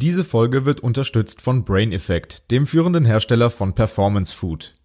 Diese 0.00 0.22
Folge 0.22 0.64
wird 0.64 0.78
unterstützt 0.78 1.42
von 1.42 1.64
Brain 1.64 1.90
Effect, 1.90 2.52
dem 2.52 2.68
führenden 2.68 3.04
Hersteller 3.04 3.50
von 3.50 3.74
Performance 3.74 4.32
Food. 4.32 4.76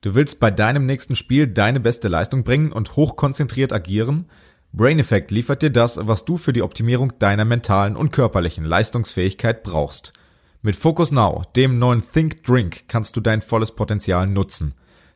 Du 0.00 0.14
willst 0.14 0.38
bei 0.38 0.52
deinem 0.52 0.86
nächsten 0.86 1.16
Spiel 1.16 1.48
deine 1.48 1.80
beste 1.80 2.06
Leistung 2.06 2.44
bringen 2.44 2.70
und 2.70 2.94
hochkonzentriert 2.94 3.72
agieren? 3.72 4.26
Brain 4.72 5.00
Effect 5.00 5.32
liefert 5.32 5.62
dir 5.62 5.70
das, 5.70 5.98
was 6.06 6.24
du 6.24 6.36
für 6.36 6.52
die 6.52 6.62
Optimierung 6.62 7.18
deiner 7.18 7.44
mentalen 7.44 7.96
und 7.96 8.12
körperlichen 8.12 8.64
Leistungsfähigkeit 8.64 9.64
brauchst. 9.64 10.12
Mit 10.62 10.76
Focus 10.76 11.10
Now, 11.10 11.42
dem 11.56 11.80
neuen 11.80 12.00
Think 12.00 12.44
Drink, 12.44 12.84
kannst 12.86 13.16
du 13.16 13.20
dein 13.20 13.40
volles 13.40 13.72
Potenzial 13.72 14.28
nutzen. 14.28 14.74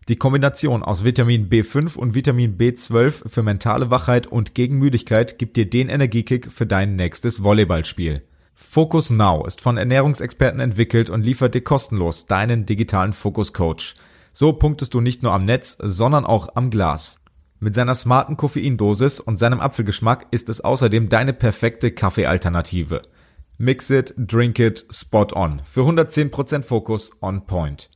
Die 0.09 0.17
Kombination 0.17 0.83
aus 0.83 1.05
Vitamin 1.05 1.49
B5 1.49 1.97
und 1.97 2.17
Vitamin 2.17 2.59
B12 2.59 3.29
für 3.29 3.45
mentale 3.45 3.89
Wachheit 3.89 4.27
und 4.27 4.57
gegen 4.57 4.79
Müdigkeit 4.79 5.39
gibt 5.39 5.57
dir 5.57 5.71
den 5.71 5.91
Energiekick 5.91 6.51
für 6.51 6.67
dein 6.67 6.97
nächstes 6.97 7.45
Volleyballspiel. 7.45 8.25
Focus 8.55 9.11
Now 9.11 9.45
ist 9.47 9.61
von 9.61 9.77
Ernährungsexperten 9.77 10.61
entwickelt 10.61 11.11
und 11.11 11.23
liefert 11.23 11.55
dir 11.55 11.63
kostenlos 11.63 12.27
deinen 12.27 12.67
digitalen 12.67 13.13
Focus 13.13 13.53
Coach. 13.53 13.95
So 14.33 14.53
punktest 14.53 14.95
du 14.95 15.01
nicht 15.01 15.23
nur 15.23 15.33
am 15.33 15.45
Netz, 15.45 15.77
sondern 15.81 16.25
auch 16.25 16.55
am 16.55 16.71
Glas. 16.71 17.21
Mit 17.61 17.75
seiner 17.75 17.95
smarten 17.95 18.37
Koffeindosis 18.37 19.21
und 19.21 19.39
seinem 19.39 19.61
Apfelgeschmack 19.61 20.27
ist 20.31 20.49
es 20.49 20.61
außerdem 20.61 21.09
deine 21.09 21.33
perfekte 21.33 21.93
Kaffeealternative. 21.93 23.03
Mix 23.59 23.91
it, 23.91 24.15
drink 24.17 24.59
it, 24.59 24.87
spot 24.91 25.29
on. 25.35 25.61
Für 25.65 25.83
110% 25.83 26.63
Fokus 26.63 27.13
on 27.21 27.47
point. 27.47 27.91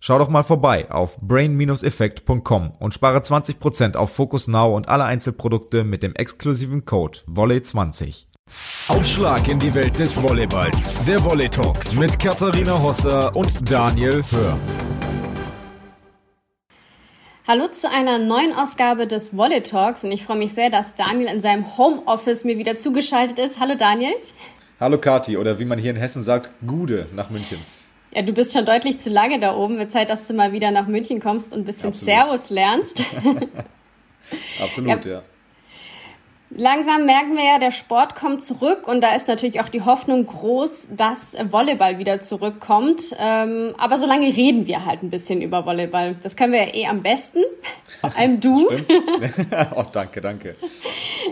Schau 0.00 0.18
doch 0.18 0.28
mal 0.28 0.44
vorbei 0.44 0.90
auf 0.90 1.18
brain-effekt.com 1.20 2.72
und 2.78 2.94
spare 2.94 3.18
20% 3.18 3.96
auf 3.96 4.12
Focus 4.12 4.48
Now 4.48 4.76
und 4.76 4.88
alle 4.88 5.04
Einzelprodukte 5.04 5.84
mit 5.84 6.02
dem 6.02 6.14
exklusiven 6.14 6.84
Code 6.84 7.18
Volley20. 7.26 8.27
Aufschlag 8.88 9.48
in 9.48 9.58
die 9.58 9.74
Welt 9.74 9.98
des 9.98 10.16
Volleyballs. 10.16 11.04
Der 11.04 11.22
Volley 11.24 11.48
Talk 11.48 11.92
mit 11.94 12.18
Katharina 12.18 12.80
Hosser 12.82 13.34
und 13.36 13.70
Daniel 13.70 14.22
Hör. 14.30 14.58
Hallo 17.46 17.68
zu 17.68 17.90
einer 17.90 18.18
neuen 18.18 18.52
Ausgabe 18.52 19.06
des 19.06 19.36
Volley 19.36 19.62
Talks 19.62 20.04
und 20.04 20.12
ich 20.12 20.22
freue 20.22 20.38
mich 20.38 20.52
sehr, 20.52 20.70
dass 20.70 20.94
Daniel 20.94 21.28
in 21.28 21.40
seinem 21.40 21.78
Homeoffice 21.78 22.44
mir 22.44 22.58
wieder 22.58 22.76
zugeschaltet 22.76 23.38
ist. 23.38 23.60
Hallo 23.60 23.74
Daniel. 23.74 24.12
Hallo 24.80 24.98
Kati 24.98 25.36
oder 25.36 25.58
wie 25.58 25.64
man 25.64 25.78
hier 25.78 25.90
in 25.90 25.96
Hessen 25.96 26.22
sagt, 26.22 26.50
Gude 26.66 27.06
nach 27.14 27.30
München. 27.30 27.58
Ja, 28.12 28.22
du 28.22 28.32
bist 28.32 28.52
schon 28.52 28.64
deutlich 28.64 28.98
zu 28.98 29.10
lange 29.10 29.38
da 29.38 29.54
oben. 29.54 29.78
Wird 29.78 29.90
Zeit, 29.90 30.10
dass 30.10 30.26
du 30.26 30.34
mal 30.34 30.52
wieder 30.52 30.70
nach 30.70 30.86
München 30.86 31.20
kommst 31.20 31.52
und 31.52 31.60
ein 31.60 31.64
bisschen 31.64 31.90
Absolut. 31.90 32.18
Servus 32.18 32.50
lernst. 32.50 33.02
Absolut, 34.62 35.04
ja. 35.04 35.12
ja. 35.12 35.22
Langsam 36.58 37.06
merken 37.06 37.36
wir 37.36 37.44
ja, 37.44 37.58
der 37.60 37.70
Sport 37.70 38.16
kommt 38.16 38.42
zurück 38.42 38.88
und 38.88 39.00
da 39.00 39.14
ist 39.14 39.28
natürlich 39.28 39.60
auch 39.60 39.68
die 39.68 39.82
Hoffnung 39.82 40.26
groß, 40.26 40.88
dass 40.90 41.36
Volleyball 41.50 42.00
wieder 42.00 42.18
zurückkommt. 42.18 43.14
Ähm, 43.16 43.70
aber 43.78 43.96
solange 43.96 44.26
reden 44.26 44.66
wir 44.66 44.84
halt 44.84 45.04
ein 45.04 45.10
bisschen 45.10 45.40
über 45.40 45.64
Volleyball. 45.66 46.16
Das 46.20 46.34
können 46.34 46.52
wir 46.52 46.66
ja 46.66 46.74
eh 46.74 46.86
am 46.86 47.04
besten. 47.04 47.44
Vor 48.00 48.10
allem 48.16 48.40
du. 48.40 48.68
oh, 49.76 49.84
danke, 49.92 50.20
danke. 50.20 50.56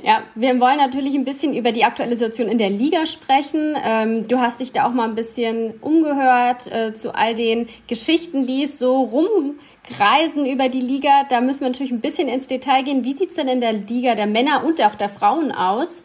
Ja, 0.05 0.23
wir 0.37 0.61
wollen 0.61 0.77
natürlich 0.77 1.17
ein 1.17 1.25
bisschen 1.25 1.55
über 1.55 1.73
die 1.73 1.83
aktuelle 1.83 2.17
Situation 2.17 2.49
in 2.49 2.59
der 2.59 2.71
Liga 2.71 3.05
sprechen. 3.05 3.77
Ähm, 3.85 4.23
du 4.29 4.39
hast 4.39 4.61
dich 4.61 4.71
da 4.71 4.87
auch 4.87 4.93
mal 4.93 5.09
ein 5.09 5.17
bisschen 5.17 5.75
umgehört 5.81 6.69
äh, 6.71 6.95
zu 6.95 7.17
all 7.17 7.35
den 7.35 7.67
Geschichten, 7.89 8.47
die 8.47 8.63
es 8.63 8.79
so 8.79 9.03
rum 9.03 9.57
kreisen 9.87 10.47
über 10.47 10.69
die 10.69 10.81
Liga. 10.81 11.25
Da 11.29 11.41
müssen 11.41 11.61
wir 11.61 11.69
natürlich 11.69 11.93
ein 11.93 12.01
bisschen 12.01 12.29
ins 12.29 12.47
Detail 12.47 12.83
gehen. 12.83 13.05
Wie 13.05 13.13
sieht's 13.13 13.37
denn 13.37 13.49
in 13.49 13.61
der 13.61 13.73
Liga 13.73 14.15
der 14.15 14.27
Männer 14.27 14.65
und 14.65 14.81
auch 14.83 14.95
der 14.95 15.09
Frauen 15.09 15.53
aus? 15.53 16.03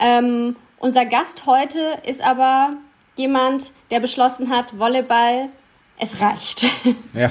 Ähm, 0.00 0.56
unser 0.78 1.06
Gast 1.06 1.46
heute 1.46 1.80
ist 2.06 2.22
aber 2.22 2.76
jemand, 3.16 3.72
der 3.90 4.00
beschlossen 4.00 4.50
hat, 4.50 4.78
Volleyball, 4.78 5.48
es 5.98 6.20
reicht. 6.20 6.66
Ja, 7.14 7.30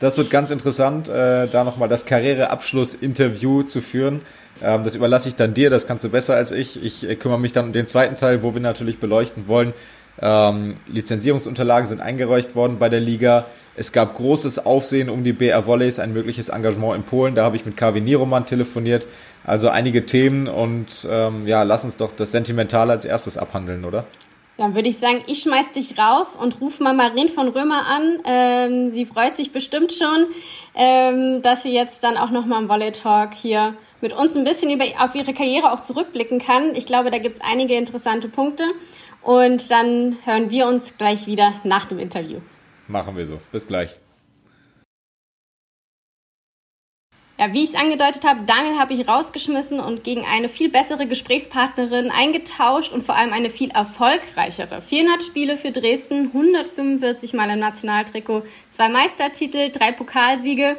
das 0.00 0.18
wird 0.18 0.30
ganz 0.30 0.50
interessant, 0.50 1.08
äh, 1.08 1.46
da 1.46 1.62
nochmal 1.62 1.88
das 1.88 2.04
Karriereabschluss-Interview 2.04 3.62
zu 3.62 3.80
führen. 3.80 4.22
Ähm, 4.60 4.82
das 4.82 4.96
überlasse 4.96 5.28
ich 5.28 5.36
dann 5.36 5.54
dir, 5.54 5.70
das 5.70 5.86
kannst 5.86 6.04
du 6.04 6.08
besser 6.08 6.34
als 6.34 6.50
ich. 6.50 6.82
Ich 6.82 7.08
äh, 7.08 7.14
kümmere 7.14 7.38
mich 7.38 7.52
dann 7.52 7.66
um 7.66 7.72
den 7.72 7.86
zweiten 7.86 8.16
Teil, 8.16 8.42
wo 8.42 8.54
wir 8.54 8.60
natürlich 8.60 8.98
beleuchten 8.98 9.46
wollen, 9.46 9.72
ähm, 10.20 10.74
Lizenzierungsunterlagen 10.86 11.86
sind 11.86 12.00
eingereicht 12.00 12.54
worden 12.54 12.78
bei 12.78 12.88
der 12.88 13.00
Liga. 13.00 13.46
Es 13.76 13.92
gab 13.92 14.14
großes 14.14 14.64
Aufsehen 14.64 15.08
um 15.08 15.24
die 15.24 15.32
BR 15.32 15.66
Volleys, 15.66 15.98
ein 15.98 16.12
mögliches 16.12 16.48
Engagement 16.48 16.94
in 16.94 17.02
Polen. 17.02 17.34
Da 17.34 17.44
habe 17.44 17.56
ich 17.56 17.66
mit 17.66 17.76
Kavi 17.76 18.00
Niroman 18.00 18.46
telefoniert. 18.46 19.06
Also 19.44 19.68
einige 19.68 20.06
Themen 20.06 20.48
und 20.48 21.06
ähm, 21.10 21.46
ja, 21.46 21.64
lass 21.64 21.84
uns 21.84 21.96
doch 21.96 22.12
das 22.14 22.30
Sentimentale 22.30 22.92
als 22.92 23.04
erstes 23.04 23.36
abhandeln, 23.36 23.84
oder? 23.84 24.06
Dann 24.56 24.76
würde 24.76 24.88
ich 24.88 24.98
sagen, 24.98 25.24
ich 25.26 25.40
schmeiß 25.40 25.72
dich 25.72 25.98
raus 25.98 26.36
und 26.36 26.60
ruf 26.60 26.78
mal 26.78 26.94
Marin 26.94 27.28
von 27.28 27.48
Römer 27.48 27.86
an. 27.86 28.20
Ähm, 28.24 28.90
sie 28.92 29.04
freut 29.04 29.34
sich 29.34 29.50
bestimmt 29.50 29.92
schon, 29.92 30.26
ähm, 30.76 31.42
dass 31.42 31.64
sie 31.64 31.72
jetzt 31.72 32.04
dann 32.04 32.16
auch 32.16 32.30
nochmal 32.30 32.62
im 32.62 32.68
Volley 32.68 32.92
Talk 32.92 33.34
hier 33.34 33.74
mit 34.00 34.12
uns 34.12 34.36
ein 34.36 34.44
bisschen 34.44 34.70
über, 34.70 34.84
auf 35.00 35.16
ihre 35.16 35.32
Karriere 35.32 35.72
auch 35.72 35.80
zurückblicken 35.80 36.38
kann. 36.38 36.76
Ich 36.76 36.86
glaube, 36.86 37.10
da 37.10 37.18
gibt 37.18 37.36
es 37.36 37.42
einige 37.42 37.74
interessante 37.74 38.28
Punkte. 38.28 38.64
Und 39.24 39.70
dann 39.70 40.18
hören 40.24 40.50
wir 40.50 40.66
uns 40.66 40.98
gleich 40.98 41.26
wieder 41.26 41.54
nach 41.64 41.86
dem 41.86 41.98
Interview. 41.98 42.40
Machen 42.86 43.16
wir 43.16 43.26
so. 43.26 43.38
Bis 43.50 43.66
gleich. 43.66 43.96
Ja, 47.38 47.52
wie 47.52 47.64
ich 47.64 47.70
es 47.70 47.74
angedeutet 47.74 48.24
habe, 48.24 48.42
Daniel 48.46 48.78
habe 48.78 48.94
ich 48.94 49.08
rausgeschmissen 49.08 49.80
und 49.80 50.04
gegen 50.04 50.24
eine 50.24 50.48
viel 50.48 50.70
bessere 50.70 51.06
Gesprächspartnerin 51.06 52.12
eingetauscht 52.12 52.92
und 52.92 53.02
vor 53.02 53.16
allem 53.16 53.32
eine 53.32 53.50
viel 53.50 53.70
erfolgreichere. 53.70 54.80
400 54.80 55.22
Spiele 55.22 55.56
für 55.56 55.72
Dresden, 55.72 56.26
145 56.26 57.32
Mal 57.32 57.50
im 57.50 57.58
Nationaltrikot, 57.58 58.42
zwei 58.70 58.88
Meistertitel, 58.88 59.72
drei 59.72 59.90
Pokalsiege. 59.90 60.76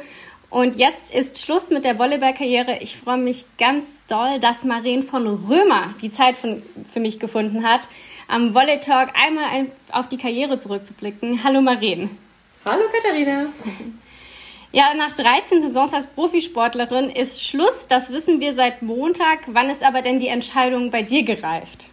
Und 0.48 0.76
jetzt 0.76 1.12
ist 1.12 1.42
Schluss 1.42 1.70
mit 1.70 1.84
der 1.84 1.98
Volleyballkarriere. 1.98 2.78
Ich 2.80 2.96
freue 2.96 3.18
mich 3.18 3.44
ganz 3.58 4.06
doll, 4.06 4.38
dass 4.38 4.64
Maren 4.64 5.02
von 5.02 5.26
Römer 5.26 5.94
die 6.00 6.12
Zeit 6.12 6.36
von, 6.36 6.62
für 6.90 7.00
mich 7.00 7.18
gefunden 7.18 7.68
hat 7.68 7.86
am 8.28 8.54
Volley 8.54 8.80
Talk 8.80 9.10
einmal 9.14 9.44
ein, 9.52 9.72
auf 9.92 10.08
die 10.08 10.18
Karriere 10.18 10.58
zurückzublicken. 10.58 11.42
Hallo 11.44 11.60
Maren. 11.60 12.16
Hallo 12.64 12.82
Katharina. 12.92 13.46
Ja, 14.72 14.92
nach 14.94 15.12
13 15.14 15.62
Saisons 15.62 15.94
als 15.94 16.06
Profisportlerin 16.08 17.10
ist 17.10 17.42
Schluss. 17.42 17.86
Das 17.88 18.12
wissen 18.12 18.40
wir 18.40 18.52
seit 18.52 18.82
Montag. 18.82 19.38
Wann 19.46 19.70
ist 19.70 19.82
aber 19.82 20.02
denn 20.02 20.18
die 20.18 20.28
Entscheidung 20.28 20.90
bei 20.90 21.02
dir 21.02 21.22
gereift? 21.22 21.86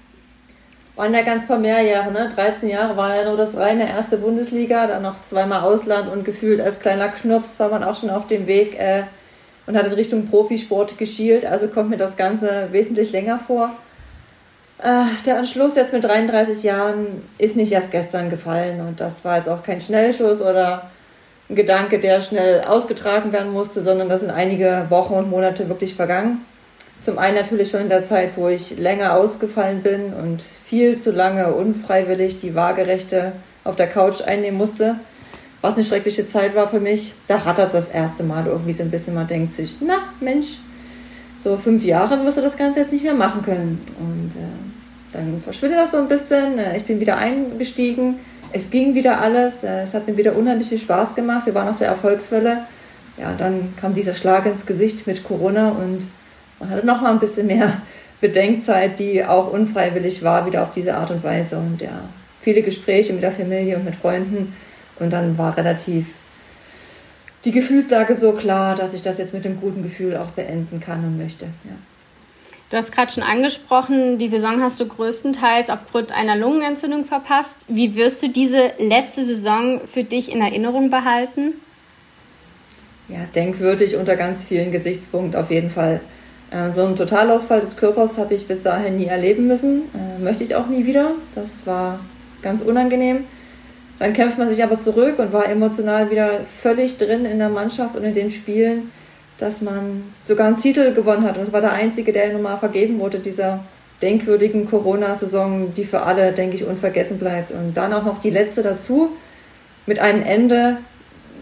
Waren 0.96 1.14
ja 1.14 1.22
ganz 1.22 1.48
paar 1.48 1.60
mehr 1.60 1.82
Jahre, 1.82 2.12
ne? 2.12 2.30
13 2.30 2.70
Jahre 2.70 2.98
war 2.98 3.16
ja 3.16 3.24
nur 3.24 3.38
das 3.38 3.56
reine 3.58 3.88
erste 3.88 4.18
Bundesliga, 4.18 4.86
dann 4.86 5.02
noch 5.02 5.22
zweimal 5.22 5.62
Ausland 5.62 6.12
und 6.12 6.24
gefühlt 6.24 6.62
als 6.62 6.80
kleiner 6.80 7.10
Knirps 7.10 7.60
war 7.60 7.70
man 7.70 7.84
auch 7.84 7.96
schon 7.96 8.12
auf 8.12 8.28
dem 8.28 8.46
Weg 8.46 8.78
äh, 8.78 9.04
und 9.66 9.76
hat 9.76 9.88
in 9.88 9.94
Richtung 9.94 10.28
Profisport 10.28 10.98
geschielt. 10.98 11.46
Also 11.46 11.68
kommt 11.68 11.90
mir 11.90 11.98
das 11.98 12.18
Ganze 12.18 12.68
wesentlich 12.72 13.12
länger 13.12 13.40
vor. 13.40 13.72
Äh, 14.80 15.06
der 15.26 15.38
Anschluss 15.38 15.76
jetzt 15.76 15.94
mit 15.94 16.04
33 16.04 16.64
Jahren 16.64 17.24
ist 17.38 17.56
nicht 17.56 17.72
erst 17.72 17.92
gestern 17.92 18.30
gefallen 18.30 18.82
und 18.82 19.00
das 19.00 19.24
war 19.24 19.38
jetzt 19.38 19.50
auch 19.50 19.64
kein 19.64 19.80
Schnellschuss 19.80 20.42
oder 20.42 20.90
ein 21.50 21.56
Gedanke, 21.56 22.00
der 22.00 22.22
schnell 22.22 22.62
ausgetragen 22.62 23.32
werden 23.32 23.52
musste, 23.52 23.82
sondern 23.82 24.10
das 24.10 24.22
sind 24.22 24.32
einige 24.32 24.88
Wochen 24.90 25.14
und 25.14 25.30
Monate 25.30 25.70
wirklich 25.70 25.96
vergangen. 25.96 26.46
Zum 27.02 27.20
einen 27.20 27.36
natürlich 27.36 27.70
schon 27.70 27.82
in 27.82 27.90
der 27.90 28.06
Zeit, 28.06 28.32
wo 28.38 28.48
ich 28.48 28.78
länger 28.78 29.16
ausgefallen 29.16 29.84
bin 29.84 30.14
und 30.14 30.42
viel 30.64 30.98
zu 30.98 31.12
lange 31.12 31.54
unfreiwillig 31.54 32.40
die 32.40 32.56
Waagerechte 32.56 33.34
auf 33.66 33.76
der 33.76 33.88
Couch 33.88 34.22
einnehmen 34.22 34.58
musste, 34.58 34.96
was 35.62 35.76
eine 35.76 35.84
schreckliche 35.84 36.28
Zeit 36.28 36.56
war 36.56 36.68
für 36.68 36.80
mich. 36.80 37.14
Da 37.28 37.38
rattert 37.38 37.74
das 37.74 37.90
erste 37.90 38.24
Mal 38.24 38.48
irgendwie 38.48 38.72
so 38.72 38.84
ein 38.84 38.90
bisschen. 38.92 39.16
Man 39.16 39.28
denkt 39.28 39.54
sich, 39.54 39.78
na 39.82 39.98
Mensch, 40.22 40.60
so 41.38 41.58
fünf 41.58 41.84
Jahre 41.84 42.24
wirst 42.24 42.38
du 42.38 42.42
das 42.42 42.58
Ganze 42.58 42.82
jetzt 42.82 42.92
nicht 42.92 43.04
mehr 43.04 43.14
machen 43.14 43.42
können. 43.42 43.80
Und 44.00 44.32
äh, 44.36 45.14
dann 45.14 45.42
verschwindet 45.42 45.80
das 45.80 45.92
so 45.92 45.98
ein 45.98 46.08
bisschen. 46.08 46.58
Äh, 46.58 46.78
ich 46.78 46.86
bin 46.86 47.00
wieder 47.00 47.18
eingestiegen. 47.18 48.20
Es 48.52 48.70
ging 48.70 48.96
wieder 48.96 49.20
alles. 49.20 49.64
Äh, 49.64 49.84
es 49.84 49.94
hat 49.94 50.08
mir 50.08 50.18
wieder 50.18 50.36
unheimlich 50.36 50.70
viel 50.70 50.78
Spaß 50.78 51.16
gemacht. 51.16 51.46
Wir 51.46 51.56
waren 51.56 51.68
auf 51.68 51.78
der 51.78 51.88
Erfolgswelle. 51.88 52.66
Ja, 53.18 53.34
dann 53.38 53.74
kam 53.76 53.94
dieser 53.94 54.14
Schlag 54.14 54.46
ins 54.46 54.66
Gesicht 54.66 55.06
mit 55.06 55.24
Corona 55.24 55.70
und 55.70 56.08
man 56.60 56.70
hatte 56.70 56.86
noch 56.86 57.02
mal 57.02 57.12
ein 57.12 57.20
bisschen 57.20 57.48
mehr 57.48 57.82
Bedenkzeit, 58.22 59.00
die 59.00 59.24
auch 59.24 59.52
unfreiwillig 59.52 60.24
war, 60.24 60.46
wieder 60.46 60.64
auf 60.64 60.72
diese 60.72 60.96
Art 60.96 61.12
und 61.12 61.24
Weise. 61.24 61.58
Und 61.58 61.82
ja, 61.82 62.02
viele 62.42 62.62
Gespräche 62.62 63.14
mit 63.14 63.22
der 63.22 63.32
Familie 63.32 63.76
und 63.76 63.86
mit 63.86 63.96
Freunden. 63.96 64.56
Und 65.00 65.12
dann 65.12 65.38
war 65.38 65.58
relativ 65.58 66.08
die 67.46 67.52
Gefühlslage 67.52 68.16
so 68.16 68.32
klar, 68.32 68.76
dass 68.76 68.94
ich 68.94 69.02
das 69.02 69.18
jetzt 69.18 69.34
mit 69.34 69.46
dem 69.46 69.60
guten 69.60 69.84
Gefühl 69.84 70.16
auch 70.18 70.32
beenden 70.32 70.80
kann 70.80 71.04
und 71.04 71.18
möchte. 71.18 71.46
Ja. 71.46 71.76
Du 72.70 72.78
hast 72.78 72.92
gerade 72.92 73.12
schon 73.12 73.24
angesprochen, 73.24 74.18
die 74.18 74.28
Saison 74.28 74.62
hast 74.62 74.80
du 74.80 74.88
größtenteils 74.88 75.70
aufgrund 75.70 76.12
einer 76.12 76.36
Lungenentzündung 76.36 77.06
verpasst. 77.06 77.58
Wie 77.68 77.96
wirst 77.96 78.24
du 78.24 78.30
diese 78.30 78.72
letzte 78.80 79.24
Saison 79.24 79.82
für 79.86 80.04
dich 80.04 80.32
in 80.32 80.42
Erinnerung 80.42 80.90
behalten? 80.90 81.54
Ja, 83.10 83.20
denkwürdig 83.36 83.96
unter 83.96 84.16
ganz 84.16 84.44
vielen 84.46 84.72
Gesichtspunkten 84.72 85.40
auf 85.40 85.52
jeden 85.52 85.70
Fall. 85.70 86.02
Äh, 86.50 86.72
so 86.72 86.84
einen 86.84 86.96
Totalausfall 86.96 87.60
des 87.60 87.78
Körpers 87.78 88.18
habe 88.18 88.34
ich 88.34 88.48
bis 88.48 88.64
dahin 88.64 88.98
nie 88.98 89.06
erleben 89.06 89.46
müssen. 89.46 89.84
Äh, 89.94 90.20
möchte 90.20 90.44
ich 90.44 90.56
auch 90.56 90.68
nie 90.68 90.86
wieder. 90.86 91.12
Das 91.36 91.68
war 91.68 92.00
ganz 92.42 92.62
unangenehm. 92.62 93.26
Dann 94.04 94.12
kämpft 94.12 94.38
man 94.38 94.50
sich 94.50 94.62
aber 94.62 94.82
zurück 94.82 95.18
und 95.18 95.32
war 95.32 95.48
emotional 95.48 96.12
wieder 96.12 96.42
völlig 96.44 96.98
drin 96.98 97.24
in 97.24 97.40
der 97.40 97.48
Mannschaft 97.48 97.96
und 97.96 98.04
in 98.04 98.14
den 98.14 98.32
Spielen, 98.32 98.92
dass 99.38 99.62
man 99.62 100.04
sogar 100.26 100.48
einen 100.48 100.58
Titel 100.58 100.94
gewonnen 100.94 101.24
hat. 101.24 101.38
Und 101.38 101.44
es 101.44 101.54
war 101.54 101.62
der 101.62 101.72
einzige, 101.72 102.12
der 102.12 102.34
nun 102.34 102.42
mal 102.42 102.58
vergeben 102.58 103.00
wurde, 103.00 103.20
dieser 103.20 103.64
denkwürdigen 104.02 104.70
Corona-Saison, 104.70 105.74
die 105.74 105.86
für 105.86 106.02
alle, 106.02 106.34
denke 106.34 106.58
ich, 106.58 106.66
unvergessen 106.66 107.18
bleibt. 107.18 107.52
Und 107.52 107.78
dann 107.78 107.94
auch 107.94 108.04
noch 108.04 108.18
die 108.18 108.30
letzte 108.30 108.62
dazu 108.62 109.12
mit 109.86 110.00
einem 110.00 110.22
Ende, 110.22 110.80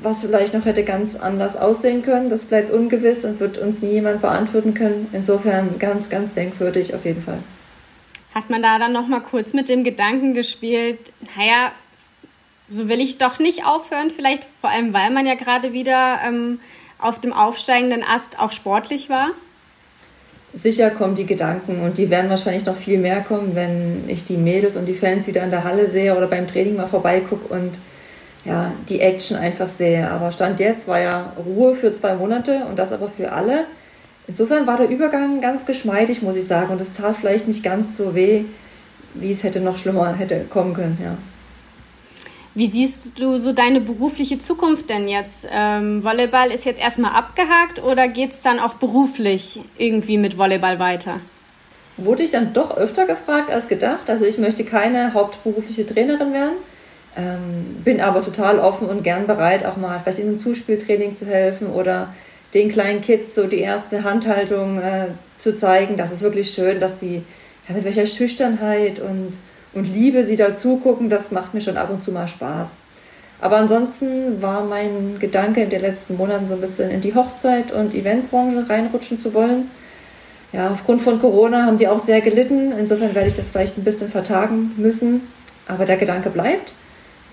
was 0.03 0.21
vielleicht 0.21 0.53
noch 0.53 0.65
hätte 0.65 0.83
ganz 0.83 1.15
anders 1.15 1.57
aussehen 1.57 2.03
können. 2.03 2.29
Das 2.29 2.45
bleibt 2.45 2.69
ungewiss 2.69 3.25
und 3.25 3.39
wird 3.39 3.57
uns 3.57 3.81
nie 3.81 3.93
jemand 3.93 4.21
beantworten 4.21 4.75
können. 4.75 5.07
Insofern 5.13 5.79
ganz, 5.79 6.11
ganz 6.11 6.31
denkwürdig 6.35 6.93
auf 6.93 7.05
jeden 7.05 7.23
Fall. 7.23 7.39
Hat 8.35 8.51
man 8.51 8.61
da 8.61 8.77
dann 8.77 8.93
noch 8.93 9.07
mal 9.07 9.21
kurz 9.21 9.51
mit 9.51 9.67
dem 9.67 9.83
Gedanken 9.83 10.35
gespielt, 10.35 10.99
naja, 11.35 11.71
so 12.71 12.87
will 12.87 13.01
ich 13.01 13.17
doch 13.17 13.39
nicht 13.39 13.65
aufhören, 13.65 14.11
vielleicht 14.11 14.43
vor 14.61 14.69
allem, 14.69 14.93
weil 14.93 15.11
man 15.11 15.25
ja 15.25 15.35
gerade 15.35 15.73
wieder 15.73 16.19
ähm, 16.25 16.59
auf 16.99 17.19
dem 17.19 17.33
aufsteigenden 17.33 18.03
Ast 18.03 18.39
auch 18.39 18.51
sportlich 18.51 19.09
war? 19.09 19.31
Sicher 20.53 20.89
kommen 20.89 21.15
die 21.15 21.25
Gedanken 21.25 21.81
und 21.81 21.97
die 21.97 22.09
werden 22.09 22.29
wahrscheinlich 22.29 22.65
noch 22.65 22.75
viel 22.75 22.97
mehr 22.97 23.21
kommen, 23.21 23.55
wenn 23.55 24.09
ich 24.09 24.25
die 24.25 24.37
Mädels 24.37 24.75
und 24.75 24.85
die 24.85 24.93
Fans 24.93 25.27
wieder 25.27 25.43
in 25.43 25.51
der 25.51 25.63
Halle 25.63 25.89
sehe 25.89 26.15
oder 26.15 26.27
beim 26.27 26.47
Training 26.47 26.75
mal 26.75 26.87
vorbeigucke 26.87 27.53
und 27.53 27.79
ja, 28.43 28.71
die 28.89 28.99
Action 29.01 29.37
einfach 29.37 29.67
sehe. 29.67 30.09
Aber 30.09 30.31
Stand 30.31 30.59
jetzt 30.59 30.87
war 30.87 30.99
ja 30.99 31.33
Ruhe 31.45 31.73
für 31.73 31.93
zwei 31.93 32.15
Monate 32.15 32.65
und 32.69 32.79
das 32.79 32.91
aber 32.91 33.07
für 33.07 33.31
alle. 33.31 33.65
Insofern 34.27 34.67
war 34.67 34.77
der 34.77 34.89
Übergang 34.89 35.41
ganz 35.41 35.65
geschmeidig, 35.65 36.21
muss 36.21 36.35
ich 36.35 36.47
sagen. 36.47 36.71
Und 36.71 36.81
es 36.81 36.93
tat 36.93 37.15
vielleicht 37.19 37.47
nicht 37.47 37.63
ganz 37.63 37.97
so 37.97 38.15
weh, 38.15 38.45
wie 39.13 39.31
es 39.31 39.43
hätte 39.43 39.61
noch 39.61 39.77
schlimmer 39.77 40.13
hätte 40.15 40.45
kommen 40.49 40.73
können, 40.73 40.97
ja. 41.03 41.17
Wie 42.53 42.67
siehst 42.67 43.17
du 43.17 43.37
so 43.37 43.53
deine 43.53 43.79
berufliche 43.79 44.37
Zukunft 44.37 44.89
denn 44.89 45.07
jetzt? 45.07 45.47
Ähm, 45.49 46.03
Volleyball 46.03 46.51
ist 46.51 46.65
jetzt 46.65 46.81
erstmal 46.81 47.13
abgehakt 47.13 47.81
oder 47.81 48.09
geht 48.09 48.31
es 48.31 48.41
dann 48.41 48.59
auch 48.59 48.73
beruflich 48.73 49.61
irgendwie 49.77 50.17
mit 50.17 50.37
Volleyball 50.37 50.77
weiter? 50.77 51.21
Wurde 51.95 52.23
ich 52.23 52.29
dann 52.29 52.51
doch 52.51 52.75
öfter 52.75 53.05
gefragt 53.05 53.49
als 53.49 53.69
gedacht. 53.69 54.09
Also 54.09 54.25
ich 54.25 54.37
möchte 54.37 54.65
keine 54.65 55.13
hauptberufliche 55.13 55.85
Trainerin 55.85 56.33
werden, 56.33 56.55
ähm, 57.15 57.77
bin 57.85 58.01
aber 58.01 58.21
total 58.21 58.59
offen 58.59 58.89
und 58.89 59.03
gern 59.03 59.27
bereit, 59.27 59.65
auch 59.65 59.77
mal 59.77 59.99
vielleicht 59.99 60.19
in 60.19 60.27
einem 60.27 60.39
Zuspieltraining 60.39 61.15
zu 61.15 61.25
helfen 61.27 61.67
oder 61.67 62.13
den 62.53 62.69
kleinen 62.69 62.99
Kids 62.99 63.33
so 63.33 63.47
die 63.47 63.59
erste 63.59 64.03
Handhaltung 64.03 64.77
äh, 64.79 65.07
zu 65.37 65.55
zeigen. 65.55 65.95
Das 65.95 66.11
ist 66.11 66.21
wirklich 66.21 66.51
schön, 66.51 66.81
dass 66.81 66.97
die 66.97 67.23
ja, 67.69 67.75
mit 67.75 67.85
welcher 67.85 68.05
Schüchternheit 68.05 68.99
und 68.99 69.37
und 69.73 69.85
Liebe, 69.85 70.25
sie 70.25 70.35
da 70.35 70.55
zugucken, 70.55 71.09
das 71.09 71.31
macht 71.31 71.53
mir 71.53 71.61
schon 71.61 71.77
ab 71.77 71.89
und 71.89 72.03
zu 72.03 72.11
mal 72.11 72.27
Spaß. 72.27 72.69
Aber 73.41 73.57
ansonsten 73.57 74.41
war 74.41 74.63
mein 74.63 75.17
Gedanke 75.19 75.63
in 75.63 75.69
den 75.69 75.81
letzten 75.81 76.15
Monaten 76.15 76.47
so 76.47 76.53
ein 76.53 76.61
bisschen 76.61 76.91
in 76.91 77.01
die 77.01 77.15
Hochzeit- 77.15 77.71
und 77.71 77.95
Eventbranche 77.95 78.69
reinrutschen 78.69 79.17
zu 79.17 79.33
wollen. 79.33 79.71
Ja, 80.53 80.69
aufgrund 80.69 81.01
von 81.01 81.19
Corona 81.19 81.65
haben 81.65 81.77
die 81.77 81.87
auch 81.87 82.03
sehr 82.03 82.21
gelitten. 82.21 82.71
Insofern 82.71 83.15
werde 83.15 83.29
ich 83.29 83.33
das 83.33 83.49
vielleicht 83.49 83.77
ein 83.77 83.83
bisschen 83.83 84.11
vertagen 84.11 84.73
müssen. 84.77 85.21
Aber 85.67 85.85
der 85.85 85.97
Gedanke 85.97 86.29
bleibt. 86.29 86.73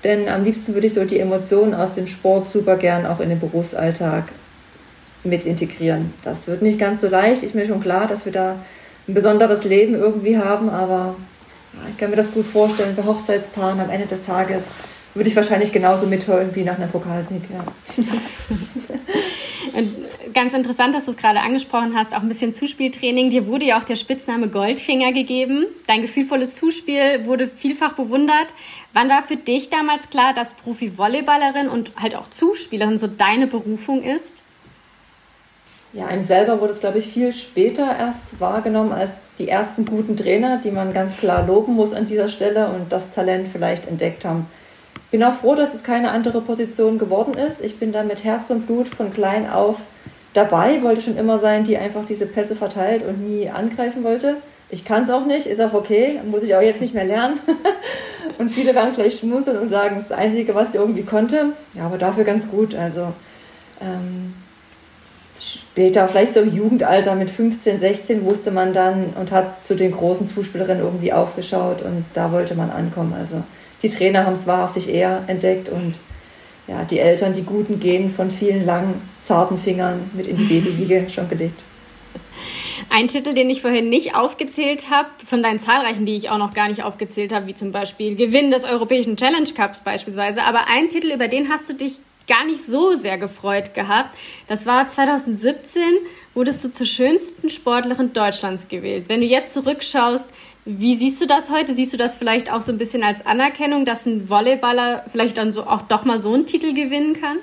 Denn 0.05 0.29
am 0.29 0.45
liebsten 0.45 0.75
würde 0.75 0.87
ich 0.87 0.95
so 0.95 1.05
die 1.05 1.19
Emotionen 1.19 1.75
aus 1.75 1.93
dem 1.93 2.07
Sport 2.07 2.49
super 2.49 2.77
gern 2.77 3.05
auch 3.05 3.21
in 3.21 3.29
den 3.29 3.41
Berufsalltag 3.41 4.33
mit 5.25 5.45
integrieren. 5.45 6.15
Das 6.25 6.47
wird 6.47 6.63
nicht 6.63 6.79
ganz 6.79 7.01
so 7.01 7.09
leicht. 7.09 7.43
Ist 7.43 7.57
mir 7.57 7.67
schon 7.67 7.81
klar, 7.81 8.07
dass 8.07 8.25
wir 8.25 8.33
da 8.33 8.57
ein 9.09 9.15
besonderes 9.15 9.65
Leben 9.65 9.95
irgendwie 9.95 10.39
haben. 10.39 10.71
Aber 10.71 11.17
ich 11.89 11.97
kann 11.97 12.11
mir 12.11 12.17
das 12.17 12.33
gut 12.33 12.47
vorstellen, 12.47 12.95
bei 12.97 13.05
Hochzeitspaaren 13.05 13.81
am 13.81 13.91
Ende 13.91 14.07
des 14.07 14.25
Tages 14.25 14.65
würde 15.15 15.29
ich 15.29 15.37
wahrscheinlich 15.37 15.73
genauso 15.73 16.07
mithören 16.07 16.55
wie 16.55 16.63
nach 16.63 16.77
einem 16.77 16.91
Pokalsieg. 16.91 17.43
Ja. 17.51 17.65
Ganz 20.35 20.55
interessant, 20.55 20.95
dass 20.95 21.07
du 21.07 21.11
es 21.11 21.17
gerade 21.17 21.41
angesprochen 21.41 21.97
hast, 21.97 22.15
auch 22.15 22.23
ein 22.23 22.29
bisschen 22.29 22.55
Zuspieltraining. 22.55 23.31
Dir 23.31 23.47
wurde 23.47 23.67
ja 23.67 23.79
auch 23.79 23.85
der 23.85 23.97
Spitzname 23.97 24.49
Goldfinger 24.49 25.13
gegeben. 25.13 25.67
Dein 25.87 26.03
gefühlvolles 26.03 26.57
Zuspiel 26.57 27.25
wurde 27.25 27.49
vielfach 27.49 27.95
bewundert. 27.95 28.49
Wann 28.93 29.09
war 29.09 29.23
für 29.23 29.37
dich 29.37 29.71
damals 29.71 30.11
klar, 30.11 30.35
dass 30.35 30.55
Profi-Volleyballerin 30.55 31.69
und 31.69 31.93
halt 31.97 32.15
auch 32.15 32.31
Zuspielerin 32.31 32.99
so 32.99 33.07
deine 33.07 33.47
Berufung 33.47 34.03
ist? 34.03 34.43
Ja, 35.99 36.07
einem 36.07 36.23
selber 36.23 36.61
wurde 36.61 36.73
es, 36.73 36.79
glaube 36.79 36.99
ich, 36.99 37.09
viel 37.09 37.33
später 37.33 37.83
erst 37.99 38.39
wahrgenommen 38.39 38.93
als 38.93 39.11
die 39.41 39.49
ersten 39.49 39.85
guten 39.85 40.17
Trainer, 40.17 40.61
die 40.63 40.71
man 40.71 40.93
ganz 40.93 41.17
klar 41.17 41.45
loben 41.45 41.75
muss 41.75 41.93
an 41.93 42.07
dieser 42.07 42.29
Stelle 42.29 42.69
und 42.69 42.93
das 42.93 43.11
Talent 43.11 43.49
vielleicht 43.49 43.89
entdeckt 43.89 44.25
haben. 44.25 44.47
Bin 45.11 45.25
auch 45.25 45.35
froh, 45.35 45.57
dass 45.57 45.75
es 45.75 45.83
keine 45.83 46.13
andere 46.13 46.41
Position 46.41 46.99
geworden 46.99 47.35
ist. 47.35 47.61
Ich 47.61 47.81
bin 47.81 47.91
da 47.91 48.05
mit 48.05 48.23
Herz 48.23 48.49
und 48.51 48.69
Blut 48.69 48.87
von 48.87 49.13
klein 49.13 49.51
auf 49.51 49.81
dabei, 50.35 50.85
wollte 50.85 51.01
schon 51.01 51.17
immer 51.17 51.41
sein, 51.41 51.65
die 51.65 51.77
einfach 51.77 52.05
diese 52.05 52.27
Pässe 52.27 52.55
verteilt 52.55 53.03
und 53.03 53.27
nie 53.29 53.49
angreifen 53.49 54.05
wollte. 54.05 54.37
Ich 54.71 54.85
kann 54.85 55.03
es 55.03 55.11
auch 55.11 55.27
nicht, 55.27 55.49
ist 55.49 55.61
auch 55.61 55.75
okay, 55.75 56.21
muss 56.31 56.45
ich 56.45 56.55
auch 56.55 56.63
jetzt 56.63 56.81
nicht 56.81 56.95
mehr 56.95 57.07
lernen. 57.07 57.41
und 58.39 58.51
viele 58.51 58.73
werden 58.73 58.95
vielleicht 58.95 59.19
schmunzeln 59.19 59.59
und 59.59 59.69
sagen, 59.69 60.05
das 60.09 60.17
Einzige, 60.17 60.55
was 60.55 60.69
ich 60.69 60.75
irgendwie 60.77 61.03
konnte. 61.03 61.55
Ja, 61.75 61.87
aber 61.87 61.99
dafür 61.99 62.23
ganz 62.23 62.49
gut. 62.49 62.77
Also 62.77 63.13
ähm, 63.81 64.35
später, 65.39 66.09
vielleicht 66.09 66.35
so 66.35 66.41
im 66.41 66.55
Jugendalter 66.55 67.15
mit 67.15 67.31
15, 67.31 67.81
16, 67.81 68.25
wusste 68.25 68.51
man 68.51 68.73
dann 68.73 69.11
und 69.19 69.31
hat 69.31 69.65
zu 69.65 69.75
den 69.75 69.93
großen 69.93 70.29
Zuspielerinnen 70.29 70.83
irgendwie 70.83 71.13
aufgeschaut 71.13 71.83
und 71.83 72.05
da 72.15 72.33
wollte 72.33 72.55
man 72.55 72.71
ankommen. 72.71 73.15
Also 73.15 73.43
die 73.83 73.89
Trainer 73.89 74.27
haben 74.27 74.35
es 74.35 74.47
wahrhaftig 74.47 74.93
eher 74.93 75.25
entdeckt 75.27 75.69
und 75.69 75.99
ja, 76.67 76.85
die 76.85 76.99
Eltern 76.99 77.33
die 77.33 77.45
guten 77.45 77.81
Genen 77.81 78.11
von 78.11 78.31
vielen 78.31 78.65
langen, 78.65 79.01
zarten 79.23 79.59
Fingern 79.59 80.11
mit 80.13 80.27
in 80.27 80.37
die 80.37 80.45
Babywiege 80.61 81.09
schon 81.09 81.29
gelegt. 81.29 81.63
Ein 82.91 83.09
Titel, 83.09 83.35
den 83.35 83.51
ich 83.51 83.61
vorhin 83.61 83.91
nicht 83.91 84.15
aufgezählt 84.15 84.91
habe, 84.91 85.09
von 85.27 85.43
deinen 85.43 85.61
zahlreichen, 85.61 86.07
die 86.07 86.17
ich 86.17 86.31
auch 86.31 86.39
noch 86.39 86.55
gar 86.55 86.69
nicht 86.69 86.83
aufgezählt 86.83 87.35
habe, 87.35 87.47
wie 87.47 87.55
zum 87.55 87.71
Beispiel 87.71 88.17
Gewinn 88.17 88.51
des 88.51 88.65
Europäischen 88.65 89.17
Challenge 89.17 89.49
Cups 89.55 89.81
beispielsweise, 89.81 90.43
aber 90.43 90.69
ein 90.69 90.89
Titel, 90.89 91.13
über 91.13 91.29
den 91.29 91.51
hast 91.51 91.69
du 91.69 91.75
dich 91.75 91.97
gar 92.29 92.45
nicht 92.45 92.65
so 92.65 92.97
sehr 92.97 93.19
gefreut 93.19 93.75
gehabt. 93.75 94.11
Das 94.47 94.67
war 94.67 94.87
2017, 94.87 95.83
wurdest 96.35 96.63
du 96.63 96.73
zur 96.73 96.87
schönsten 96.87 97.49
Sportlerin 97.49 98.13
Deutschlands 98.13 98.69
gewählt. 98.69 99.07
Wenn 99.09 99.21
du 99.21 99.27
jetzt 99.27 99.55
zurückschaust, 99.55 100.29
wie 100.65 100.95
siehst 100.95 101.21
du 101.21 101.27
das 101.27 101.51
heute? 101.51 101.73
Siehst 101.73 101.95
du 101.95 101.97
das 101.97 102.15
vielleicht 102.15 102.53
auch 102.53 102.63
so 102.63 102.71
ein 102.71 102.79
bisschen 102.79 103.03
als 103.03 103.25
Anerkennung, 103.25 103.85
dass 103.85 104.05
ein 104.07 104.29
Volleyballer 104.29 105.05
vielleicht 105.11 105.39
dann 105.39 105.51
so 105.51 105.65
auch 105.65 105.83
doch 105.83 106.05
mal 106.05 106.19
so 106.19 106.35
einen 106.35 106.47
Titel 106.47 106.75
gewinnen 106.75 107.19
kann? 107.19 107.39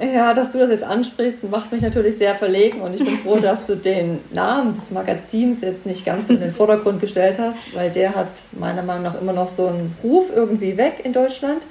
Ja, 0.00 0.32
dass 0.32 0.52
du 0.52 0.58
das 0.58 0.70
jetzt 0.70 0.84
ansprichst, 0.84 1.42
macht 1.50 1.72
mich 1.72 1.82
natürlich 1.82 2.16
sehr 2.18 2.36
verlegen 2.36 2.80
und 2.80 2.94
ich 2.94 3.04
bin 3.04 3.18
froh, 3.18 3.38
dass 3.38 3.66
du 3.66 3.76
den 3.76 4.20
Namen 4.32 4.74
des 4.74 4.92
Magazins 4.92 5.60
jetzt 5.60 5.86
nicht 5.86 6.04
ganz 6.04 6.30
in 6.30 6.38
den 6.38 6.52
Vordergrund 6.52 7.00
gestellt 7.00 7.38
hast, 7.38 7.58
weil 7.74 7.90
der 7.90 8.14
hat 8.14 8.42
meiner 8.52 8.82
Meinung 8.82 9.02
nach 9.02 9.20
immer 9.20 9.32
noch 9.32 9.48
so 9.48 9.66
einen 9.66 9.96
Ruf 10.02 10.30
irgendwie 10.34 10.76
weg 10.76 11.00
in 11.02 11.12
Deutschland. 11.12 11.66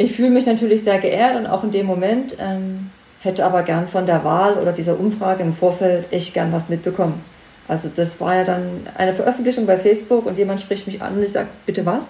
Ich 0.00 0.12
fühle 0.12 0.30
mich 0.30 0.46
natürlich 0.46 0.82
sehr 0.82 0.98
geehrt 0.98 1.36
und 1.36 1.46
auch 1.46 1.62
in 1.62 1.72
dem 1.72 1.84
Moment 1.84 2.34
ähm, 2.40 2.88
hätte 3.20 3.44
aber 3.44 3.62
gern 3.62 3.86
von 3.86 4.06
der 4.06 4.24
Wahl 4.24 4.54
oder 4.54 4.72
dieser 4.72 4.98
Umfrage 4.98 5.42
im 5.42 5.52
Vorfeld 5.52 6.10
echt 6.10 6.32
gern 6.32 6.50
was 6.52 6.70
mitbekommen. 6.70 7.22
Also 7.68 7.90
das 7.94 8.18
war 8.18 8.34
ja 8.34 8.44
dann 8.44 8.86
eine 8.96 9.12
Veröffentlichung 9.12 9.66
bei 9.66 9.76
Facebook 9.76 10.24
und 10.24 10.38
jemand 10.38 10.58
spricht 10.58 10.86
mich 10.86 11.02
an 11.02 11.18
und 11.18 11.22
ich 11.22 11.32
sage, 11.32 11.48
bitte 11.66 11.84
was? 11.84 12.06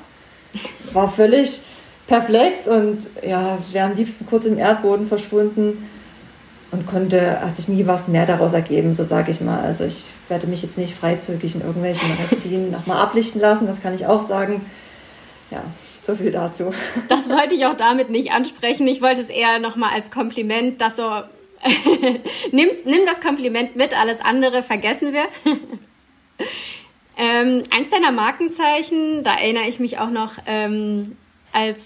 War 0.93 1.11
völlig 1.11 1.63
perplex 2.07 2.69
und 2.69 3.09
ja, 3.27 3.59
wäre 3.73 3.87
am 3.87 3.97
liebsten 3.97 4.25
kurz 4.25 4.47
im 4.47 4.57
Erdboden 4.57 5.05
verschwunden 5.05 5.91
und 6.71 6.87
konnte, 6.87 7.41
hat 7.41 7.57
sich 7.57 7.67
nie 7.67 7.89
was 7.89 8.07
mehr 8.07 8.25
daraus 8.25 8.53
ergeben, 8.53 8.95
so 8.95 9.03
sage 9.03 9.33
ich 9.33 9.41
mal. 9.41 9.65
Also 9.65 9.83
ich 9.83 10.05
werde 10.29 10.47
mich 10.47 10.63
jetzt 10.63 10.79
nicht 10.79 10.95
freizügig 10.95 11.57
in 11.57 11.63
irgendwelchen 11.63 12.09
Magazinen 12.09 12.71
nochmal 12.71 13.03
ablichten 13.03 13.41
lassen, 13.41 13.67
das 13.67 13.83
kann 13.83 13.97
ich 13.97 14.07
auch 14.07 14.29
sagen. 14.29 14.65
Ja, 15.51 15.65
so 16.03 16.15
viel 16.15 16.31
dazu. 16.31 16.73
Das 17.09 17.29
wollte 17.29 17.55
ich 17.55 17.67
auch 17.67 17.77
damit 17.77 18.11
nicht 18.11 18.33
ansprechen. 18.33 18.87
Ich 18.87 19.03
wollte 19.03 19.21
es 19.21 19.31
eher 19.31 19.59
nochmal 19.59 19.93
als 19.93 20.11
Kompliment, 20.11 20.81
dass 20.81 20.97
so. 20.97 21.23
Nimm's, 22.53 22.85
nimm 22.87 23.05
das 23.05 23.21
Kompliment 23.21 23.77
mit, 23.77 23.99
alles 23.99 24.21
andere 24.21 24.63
vergessen 24.63 25.13
wir. 25.13 25.25
ähm, 27.19 27.65
eins 27.71 27.91
deiner 27.91 28.13
Markenzeichen, 28.13 29.23
da 29.25 29.35
erinnere 29.35 29.69
ich 29.69 29.79
mich 29.79 29.99
auch 29.99 30.09
noch 30.09 30.33
ähm, 30.47 31.19
als 31.53 31.83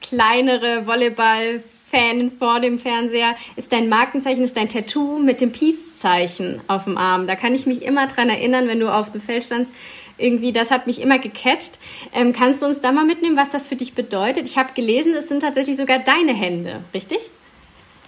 kleinere 0.00 0.86
Volleyball-Fan 0.86 2.30
vor 2.38 2.60
dem 2.60 2.78
Fernseher, 2.78 3.36
ist 3.56 3.74
dein 3.74 3.90
Markenzeichen, 3.90 4.42
ist 4.42 4.56
dein 4.56 4.70
Tattoo 4.70 5.18
mit 5.18 5.42
dem 5.42 5.52
Peace-Zeichen 5.52 6.62
auf 6.66 6.84
dem 6.84 6.96
Arm. 6.96 7.26
Da 7.26 7.36
kann 7.36 7.54
ich 7.54 7.66
mich 7.66 7.82
immer 7.82 8.06
dran 8.06 8.30
erinnern, 8.30 8.68
wenn 8.68 8.80
du 8.80 8.88
auf 8.88 9.12
dem 9.12 9.20
Feld 9.20 9.44
standst 9.44 9.70
irgendwie, 10.18 10.52
das 10.52 10.70
hat 10.70 10.86
mich 10.86 11.00
immer 11.00 11.18
gecatcht. 11.18 11.78
Ähm, 12.12 12.32
kannst 12.32 12.62
du 12.62 12.66
uns 12.66 12.80
da 12.80 12.92
mal 12.92 13.04
mitnehmen, 13.04 13.36
was 13.36 13.50
das 13.50 13.66
für 13.66 13.76
dich 13.76 13.94
bedeutet? 13.94 14.46
Ich 14.46 14.58
habe 14.58 14.72
gelesen, 14.74 15.14
es 15.14 15.28
sind 15.28 15.40
tatsächlich 15.40 15.76
sogar 15.76 15.98
deine 15.98 16.32
Hände, 16.32 16.80
richtig? 16.92 17.18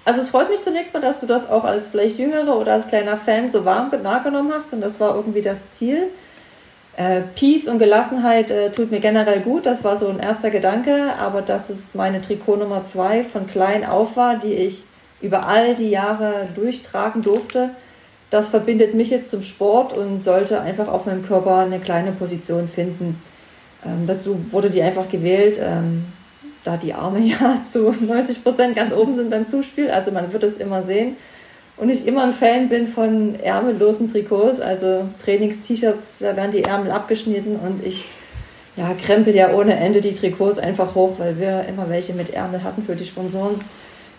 Also 0.04 0.20
es 0.20 0.30
freut 0.30 0.48
mich 0.48 0.62
zunächst 0.62 0.94
mal, 0.94 1.00
dass 1.00 1.18
du 1.18 1.26
das 1.26 1.50
auch 1.50 1.64
als 1.64 1.88
vielleicht 1.88 2.18
Jüngere 2.18 2.56
oder 2.56 2.74
als 2.74 2.86
kleiner 2.86 3.16
Fan 3.16 3.50
so 3.50 3.64
warm 3.64 3.90
wahrgenommen 4.04 4.52
hast 4.52 4.72
und 4.72 4.80
das 4.80 5.00
war 5.00 5.16
irgendwie 5.16 5.42
das 5.42 5.70
Ziel. 5.72 6.10
Äh, 6.96 7.22
Peace 7.34 7.66
und 7.66 7.80
Gelassenheit 7.80 8.52
äh, 8.52 8.70
tut 8.70 8.92
mir 8.92 9.00
generell 9.00 9.40
gut, 9.40 9.66
das 9.66 9.82
war 9.82 9.96
so 9.96 10.08
ein 10.08 10.20
erster 10.20 10.50
Gedanke, 10.50 11.14
aber 11.18 11.42
dass 11.42 11.70
es 11.70 11.94
meine 11.94 12.22
Trikot 12.22 12.56
Nummer 12.56 12.84
zwei 12.84 13.24
von 13.24 13.48
klein 13.48 13.84
auf 13.84 14.16
war, 14.16 14.36
die 14.36 14.54
ich 14.54 14.84
über 15.20 15.46
all 15.46 15.74
die 15.74 15.90
Jahre 15.90 16.48
durchtragen 16.54 17.22
durfte, 17.22 17.70
das 18.30 18.48
verbindet 18.48 18.94
mich 18.94 19.10
jetzt 19.10 19.30
zum 19.30 19.42
Sport 19.42 19.92
und 19.92 20.22
sollte 20.22 20.60
einfach 20.60 20.88
auf 20.88 21.06
meinem 21.06 21.24
Körper 21.24 21.58
eine 21.58 21.78
kleine 21.78 22.12
Position 22.12 22.68
finden. 22.68 23.22
Ähm, 23.84 24.06
dazu 24.06 24.38
wurde 24.50 24.70
die 24.70 24.82
einfach 24.82 25.08
gewählt, 25.08 25.60
ähm, 25.62 26.06
da 26.64 26.76
die 26.76 26.92
Arme 26.92 27.20
ja 27.24 27.60
zu 27.70 27.90
90 27.90 28.42
Prozent 28.42 28.76
ganz 28.76 28.92
oben 28.92 29.14
sind 29.14 29.30
beim 29.30 29.46
Zuspiel. 29.46 29.90
Also 29.90 30.10
man 30.10 30.32
wird 30.32 30.42
es 30.42 30.56
immer 30.58 30.82
sehen. 30.82 31.16
Und 31.76 31.90
ich 31.90 32.06
immer 32.06 32.24
ein 32.24 32.32
Fan 32.32 32.70
bin 32.70 32.88
von 32.88 33.38
ärmellosen 33.38 34.08
Trikots, 34.08 34.60
also 34.60 35.08
Trainings-T-Shirts, 35.22 36.20
da 36.20 36.34
werden 36.34 36.50
die 36.50 36.64
Ärmel 36.64 36.90
abgeschnitten 36.90 37.56
und 37.56 37.84
ich 37.84 38.08
ja, 38.76 38.94
krempel 38.94 39.34
ja 39.34 39.52
ohne 39.52 39.76
Ende 39.76 40.00
die 40.00 40.12
Trikots 40.12 40.58
einfach 40.58 40.94
hoch, 40.94 41.18
weil 41.18 41.38
wir 41.38 41.66
immer 41.68 41.88
welche 41.90 42.14
mit 42.14 42.30
Ärmel 42.30 42.62
hatten 42.62 42.82
für 42.82 42.96
die 42.96 43.04
Sponsoren. 43.04 43.60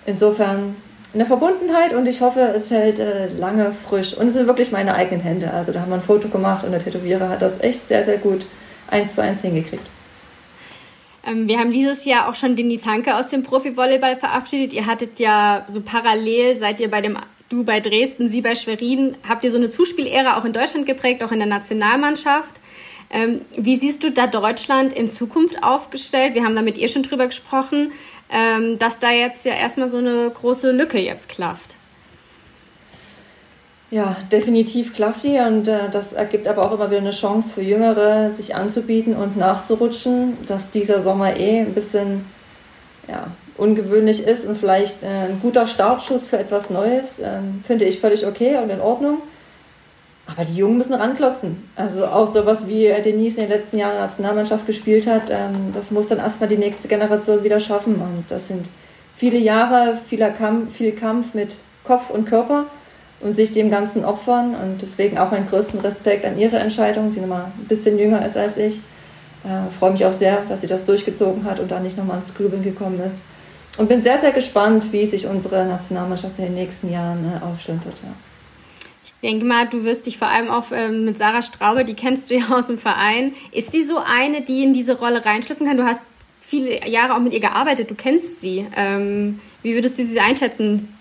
Insofern 0.05 0.75
eine 1.13 1.25
Verbundenheit 1.25 1.93
und 1.93 2.07
ich 2.07 2.21
hoffe, 2.21 2.39
es 2.55 2.69
hält 2.69 2.99
äh, 2.99 3.27
lange 3.29 3.71
frisch. 3.71 4.13
Und 4.13 4.27
es 4.27 4.33
sind 4.33 4.47
wirklich 4.47 4.71
meine 4.71 4.95
eigenen 4.95 5.21
Hände. 5.21 5.51
Also 5.51 5.71
da 5.71 5.81
haben 5.81 5.89
wir 5.89 5.95
ein 5.95 6.01
Foto 6.01 6.27
gemacht 6.27 6.65
und 6.65 6.71
der 6.71 6.79
Tätowierer 6.79 7.29
hat 7.29 7.41
das 7.41 7.59
echt 7.61 7.87
sehr, 7.87 8.03
sehr 8.03 8.17
gut 8.17 8.45
eins 8.89 9.15
zu 9.15 9.21
eins 9.21 9.41
hingekriegt. 9.41 9.89
Ähm, 11.25 11.47
wir 11.47 11.59
haben 11.59 11.71
dieses 11.71 12.05
Jahr 12.05 12.29
auch 12.29 12.35
schon 12.35 12.55
Denis 12.55 12.85
Hanke 12.85 13.15
aus 13.15 13.29
dem 13.29 13.43
Profi-Volleyball 13.43 14.15
verabschiedet. 14.17 14.73
Ihr 14.73 14.85
hattet 14.85 15.19
ja 15.19 15.65
so 15.69 15.81
parallel, 15.81 16.57
seid 16.59 16.79
ihr 16.79 16.89
bei 16.89 17.01
dem 17.01 17.17
du 17.49 17.63
bei 17.63 17.79
Dresden, 17.79 18.29
sie 18.29 18.41
bei 18.41 18.55
Schwerin, 18.55 19.15
habt 19.27 19.43
ihr 19.43 19.51
so 19.51 19.57
eine 19.57 19.69
Zuspielära 19.69 20.37
auch 20.37 20.45
in 20.45 20.53
Deutschland 20.53 20.85
geprägt, 20.85 21.23
auch 21.23 21.31
in 21.31 21.39
der 21.39 21.47
Nationalmannschaft. 21.47 22.59
Ähm, 23.09 23.41
wie 23.55 23.77
siehst 23.77 24.03
du 24.03 24.11
da 24.11 24.27
Deutschland 24.27 24.91
in 24.91 25.09
Zukunft 25.09 25.63
aufgestellt? 25.63 26.35
Wir 26.35 26.43
haben 26.43 26.55
da 26.55 26.61
mit 26.61 26.77
ihr 26.77 26.89
schon 26.89 27.03
drüber 27.03 27.27
gesprochen, 27.27 27.93
ähm, 28.31 28.77
dass 28.79 28.99
da 28.99 29.11
jetzt 29.11 29.45
ja 29.45 29.53
erstmal 29.53 29.89
so 29.89 29.97
eine 29.97 30.29
große 30.29 30.71
Lücke 30.71 30.99
jetzt 30.99 31.29
klafft. 31.29 31.75
Ja, 33.89 34.17
definitiv 34.31 34.93
klafft 34.93 35.23
die 35.23 35.39
und 35.39 35.69
äh, 35.69 35.89
das 35.89 36.11
ergibt 36.11 36.47
aber 36.47 36.65
auch 36.65 36.73
immer 36.73 36.89
wieder 36.89 36.99
eine 36.99 37.11
Chance 37.11 37.53
für 37.53 37.61
Jüngere, 37.61 38.31
sich 38.31 38.53
anzubieten 38.53 39.15
und 39.15 39.37
nachzurutschen, 39.37 40.37
dass 40.45 40.69
dieser 40.71 41.01
Sommer 41.01 41.37
eh 41.37 41.61
ein 41.61 41.73
bisschen 41.73 42.25
ja, 43.07 43.27
ungewöhnlich 43.55 44.27
ist 44.27 44.45
und 44.45 44.57
vielleicht 44.57 45.03
äh, 45.03 45.29
ein 45.29 45.39
guter 45.41 45.67
Startschuss 45.67 46.27
für 46.27 46.37
etwas 46.37 46.69
Neues, 46.69 47.19
äh, 47.19 47.39
finde 47.63 47.85
ich 47.85 48.01
völlig 48.01 48.27
okay 48.27 48.57
und 48.57 48.69
in 48.69 48.81
Ordnung. 48.81 49.19
Aber 50.27 50.43
die 50.43 50.55
Jungen 50.55 50.77
müssen 50.77 50.93
ranklotzen. 50.93 51.69
Also 51.75 52.05
auch 52.05 52.31
sowas 52.31 52.67
wie 52.67 52.93
Denise 53.03 53.37
in 53.37 53.47
den 53.47 53.57
letzten 53.57 53.77
Jahren 53.77 53.91
in 53.91 53.97
der 53.97 54.07
Nationalmannschaft 54.07 54.65
gespielt 54.65 55.07
hat, 55.07 55.29
ähm, 55.29 55.71
das 55.73 55.89
muss 55.89 56.07
dann 56.07 56.19
erstmal 56.19 56.49
die 56.49 56.57
nächste 56.57 56.87
Generation 56.87 57.43
wieder 57.43 57.59
schaffen. 57.59 57.95
Und 57.95 58.25
das 58.27 58.49
sind 58.49 58.69
viele 59.15 59.37
Jahre, 59.37 59.97
vieler 60.07 60.29
Kampf, 60.29 60.75
viel 60.75 60.91
Kampf 60.91 61.33
mit 61.33 61.57
Kopf 61.85 62.09
und 62.09 62.25
Körper 62.25 62.65
und 63.21 63.35
sich 63.35 63.53
dem 63.53 63.71
Ganzen 63.71 64.03
opfern. 64.03 64.53
Und 64.55 64.81
deswegen 64.81 65.17
auch 65.17 65.31
meinen 65.31 65.47
größten 65.47 65.79
Respekt 65.79 66.25
an 66.25 66.37
ihre 66.37 66.57
Entscheidung. 66.57 67.11
Sie 67.11 67.21
nochmal 67.21 67.45
ein 67.57 67.67
bisschen 67.67 67.97
jünger 67.97 68.25
ist 68.25 68.35
als 68.35 68.57
ich. 68.57 68.81
Äh, 69.45 69.71
freue 69.79 69.91
mich 69.91 70.05
auch 70.05 70.13
sehr, 70.13 70.41
dass 70.41 70.61
sie 70.61 70.67
das 70.67 70.83
durchgezogen 70.83 71.45
hat 71.45 71.61
und 71.61 71.71
da 71.71 71.79
nicht 71.79 71.97
nochmal 71.97 72.19
ins 72.19 72.33
Grübeln 72.33 72.63
gekommen 72.63 72.99
ist. 72.99 73.23
Und 73.77 73.87
bin 73.87 74.03
sehr, 74.03 74.19
sehr 74.19 74.33
gespannt, 74.33 74.91
wie 74.91 75.05
sich 75.05 75.27
unsere 75.27 75.65
Nationalmannschaft 75.65 76.37
in 76.39 76.45
den 76.45 76.55
nächsten 76.55 76.91
Jahren 76.91 77.31
äh, 77.31 77.45
aufstellen 77.45 77.81
wird. 77.85 77.95
Ja. 78.03 78.09
Ich 79.21 79.29
denke 79.29 79.45
mal, 79.45 79.67
du 79.67 79.83
wirst 79.83 80.05
dich 80.05 80.17
vor 80.17 80.27
allem 80.27 80.49
auch 80.49 80.65
ähm, 80.71 81.05
mit 81.05 81.17
Sarah 81.17 81.41
Straube, 81.41 81.85
die 81.85 81.95
kennst 81.95 82.29
du 82.29 82.35
ja 82.35 82.49
aus 82.51 82.67
dem 82.67 82.77
Verein. 82.77 83.33
Ist 83.51 83.71
sie 83.71 83.83
so 83.83 83.97
eine, 83.97 84.41
die 84.41 84.63
in 84.63 84.73
diese 84.73 84.97
Rolle 84.97 85.25
reinschlüpfen 85.25 85.65
kann? 85.65 85.77
Du 85.77 85.85
hast 85.85 86.01
viele 86.39 86.87
Jahre 86.87 87.15
auch 87.15 87.19
mit 87.19 87.33
ihr 87.33 87.39
gearbeitet, 87.39 87.89
du 87.89 87.95
kennst 87.95 88.41
sie. 88.41 88.67
Ähm, 88.75 89.39
wie 89.63 89.73
würdest 89.73 89.97
du 89.97 90.05
sie 90.05 90.19
einschätzen? 90.19 90.95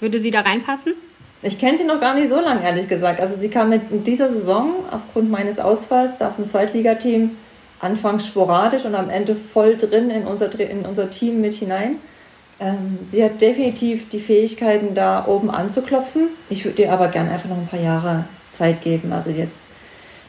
Würde 0.00 0.18
sie 0.18 0.30
da 0.30 0.40
reinpassen? 0.40 0.94
Ich 1.42 1.58
kenne 1.58 1.78
sie 1.78 1.84
noch 1.84 2.00
gar 2.00 2.14
nicht 2.14 2.28
so 2.28 2.40
lange, 2.40 2.62
ehrlich 2.62 2.88
gesagt. 2.88 3.20
Also 3.20 3.36
sie 3.36 3.48
kam 3.48 3.70
mit 3.70 4.06
dieser 4.06 4.28
Saison 4.28 4.84
aufgrund 4.90 5.30
meines 5.30 5.58
Ausfalls 5.58 6.18
da 6.18 6.28
auf 6.28 6.36
dem 6.36 6.44
Zweitligateam 6.44 7.30
anfangs 7.78 8.26
sporadisch 8.26 8.84
und 8.84 8.94
am 8.94 9.08
Ende 9.08 9.34
voll 9.34 9.76
drin 9.76 10.10
in 10.10 10.26
unser, 10.26 10.58
in 10.60 10.84
unser 10.84 11.08
Team 11.08 11.40
mit 11.40 11.54
hinein. 11.54 11.96
Ähm, 12.60 12.98
sie 13.04 13.24
hat 13.24 13.40
definitiv 13.40 14.08
die 14.10 14.20
Fähigkeiten, 14.20 14.94
da 14.94 15.26
oben 15.26 15.50
anzuklopfen. 15.50 16.28
Ich 16.50 16.64
würde 16.64 16.82
ihr 16.82 16.92
aber 16.92 17.08
gerne 17.08 17.30
einfach 17.30 17.48
noch 17.48 17.56
ein 17.56 17.66
paar 17.66 17.80
Jahre 17.80 18.26
Zeit 18.52 18.82
geben. 18.82 19.12
Also 19.12 19.30
jetzt 19.30 19.68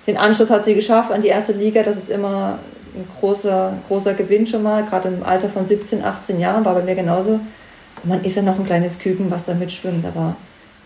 den 0.08 0.18
Anschluss 0.18 0.50
hat 0.50 0.66
sie 0.66 0.74
geschafft 0.74 1.12
an 1.12 1.22
die 1.22 1.28
erste 1.28 1.52
Liga. 1.52 1.84
Das 1.84 1.98
ist 1.98 2.10
immer 2.10 2.60
ein 2.96 3.08
großer, 3.20 3.74
großer 3.88 4.14
Gewinn 4.14 4.48
schon 4.48 4.64
mal. 4.64 4.84
Gerade 4.84 5.10
im 5.10 5.24
Alter 5.24 5.50
von 5.50 5.68
17, 5.68 6.04
18 6.04 6.40
Jahren 6.40 6.66
war 6.66 6.74
bei 6.74 6.84
mir 6.84 6.96
genauso. 6.96 7.34
Und 7.34 8.10
man 8.10 8.24
ist 8.24 8.38
ja 8.38 8.42
noch 8.42 8.58
ein 8.58 8.66
kleines 8.66 8.98
Küken, 8.98 9.30
was 9.30 9.44
da 9.44 9.54
mitschwimmt. 9.54 10.06
Aber 10.06 10.36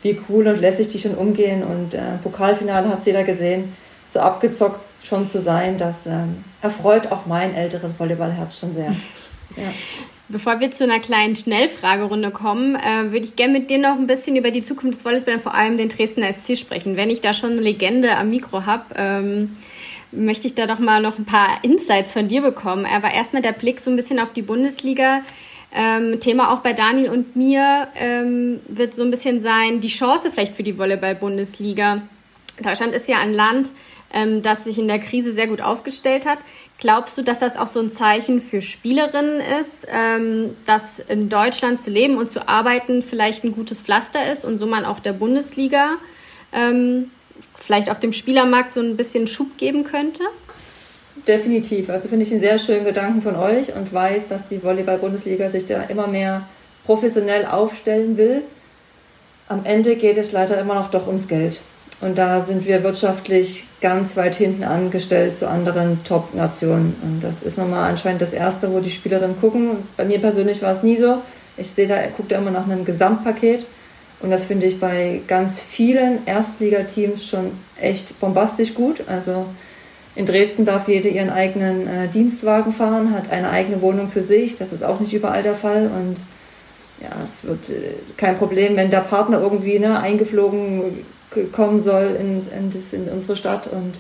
wie 0.02 0.20
cool 0.28 0.48
und 0.48 0.60
lässig 0.60 0.88
die 0.90 1.00
schon 1.00 1.16
umgehen. 1.16 1.64
Und 1.64 1.94
äh, 1.94 2.18
Pokalfinale 2.24 2.90
hat 2.90 3.04
sie 3.04 3.14
da 3.14 3.24
gesehen. 3.24 3.76
So 4.08 4.20
abgezockt 4.20 4.84
schon 5.04 5.28
zu 5.28 5.42
sein, 5.42 5.78
das 5.78 6.06
ähm, 6.06 6.44
erfreut 6.62 7.12
auch 7.12 7.26
mein 7.26 7.54
älteres 7.56 7.94
Volleyballherz 7.98 8.60
schon 8.60 8.74
sehr. 8.74 8.96
Ja. 9.56 9.72
Bevor 10.28 10.60
wir 10.60 10.72
zu 10.72 10.84
einer 10.84 11.00
kleinen 11.00 11.36
Schnellfragerunde 11.36 12.32
kommen, 12.32 12.76
äh, 12.76 13.12
würde 13.12 13.26
ich 13.26 13.36
gerne 13.36 13.54
mit 13.54 13.70
dir 13.70 13.78
noch 13.78 13.96
ein 13.96 14.08
bisschen 14.08 14.36
über 14.36 14.50
die 14.50 14.64
Zukunft 14.64 14.98
des 14.98 15.06
Volleyballs, 15.06 15.44
vor 15.44 15.54
allem 15.54 15.78
den 15.78 15.90
Dresdner 15.90 16.34
SC 16.34 16.58
sprechen. 16.58 16.98
Wenn 16.98 17.12
ich 17.12 17.22
da 17.22 17.34
schon 17.34 17.52
eine 17.52 17.62
Legende 17.62 18.18
am 18.18 18.32
Mikro 18.32 18.66
habe, 18.66 18.86
ähm, 18.96 19.58
möchte 20.12 20.48
ich 20.48 20.56
da 20.56 20.66
doch 20.66 20.80
mal 20.80 21.00
noch 21.02 21.20
ein 21.20 21.26
paar 21.26 21.60
Insights 21.62 22.14
von 22.14 22.28
dir 22.28 22.42
bekommen. 22.42 22.88
Aber 22.88 23.12
erstmal 23.12 23.44
der 23.44 23.52
Blick 23.52 23.80
so 23.80 23.92
ein 23.92 23.96
bisschen 23.96 24.20
auf 24.20 24.34
die 24.34 24.42
Bundesliga. 24.42 25.22
Ähm, 25.72 26.20
Thema 26.20 26.54
auch 26.54 26.60
bei 26.60 26.74
Daniel 26.74 27.10
und 27.10 27.36
mir 27.36 27.90
ähm, 27.96 28.62
wird 28.68 28.96
so 28.96 29.04
ein 29.04 29.12
bisschen 29.12 29.42
sein, 29.42 29.82
die 29.82 29.90
Chance 29.90 30.32
vielleicht 30.32 30.56
für 30.56 30.64
die 30.64 30.78
Volleyball-Bundesliga. 30.78 32.02
Deutschland 32.62 32.94
ist 32.94 33.08
ja 33.08 33.20
ein 33.20 33.34
Land, 33.34 33.70
ähm, 34.14 34.42
das 34.42 34.64
sich 34.64 34.80
in 34.80 34.88
der 34.88 35.00
Krise 35.00 35.34
sehr 35.34 35.48
gut 35.48 35.62
aufgestellt 35.62 36.26
hat. 36.26 36.40
Glaubst 36.78 37.18
du, 37.18 37.22
dass 37.22 37.40
das 37.40 37.58
auch 37.58 37.68
so 37.68 37.80
ein 37.80 37.90
Zeichen 37.90 38.42
für 38.42 38.62
Spielerinnen 38.62 39.42
ist, 39.62 39.88
ähm, 39.90 40.56
dass 40.66 41.00
in 41.00 41.30
Deutschland 41.30 41.80
zu 41.80 41.90
leben 41.90 42.18
und 42.18 42.30
zu 42.30 42.48
arbeiten 42.48 43.02
vielleicht 43.02 43.44
ein 43.44 43.54
gutes 43.54 43.82
Pflaster 43.82 44.32
ist 44.32 44.46
und 44.46 44.60
so 44.60 44.66
man 44.66 44.86
auch 44.86 45.00
der 45.00 45.14
Bundesliga 45.14 45.96
ähm, 46.54 47.12
vielleicht 47.58 47.90
auf 47.90 48.00
dem 48.00 48.14
Spielermarkt 48.14 48.74
so 48.74 48.80
ein 48.80 48.98
bisschen 48.98 49.28
Schub 49.28 49.58
geben 49.58 49.84
könnte? 49.84 50.24
Definitiv. 51.28 51.90
Also 51.90 52.10
finde 52.10 52.26
ich 52.26 52.32
einen 52.32 52.42
sehr 52.42 52.58
schönen 52.58 52.86
Gedanken 52.86 53.22
von 53.22 53.36
euch 53.36 53.74
und 53.74 53.92
weiß, 53.92 54.28
dass 54.28 54.46
die 54.46 54.62
Volleyball-Bundesliga 54.62 55.50
sich 55.50 55.66
da 55.66 55.84
immer 55.84 56.08
mehr 56.08 56.48
professionell 56.86 57.46
aufstellen 57.46 58.18
will. 58.18 58.44
Am 59.48 59.66
Ende 59.66 59.96
geht 59.96 60.18
es 60.18 60.32
leider 60.32 60.60
immer 60.60 60.76
noch 60.76 60.92
doch 60.92 61.08
ums 61.08 61.28
Geld. 61.28 61.62
Und 62.02 62.18
da 62.18 62.42
sind 62.42 62.66
wir 62.68 62.84
wirtschaftlich 62.84 63.66
ganz 63.80 64.18
weit 64.18 64.36
hinten 64.36 64.64
angestellt 64.64 65.38
zu 65.38 65.48
anderen 65.48 66.04
Top-Nationen. 66.04 66.96
Und 67.02 67.24
das 67.24 67.42
ist 67.42 67.58
nochmal 67.58 67.90
anscheinend 67.90 68.22
das 68.22 68.34
Erste, 68.34 68.72
wo 68.74 68.80
die 68.80 68.90
Spielerinnen 68.90 69.40
gucken. 69.40 69.78
Bei 69.96 70.04
mir 70.04 70.20
persönlich 70.20 70.62
war 70.62 70.76
es 70.76 70.84
nie 70.84 70.98
so. 70.98 71.22
Ich 71.58 71.70
sehe 71.70 71.88
da, 71.88 72.06
gucke 72.08 72.30
da 72.30 72.38
immer 72.38 72.52
nach 72.52 72.66
einem 72.66 72.84
Gesamtpaket. 72.84 73.66
Und 74.22 74.32
das 74.32 74.46
finde 74.46 74.66
ich 74.66 74.80
bei 74.80 75.22
ganz 75.28 75.62
vielen 75.62 76.26
Erstligateams 76.26 77.28
schon 77.28 77.52
echt 77.80 78.20
bombastisch 78.20 78.74
gut. 78.74 79.08
Also 79.08 79.46
in 80.16 80.26
Dresden 80.26 80.66
darf 80.66 80.88
jede 80.88 81.10
ihren 81.10 81.30
eigenen 81.30 81.88
äh, 81.88 82.08
Dienstwagen 82.08 82.72
fahren, 82.72 83.14
hat 83.14 83.32
eine 83.32 83.50
eigene 83.50 83.82
Wohnung 83.82 84.10
für 84.10 84.24
sich. 84.24 84.58
Das 84.58 84.74
ist 84.74 84.84
auch 84.84 85.00
nicht 85.00 85.14
überall 85.14 85.44
der 85.44 85.56
Fall. 85.56 85.92
Und 85.96 86.24
ja, 87.02 87.10
es 87.24 87.46
wird 87.46 87.70
äh, 87.70 87.96
kein 88.18 88.38
Problem, 88.38 88.76
wenn 88.76 88.90
der 88.90 89.02
Partner 89.02 89.40
irgendwie 89.40 89.80
ne, 89.80 90.00
eingeflogen 90.00 91.06
kommen 91.52 91.82
soll 91.82 92.18
in, 92.20 92.44
in, 92.52 92.70
das, 92.70 92.94
in 92.94 93.08
unsere 93.10 93.36
Stadt. 93.36 93.68
Und 93.68 94.00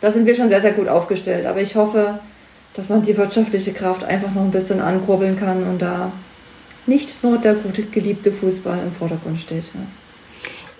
da 0.00 0.10
sind 0.10 0.26
wir 0.26 0.34
schon 0.34 0.48
sehr, 0.48 0.60
sehr 0.60 0.72
gut 0.72 0.88
aufgestellt. 0.88 1.46
Aber 1.46 1.60
ich 1.60 1.74
hoffe, 1.74 2.18
dass 2.74 2.88
man 2.88 3.02
die 3.02 3.16
wirtschaftliche 3.16 3.72
Kraft 3.72 4.04
einfach 4.04 4.32
noch 4.32 4.42
ein 4.42 4.50
bisschen 4.50 4.80
ankurbeln 4.80 5.36
kann 5.36 5.64
und 5.64 5.80
da 5.80 6.12
nicht 6.86 7.22
nur 7.22 7.38
der 7.38 7.54
gute, 7.54 7.82
geliebte 7.84 8.30
Fußball 8.32 8.78
im 8.78 8.92
Vordergrund 8.92 9.40
steht. 9.40 9.64
Ja. 9.74 9.80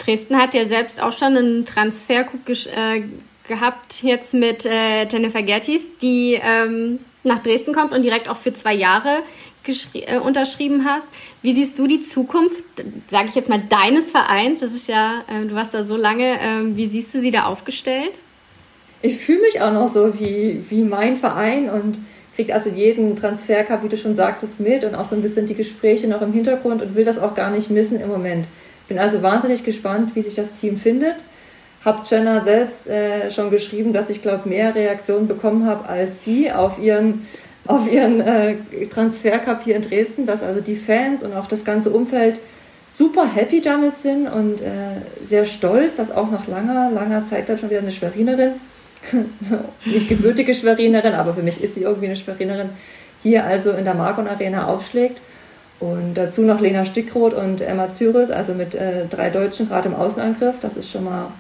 Dresden 0.05 0.37
hat 0.37 0.55
ja 0.55 0.67
selbst 0.67 1.01
auch 1.01 1.17
schon 1.17 1.37
einen 1.37 1.65
Transfer 1.65 2.27
äh, 2.47 3.03
gehabt 3.49 4.03
jetzt 4.03 4.35
mit 4.35 4.67
äh, 4.67 5.07
Jennifer 5.09 5.43
Gertis, 5.43 5.91
die 5.99 6.39
ähm, 6.43 7.01
nach 7.23 7.39
Dresden 7.39 7.75
kommt 7.75 7.93
und 7.93 8.03
direkt 8.03 8.29
auch 8.29 8.37
für 8.37 8.53
zwei 8.53 8.75
Jahre 8.75 9.23
äh, 9.95 10.19
unterschrieben 10.19 10.85
hast. 10.85 11.07
Wie 11.43 11.53
siehst 11.53 11.79
du 11.79 11.87
die 11.87 12.01
Zukunft, 12.01 12.63
sage 13.09 13.29
ich 13.29 13.35
jetzt 13.35 13.49
mal, 13.49 13.63
deines 13.69 14.11
Vereins? 14.11 14.61
Das 14.61 14.73
ist 14.73 14.89
ja, 14.89 15.23
äh, 15.29 15.47
du 15.47 15.55
warst 15.55 15.75
da 15.75 15.85
so 15.85 15.97
lange. 15.97 16.41
Äh, 16.41 16.77
wie 16.77 16.87
siehst 16.87 17.15
du 17.15 17.21
sie 17.21 17.31
da 17.31 17.45
aufgestellt? 17.45 18.13
Ich 19.03 19.17
fühle 19.19 19.43
mich 19.43 19.61
auch 19.61 19.73
noch 19.73 19.89
so 19.89 20.19
wie, 20.19 20.65
wie 20.71 20.83
mein 20.83 21.17
Verein 21.17 21.69
und 21.69 21.99
kriegt 22.35 22.53
also 22.53 22.71
jeden 22.71 23.17
Transfercup, 23.17 23.83
wie 23.83 23.89
du 23.89 23.97
schon 23.97 24.15
sagtest, 24.15 24.61
mit 24.61 24.85
und 24.85 24.95
auch 24.95 25.05
so 25.05 25.15
ein 25.15 25.23
bisschen 25.23 25.47
die 25.47 25.55
Gespräche 25.55 26.09
noch 26.09 26.23
im 26.23 26.33
Hintergrund 26.33 26.83
und 26.83 26.97
will 26.97 27.05
das 27.05 27.19
auch 27.19 27.35
gar 27.35 27.51
nicht 27.51 27.71
missen 27.71 28.01
im 28.01 28.09
Moment. 28.09 28.49
Bin 28.89 28.99
also 28.99 29.23
wahnsinnig 29.23 29.65
gespannt, 29.65 30.15
wie 30.15 30.23
sich 30.23 30.35
das 30.35 30.53
Team 30.53 30.77
findet. 30.77 31.25
Hab 31.85 32.11
Jenna 32.11 32.43
selbst 32.43 32.89
äh, 32.89 33.31
schon 33.31 33.51
geschrieben, 33.51 33.93
dass 33.93 34.11
ich 34.11 34.23
glaube 34.23 34.49
mehr 34.49 34.75
Reaktionen 34.75 35.29
bekommen 35.29 35.67
habe 35.67 35.87
als 35.89 36.25
sie 36.25 36.51
auf 36.51 36.79
ihren 36.79 37.27
auf 37.67 37.91
ihren 37.91 38.21
äh, 38.21 38.57
Transfercup 38.91 39.63
hier 39.63 39.77
in 39.77 39.83
Dresden, 39.83 40.27
dass 40.27 40.43
also 40.43 40.61
die 40.61 40.77
Fans 40.77 41.23
und 41.23 41.33
auch 41.35 41.47
das 41.47 41.65
ganze 41.65 41.91
Umfeld 41.91 42.39
super 42.97 43.27
happy 43.27 43.61
damit 43.61 43.97
sind 43.97 44.27
und 44.27 44.61
äh, 44.61 45.01
sehr 45.23 45.45
stolz, 45.45 45.97
dass 45.97 46.11
auch 46.11 46.31
nach 46.31 46.47
langer, 46.47 46.91
langer 46.91 47.25
Zeit 47.25 47.49
dann 47.49 47.59
schon 47.59 47.71
wieder 47.71 47.81
eine 47.81 47.91
Schwerinerin, 47.91 48.53
nicht 49.85 50.09
gebürtige 50.09 50.55
Schwerinerin, 50.55 51.15
aber 51.15 51.35
für 51.35 51.43
mich 51.43 51.63
ist 51.63 51.75
sie 51.75 51.83
irgendwie 51.83 52.07
eine 52.07 52.17
Schwerinerin, 52.17 52.71
hier 53.23 53.45
also 53.45 53.73
in 53.73 53.85
der 53.85 53.95
Margon 53.95 54.29
Arena 54.29 54.67
aufschlägt. 54.67 55.21
Und 55.81 56.15
dazu 56.15 56.43
noch 56.43 56.61
Lena 56.61 56.85
Stickroth 56.85 57.35
und 57.35 57.61
Emma 57.61 57.93
Zyris, 57.93 58.31
also 58.31 58.55
mit 58.55 58.75
äh, 58.75 59.07
drei 59.11 59.29
Deutschen 59.29 59.69
gerade 59.69 59.89
im 59.89 59.95
Außenangriff. 59.97 60.61
Das 60.61 60.77
ist 60.77 60.91
schon 60.91 61.05
mal 61.05 61.33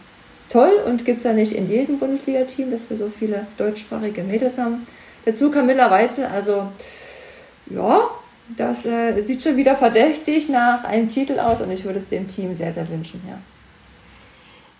toll 0.48 0.72
und 0.86 1.04
gibt 1.04 1.18
es 1.18 1.24
ja 1.24 1.32
nicht 1.32 1.52
in 1.52 1.68
jedem 1.68 1.98
Bundesliga-Team, 1.98 2.70
dass 2.70 2.90
wir 2.90 2.96
so 2.96 3.08
viele 3.08 3.46
deutschsprachige 3.56 4.22
Mädels 4.22 4.58
haben. 4.58 4.86
Dazu 5.24 5.50
Camilla 5.50 5.90
Weitzel, 5.90 6.26
also 6.26 6.68
ja, 7.66 8.10
das 8.56 8.84
äh, 8.84 9.20
sieht 9.22 9.42
schon 9.42 9.56
wieder 9.56 9.76
verdächtig 9.76 10.48
nach 10.48 10.84
einem 10.84 11.08
Titel 11.08 11.38
aus 11.38 11.60
und 11.60 11.70
ich 11.70 11.84
würde 11.84 11.98
es 11.98 12.08
dem 12.08 12.28
Team 12.28 12.54
sehr, 12.54 12.72
sehr 12.72 12.88
wünschen, 12.88 13.22
ja. 13.26 13.38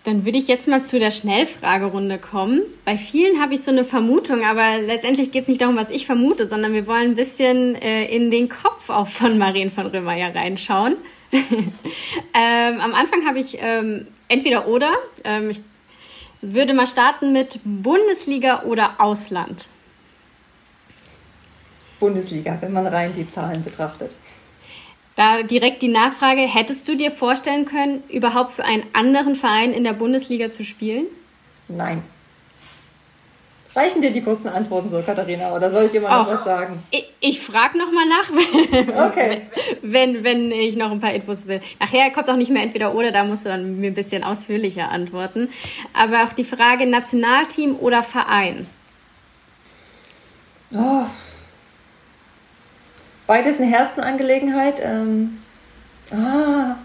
Dann 0.03 0.23
würde 0.23 0.37
ich 0.37 0.47
jetzt 0.47 0.67
mal 0.67 0.83
zu 0.83 0.99
der 0.99 1.09
Schnellfragerunde 1.09 2.19
kommen. 2.19 2.61
Bei 2.85 2.95
vielen 2.95 3.41
habe 3.41 3.55
ich 3.55 3.63
so 3.63 3.71
eine 3.71 3.83
Vermutung, 3.83 4.43
aber 4.43 4.77
letztendlich 4.77 5.31
geht 5.31 5.43
es 5.43 5.47
nicht 5.47 5.61
darum, 5.61 5.77
was 5.77 5.89
ich 5.89 6.05
vermute, 6.05 6.47
sondern 6.47 6.73
wir 6.73 6.85
wollen 6.85 7.11
ein 7.11 7.15
bisschen 7.15 7.73
äh, 7.73 8.05
in 8.05 8.29
den 8.29 8.47
Kopf 8.47 8.91
auch 8.91 9.07
von 9.07 9.39
Marien 9.39 9.71
von 9.71 9.87
Römer 9.87 10.15
reinschauen. 10.15 10.97
ähm, 11.31 12.79
am 12.79 12.93
Anfang 12.93 13.25
habe 13.25 13.39
ich 13.39 13.57
ähm, 13.59 14.05
entweder 14.27 14.67
oder. 14.67 14.91
Ähm, 15.23 15.49
ich 15.49 15.61
würde 16.41 16.75
mal 16.75 16.85
starten 16.85 17.33
mit 17.33 17.59
Bundesliga 17.63 18.61
oder 18.61 19.01
Ausland. 19.01 19.65
Bundesliga, 21.99 22.57
wenn 22.61 22.73
man 22.73 22.87
rein 22.87 23.13
die 23.13 23.27
Zahlen 23.29 23.63
betrachtet. 23.63 24.15
Da 25.15 25.43
direkt 25.43 25.81
die 25.81 25.87
Nachfrage, 25.87 26.41
hättest 26.41 26.87
du 26.87 26.95
dir 26.95 27.09
vorstellen 27.09 27.65
können, 27.65 28.03
überhaupt 28.09 28.55
für 28.55 28.65
einen 28.65 28.83
anderen 28.93 29.35
Verein 29.35 29.71
in 29.71 29.85
der 29.85 29.93
Bundesliga 29.93 30.51
zu 30.51 30.65
spielen? 30.65 31.05
Nein. 31.69 32.03
Reichen 33.73 34.01
dir 34.01 34.11
die 34.11 34.21
kurzen 34.21 34.47
Antworten 34.47 34.89
so, 34.89 35.01
Katharina, 35.01 35.53
oder 35.53 35.69
soll 35.69 35.83
ich 35.83 35.91
dir 35.91 35.99
mal 35.99 36.23
noch 36.23 36.31
was 36.31 36.45
sagen? 36.45 36.81
Ich, 36.91 37.11
ich 37.19 37.41
frage 37.41 37.77
nochmal 37.77 38.05
nach, 38.07 39.07
okay. 39.09 39.41
wenn, 39.81 40.23
wenn 40.23 40.49
ich 40.51 40.77
noch 40.77 40.91
ein 40.91 41.01
paar 41.01 41.13
Infos 41.13 41.45
will. 41.45 41.59
Nachher 41.79 42.09
kommt 42.11 42.29
auch 42.29 42.37
nicht 42.37 42.51
mehr 42.51 42.63
entweder 42.63 42.95
oder, 42.95 43.11
da 43.11 43.25
musst 43.25 43.45
du 43.45 43.49
dann 43.49 43.81
mir 43.81 43.87
ein 43.87 43.93
bisschen 43.93 44.23
ausführlicher 44.23 44.89
antworten. 44.89 45.49
Aber 45.93 46.23
auch 46.23 46.31
die 46.31 46.45
Frage 46.45 46.85
Nationalteam 46.85 47.75
oder 47.75 48.01
Verein? 48.01 48.65
Oh, 50.73 51.03
Beides 53.27 53.57
eine 53.57 53.67
Herzenangelegenheit. 53.67 54.81
Ähm, 54.83 55.39
ah, 56.11 56.75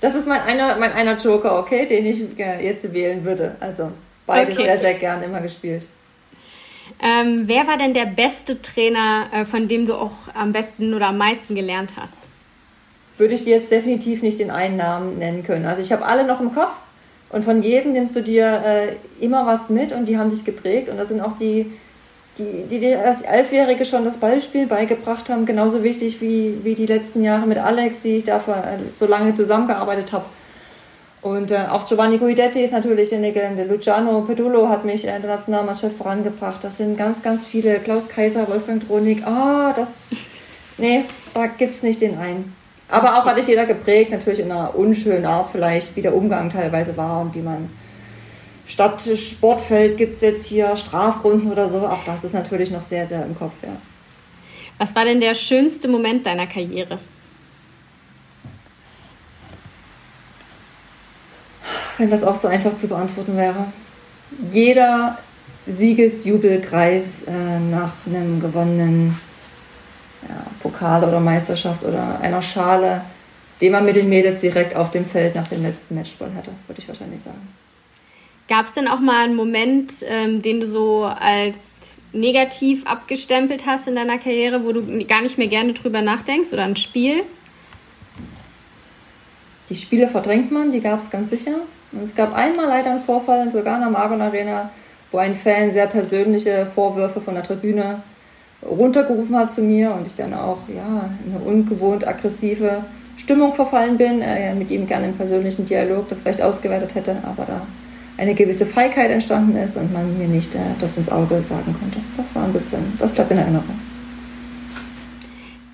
das 0.00 0.14
ist 0.14 0.26
mein 0.26 0.40
einer, 0.40 0.76
mein 0.76 0.92
einer 0.92 1.16
Joker, 1.16 1.58
okay, 1.58 1.86
den 1.86 2.06
ich 2.06 2.24
jetzt 2.38 2.92
wählen 2.92 3.24
würde. 3.24 3.56
Also 3.60 3.92
beides 4.26 4.54
okay. 4.54 4.66
sehr, 4.66 4.78
sehr 4.78 4.94
gern 4.94 5.22
immer 5.22 5.40
gespielt. 5.40 5.86
Ähm, 7.02 7.42
wer 7.46 7.66
war 7.66 7.76
denn 7.76 7.92
der 7.92 8.06
beste 8.06 8.62
Trainer, 8.62 9.26
äh, 9.32 9.44
von 9.44 9.68
dem 9.68 9.86
du 9.86 9.94
auch 9.94 10.12
am 10.34 10.52
besten 10.52 10.94
oder 10.94 11.08
am 11.08 11.18
meisten 11.18 11.54
gelernt 11.54 11.92
hast? 11.96 12.20
Würde 13.18 13.34
ich 13.34 13.44
dir 13.44 13.56
jetzt 13.56 13.70
definitiv 13.70 14.22
nicht 14.22 14.38
den 14.38 14.50
einen 14.50 14.76
Namen 14.76 15.18
nennen 15.18 15.42
können. 15.42 15.66
Also 15.66 15.82
ich 15.82 15.92
habe 15.92 16.06
alle 16.06 16.24
noch 16.24 16.40
im 16.40 16.54
Kopf 16.54 16.72
und 17.30 17.44
von 17.44 17.62
jedem 17.62 17.92
nimmst 17.92 18.14
du 18.14 18.22
dir 18.22 18.62
äh, 18.64 19.24
immer 19.24 19.46
was 19.46 19.68
mit 19.68 19.92
und 19.92 20.06
die 20.06 20.18
haben 20.18 20.30
dich 20.30 20.44
geprägt 20.44 20.88
und 20.88 20.96
das 20.96 21.08
sind 21.08 21.20
auch 21.20 21.32
die, 21.32 21.72
die, 22.38 22.64
die 22.68 22.78
dir 22.78 23.04
als 23.04 23.22
Elfjährige 23.22 23.84
schon 23.84 24.04
das 24.04 24.18
Ballspiel 24.18 24.66
beigebracht 24.66 25.30
haben, 25.30 25.46
genauso 25.46 25.82
wichtig 25.82 26.20
wie, 26.20 26.58
wie 26.62 26.74
die 26.74 26.86
letzten 26.86 27.22
Jahre 27.22 27.46
mit 27.46 27.58
Alex, 27.58 28.00
die 28.02 28.16
ich 28.16 28.24
da 28.24 28.36
äh, 28.36 28.78
so 28.94 29.06
lange 29.06 29.34
zusammengearbeitet 29.34 30.12
habe. 30.12 30.26
Und 31.22 31.50
äh, 31.50 31.64
auch 31.70 31.86
Giovanni 31.86 32.18
Guidetti 32.18 32.62
ist 32.62 32.72
natürlich 32.72 33.12
eine 33.12 33.26
Legende. 33.26 33.64
Luciano 33.64 34.20
Pedullo 34.20 34.68
hat 34.68 34.84
mich 34.84 35.04
in 35.04 35.22
der 35.22 35.30
Nationalmannschaft 35.30 35.96
vorangebracht. 35.96 36.62
Das 36.62 36.76
sind 36.76 36.96
ganz, 36.96 37.22
ganz 37.22 37.46
viele. 37.46 37.80
Klaus 37.80 38.08
Kaiser, 38.08 38.46
Wolfgang 38.48 38.86
Dronik. 38.86 39.26
Ah, 39.26 39.70
oh, 39.70 39.72
das. 39.74 39.88
Nee, 40.78 41.04
da 41.34 41.46
gibt's 41.46 41.82
nicht 41.82 42.00
den 42.00 42.18
einen. 42.18 42.54
Aber 42.88 43.18
auch 43.18 43.24
hat 43.24 43.36
sich 43.36 43.48
jeder 43.48 43.64
geprägt, 43.64 44.12
natürlich 44.12 44.38
in 44.38 44.52
einer 44.52 44.76
unschönen 44.76 45.26
Art 45.26 45.48
vielleicht, 45.48 45.96
wie 45.96 46.02
der 46.02 46.14
Umgang 46.14 46.48
teilweise 46.48 46.96
war 46.96 47.22
und 47.22 47.34
wie 47.34 47.40
man 47.40 47.70
statt 48.66 49.08
Sportfeld 49.16 49.96
gibt 49.96 50.16
es 50.16 50.20
jetzt 50.20 50.46
hier 50.46 50.76
Strafrunden 50.76 51.50
oder 51.50 51.68
so. 51.68 51.86
Auch 51.86 52.04
das 52.04 52.24
ist 52.24 52.34
natürlich 52.34 52.70
noch 52.70 52.82
sehr, 52.82 53.06
sehr 53.06 53.24
im 53.24 53.36
Kopf, 53.38 53.54
ja. 53.62 53.76
Was 54.78 54.94
war 54.94 55.04
denn 55.04 55.20
der 55.20 55.34
schönste 55.34 55.88
Moment 55.88 56.26
deiner 56.26 56.46
Karriere? 56.46 56.98
Wenn 61.96 62.10
das 62.10 62.22
auch 62.22 62.34
so 62.34 62.48
einfach 62.48 62.76
zu 62.76 62.88
beantworten 62.88 63.36
wäre. 63.38 63.72
Jeder 64.50 65.18
Siegesjubelkreis 65.66 67.22
äh, 67.22 67.58
nach 67.58 67.94
einem 68.06 68.40
gewonnenen 68.40 69.18
ja, 70.28 70.46
Pokal 70.60 71.04
oder 71.04 71.20
Meisterschaft 71.20 71.84
oder 71.84 72.20
einer 72.20 72.42
Schale, 72.42 73.00
den 73.62 73.72
man 73.72 73.84
mit 73.84 73.96
den 73.96 74.08
Mädels 74.10 74.40
direkt 74.40 74.76
auf 74.76 74.90
dem 74.90 75.06
Feld 75.06 75.34
nach 75.34 75.48
dem 75.48 75.62
letzten 75.62 75.94
Matchball 75.94 76.34
hatte, 76.34 76.50
würde 76.66 76.80
ich 76.80 76.88
wahrscheinlich 76.88 77.22
sagen. 77.22 77.48
Gab 78.48 78.66
es 78.66 78.74
denn 78.74 78.86
auch 78.86 79.00
mal 79.00 79.24
einen 79.24 79.34
Moment, 79.34 79.92
ähm, 80.08 80.40
den 80.40 80.60
du 80.60 80.66
so 80.66 81.04
als 81.04 81.96
negativ 82.12 82.86
abgestempelt 82.86 83.66
hast 83.66 83.88
in 83.88 83.96
deiner 83.96 84.18
Karriere, 84.18 84.64
wo 84.64 84.72
du 84.72 85.04
gar 85.04 85.22
nicht 85.22 85.36
mehr 85.36 85.48
gerne 85.48 85.72
drüber 85.72 86.00
nachdenkst 86.00 86.52
oder 86.52 86.64
ein 86.64 86.76
Spiel? 86.76 87.22
Die 89.68 89.74
Spiele 89.74 90.08
verdrängt 90.08 90.52
man, 90.52 90.70
die 90.70 90.80
gab 90.80 91.02
es 91.02 91.10
ganz 91.10 91.30
sicher. 91.30 91.56
Und 91.92 92.04
es 92.04 92.14
gab 92.14 92.34
einmal 92.34 92.66
leider 92.66 92.90
einen 92.90 93.00
Vorfall, 93.00 93.50
sogar 93.50 93.76
in 93.76 93.82
der 93.82 93.90
Margon 93.90 94.20
Arena, 94.20 94.70
wo 95.10 95.18
ein 95.18 95.34
Fan 95.34 95.72
sehr 95.72 95.86
persönliche 95.86 96.66
Vorwürfe 96.66 97.20
von 97.20 97.34
der 97.34 97.42
Tribüne 97.42 98.02
runtergerufen 98.62 99.36
hat 99.36 99.52
zu 99.52 99.62
mir 99.62 99.92
und 99.92 100.06
ich 100.06 100.14
dann 100.14 100.34
auch 100.34 100.58
ja, 100.68 101.10
in 101.24 101.34
eine 101.34 101.44
ungewohnt 101.44 102.06
aggressive 102.06 102.84
Stimmung 103.16 103.54
verfallen 103.54 103.96
bin, 103.96 104.20
äh, 104.22 104.54
mit 104.54 104.70
ihm 104.70 104.86
gerne 104.86 105.06
im 105.06 105.14
persönlichen 105.14 105.64
Dialog 105.64 106.08
das 106.08 106.20
vielleicht 106.20 106.42
ausgewertet 106.42 106.94
hätte, 106.94 107.16
aber 107.24 107.44
da 107.44 107.66
eine 108.18 108.34
gewisse 108.34 108.66
Feigheit 108.66 109.10
entstanden 109.10 109.56
ist 109.56 109.76
und 109.76 109.92
man 109.92 110.16
mir 110.18 110.28
nicht 110.28 110.54
äh, 110.54 110.58
das 110.78 110.96
ins 110.96 111.10
Auge 111.10 111.42
sagen 111.42 111.74
konnte. 111.78 111.98
Das 112.16 112.34
war 112.34 112.44
ein 112.44 112.52
bisschen, 112.52 112.94
das 112.98 113.12
bleibt 113.12 113.30
in 113.30 113.38
Erinnerung. 113.38 113.78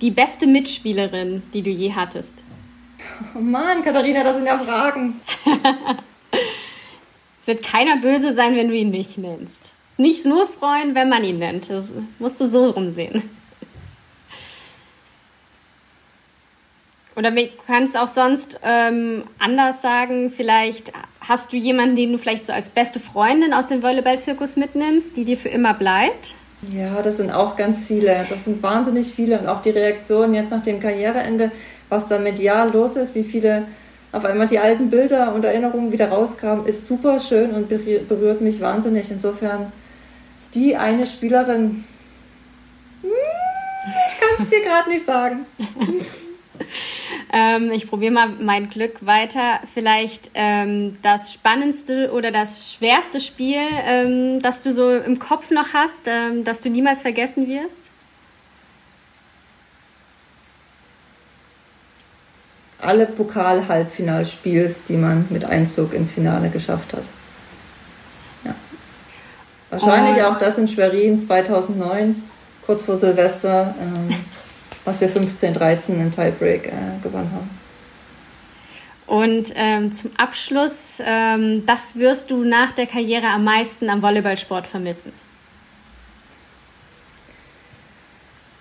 Die 0.01 0.11
beste 0.11 0.47
Mitspielerin, 0.47 1.43
die 1.53 1.61
du 1.61 1.69
je 1.69 1.93
hattest? 1.93 2.33
Oh 3.35 3.39
Mann, 3.39 3.83
Katharina, 3.83 4.23
das 4.23 4.35
sind 4.35 4.45
ja 4.45 4.57
Fragen. 4.57 5.21
es 7.41 7.47
wird 7.47 7.63
keiner 7.63 7.97
böse 7.97 8.33
sein, 8.33 8.55
wenn 8.55 8.67
du 8.67 8.75
ihn 8.75 8.91
nicht 8.91 9.17
nennst. 9.17 9.71
Nicht 9.97 10.25
nur 10.25 10.47
freuen, 10.47 10.95
wenn 10.95 11.07
man 11.07 11.23
ihn 11.23 11.39
nennt. 11.39 11.69
Das 11.69 11.91
musst 12.19 12.41
du 12.41 12.45
so 12.45 12.71
rumsehen. 12.71 13.29
Oder 17.15 17.31
du 17.31 17.47
kannst 17.67 17.97
auch 17.97 18.07
sonst 18.07 18.59
ähm, 18.63 19.23
anders 19.39 19.81
sagen, 19.81 20.31
vielleicht 20.35 20.91
hast 21.21 21.53
du 21.53 21.57
jemanden, 21.57 21.95
den 21.95 22.11
du 22.11 22.17
vielleicht 22.17 22.45
so 22.45 22.53
als 22.53 22.69
beste 22.69 22.99
Freundin 22.99 23.53
aus 23.53 23.67
dem 23.67 23.83
Volleyball-Zirkus 23.83 24.55
mitnimmst, 24.55 25.15
die 25.15 25.25
dir 25.25 25.37
für 25.37 25.49
immer 25.49 25.73
bleibt? 25.73 26.33
Ja, 26.71 27.01
das 27.01 27.17
sind 27.17 27.31
auch 27.31 27.55
ganz 27.55 27.83
viele. 27.83 28.25
Das 28.29 28.45
sind 28.45 28.63
wahnsinnig 28.63 29.07
viele. 29.07 29.39
Und 29.39 29.47
auch 29.47 29.61
die 29.61 29.69
Reaktionen 29.69 30.33
jetzt 30.33 30.51
nach 30.51 30.63
dem 30.63 30.79
Karriereende, 30.79 31.51
was 31.89 32.07
da 32.07 32.19
medial 32.19 32.71
los 32.71 32.95
ist, 32.95 33.15
wie 33.15 33.23
viele 33.23 33.65
auf 34.11 34.25
einmal 34.25 34.47
die 34.47 34.59
alten 34.59 34.89
Bilder 34.89 35.33
und 35.33 35.43
Erinnerungen 35.43 35.91
wieder 35.91 36.09
rauskamen, 36.09 36.65
ist 36.65 36.87
super 36.87 37.19
schön 37.19 37.51
und 37.51 37.67
berührt 37.67 38.41
mich 38.41 38.61
wahnsinnig. 38.61 39.09
Insofern, 39.11 39.71
die 40.53 40.75
eine 40.75 41.05
Spielerin, 41.05 41.83
hm, 43.01 43.09
ich 44.07 44.19
kann 44.19 44.45
es 44.45 44.49
dir 44.49 44.63
gerade 44.63 44.89
nicht 44.89 45.05
sagen. 45.05 45.45
ähm, 47.35 47.71
ich 47.71 47.89
probiere 47.89 48.13
mal 48.13 48.29
mein 48.29 48.69
Glück 48.69 49.03
weiter. 49.07 49.59
Vielleicht 49.73 50.29
ähm, 50.35 50.99
das 51.01 51.33
spannendste 51.33 52.11
oder 52.13 52.29
das 52.31 52.71
schwerste 52.71 53.19
Spiel, 53.19 53.57
ähm, 53.85 54.39
das 54.39 54.61
du 54.61 54.71
so 54.71 54.91
im 54.91 55.17
Kopf 55.17 55.49
noch 55.49 55.73
hast, 55.73 56.03
ähm, 56.05 56.43
das 56.43 56.61
du 56.61 56.69
niemals 56.69 57.01
vergessen 57.01 57.47
wirst? 57.47 57.89
Alle 62.77 63.07
Pokal-Halbfinalspiels, 63.07 64.83
die 64.83 64.97
man 64.97 65.25
mit 65.31 65.43
Einzug 65.43 65.93
ins 65.93 66.13
Finale 66.13 66.49
geschafft 66.49 66.93
hat. 66.93 67.05
Ja. 68.45 68.53
Wahrscheinlich 69.71 70.23
oh. 70.23 70.27
auch 70.27 70.37
das 70.37 70.59
in 70.59 70.67
Schwerin 70.67 71.17
2009, 71.17 72.21
kurz 72.63 72.83
vor 72.83 72.97
Silvester, 72.97 73.73
ähm, 73.81 74.15
was 74.85 75.01
wir 75.01 75.09
15-13 75.09 75.99
im 75.99 76.11
Tiebreak 76.11 76.67
äh, 76.67 77.01
gewonnen 77.01 77.31
haben. 77.33 77.49
Und 79.05 79.53
ähm, 79.55 79.91
zum 79.91 80.11
Abschluss, 80.17 80.99
ähm, 81.05 81.65
das 81.65 81.97
wirst 81.97 82.31
du 82.31 82.43
nach 82.43 82.71
der 82.71 82.87
Karriere 82.87 83.27
am 83.27 83.43
meisten 83.43 83.89
am 83.89 84.01
Volleyballsport 84.01 84.65
vermissen? 84.65 85.11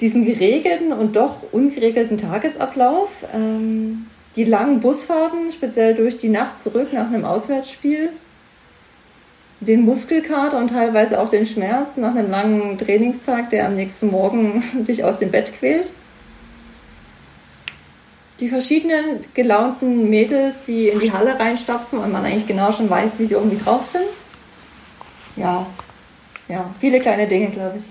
Diesen 0.00 0.24
geregelten 0.24 0.92
und 0.92 1.14
doch 1.14 1.52
ungeregelten 1.52 2.18
Tagesablauf, 2.18 3.24
ähm, 3.32 4.06
die 4.34 4.44
langen 4.44 4.80
Busfahrten, 4.80 5.52
speziell 5.52 5.94
durch 5.94 6.16
die 6.16 6.28
Nacht 6.28 6.60
zurück 6.60 6.92
nach 6.92 7.06
einem 7.06 7.24
Auswärtsspiel, 7.24 8.10
den 9.60 9.82
Muskelkater 9.82 10.58
und 10.58 10.70
teilweise 10.70 11.20
auch 11.20 11.28
den 11.28 11.46
Schmerz 11.46 11.90
nach 11.96 12.16
einem 12.16 12.30
langen 12.30 12.78
Trainingstag, 12.78 13.50
der 13.50 13.66
am 13.66 13.76
nächsten 13.76 14.10
Morgen 14.10 14.64
dich 14.88 15.04
aus 15.04 15.18
dem 15.18 15.30
Bett 15.30 15.52
quält 15.56 15.92
die 18.42 18.48
verschiedenen 18.48 19.20
gelaunten 19.34 20.10
Mädels, 20.10 20.64
die 20.64 20.88
in 20.88 20.98
die 20.98 21.12
Halle 21.12 21.38
reinstapfen 21.38 22.00
und 22.00 22.10
man 22.10 22.24
eigentlich 22.24 22.48
genau 22.48 22.72
schon 22.72 22.90
weiß, 22.90 23.20
wie 23.20 23.24
sie 23.24 23.34
irgendwie 23.34 23.62
drauf 23.62 23.84
sind. 23.84 24.04
Ja, 25.36 25.64
ja, 26.48 26.74
viele 26.80 26.98
kleine 26.98 27.28
Dinge, 27.28 27.50
glaube 27.50 27.78
ich. 27.78 27.84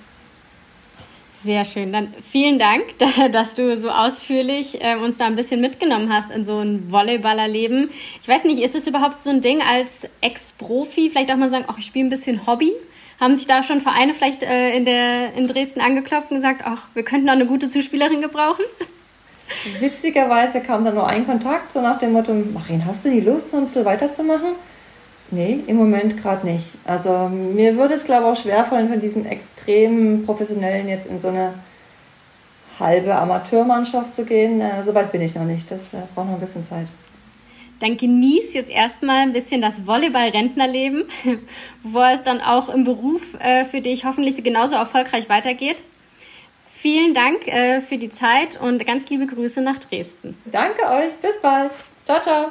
Sehr 1.41 1.63
schön. 1.63 1.93
Dann 1.93 2.13
vielen 2.29 2.59
Dank, 2.59 2.83
dass 3.31 3.55
du 3.55 3.77
so 3.77 3.89
ausführlich 3.89 4.83
äh, 4.83 4.97
uns 4.97 5.17
da 5.17 5.25
ein 5.25 5.37
bisschen 5.37 5.61
mitgenommen 5.61 6.13
hast 6.13 6.31
in 6.31 6.43
so 6.43 6.59
ein 6.59 6.91
Volleyballerleben. 6.91 7.89
Ich 8.21 8.27
weiß 8.27 8.43
nicht, 8.43 8.61
ist 8.61 8.75
es 8.75 8.85
überhaupt 8.85 9.21
so 9.21 9.29
ein 9.29 9.39
Ding 9.39 9.61
als 9.61 10.05
Ex-Profi? 10.19 11.09
Vielleicht 11.09 11.31
auch 11.31 11.37
mal 11.37 11.49
sagen, 11.49 11.65
ach, 11.69 11.77
ich 11.77 11.85
spiele 11.85 12.07
ein 12.07 12.11
bisschen 12.11 12.45
Hobby. 12.45 12.73
Haben 13.21 13.37
sich 13.37 13.47
da 13.47 13.63
schon 13.63 13.79
Vereine 13.79 14.13
vielleicht 14.13 14.43
äh, 14.43 14.75
in, 14.75 14.83
der, 14.83 15.33
in 15.33 15.47
Dresden 15.47 15.79
angeklopft 15.79 16.29
und 16.29 16.37
gesagt, 16.37 16.63
ach, 16.65 16.83
wir 16.93 17.03
könnten 17.03 17.27
noch 17.27 17.33
eine 17.33 17.45
gute 17.45 17.69
Zuspielerin 17.69 18.19
gebrauchen? 18.19 18.65
Witzigerweise 19.79 20.61
kam 20.61 20.83
da 20.85 20.91
nur 20.91 21.07
ein 21.07 21.25
Kontakt, 21.25 21.71
so 21.71 21.81
nach 21.81 21.97
dem 21.97 22.13
Motto, 22.13 22.33
Marin, 22.33 22.85
hast 22.85 23.05
du 23.05 23.11
die 23.11 23.21
Lust, 23.21 23.53
um 23.53 23.67
so 23.67 23.85
weiterzumachen? 23.85 24.55
Nee, 25.29 25.59
im 25.67 25.77
Moment 25.77 26.21
gerade 26.21 26.45
nicht. 26.45 26.75
Also 26.85 27.29
mir 27.29 27.77
würde 27.77 27.93
es, 27.93 28.03
glaube 28.03 28.23
ich, 28.25 28.31
auch 28.31 28.41
schwerfallen, 28.41 28.89
von 28.89 28.99
diesem 28.99 29.25
extrem 29.25 30.25
professionellen 30.25 30.89
jetzt 30.89 31.07
in 31.07 31.19
so 31.19 31.29
eine 31.29 31.53
halbe 32.79 33.15
Amateurmannschaft 33.15 34.13
zu 34.13 34.25
gehen. 34.25 34.59
Äh, 34.59 34.83
Soweit 34.83 35.11
bin 35.11 35.21
ich 35.21 35.35
noch 35.35 35.45
nicht. 35.45 35.71
Das 35.71 35.93
äh, 35.93 35.97
braucht 36.13 36.27
noch 36.27 36.33
ein 36.33 36.39
bisschen 36.39 36.65
Zeit. 36.65 36.87
Dann 37.79 37.97
genieß 37.97 38.53
jetzt 38.53 38.69
erstmal 38.69 39.21
ein 39.21 39.33
bisschen 39.33 39.61
das 39.61 39.87
Volleyball-Rentnerleben, 39.87 41.05
wo 41.83 42.01
es 42.03 42.23
dann 42.23 42.41
auch 42.41 42.69
im 42.69 42.83
Beruf 42.83 43.21
äh, 43.39 43.65
für 43.65 43.81
dich 43.81 44.05
hoffentlich 44.05 44.43
genauso 44.43 44.75
erfolgreich 44.75 45.29
weitergeht. 45.29 45.77
Vielen 46.81 47.13
Dank 47.13 47.47
äh, 47.47 47.79
für 47.79 47.99
die 47.99 48.09
Zeit 48.09 48.59
und 48.59 48.83
ganz 48.87 49.07
liebe 49.07 49.27
Grüße 49.27 49.61
nach 49.61 49.77
Dresden. 49.77 50.35
Danke 50.45 50.81
euch, 50.87 51.15
bis 51.17 51.39
bald. 51.39 51.73
Ciao, 52.05 52.19
ciao. 52.19 52.47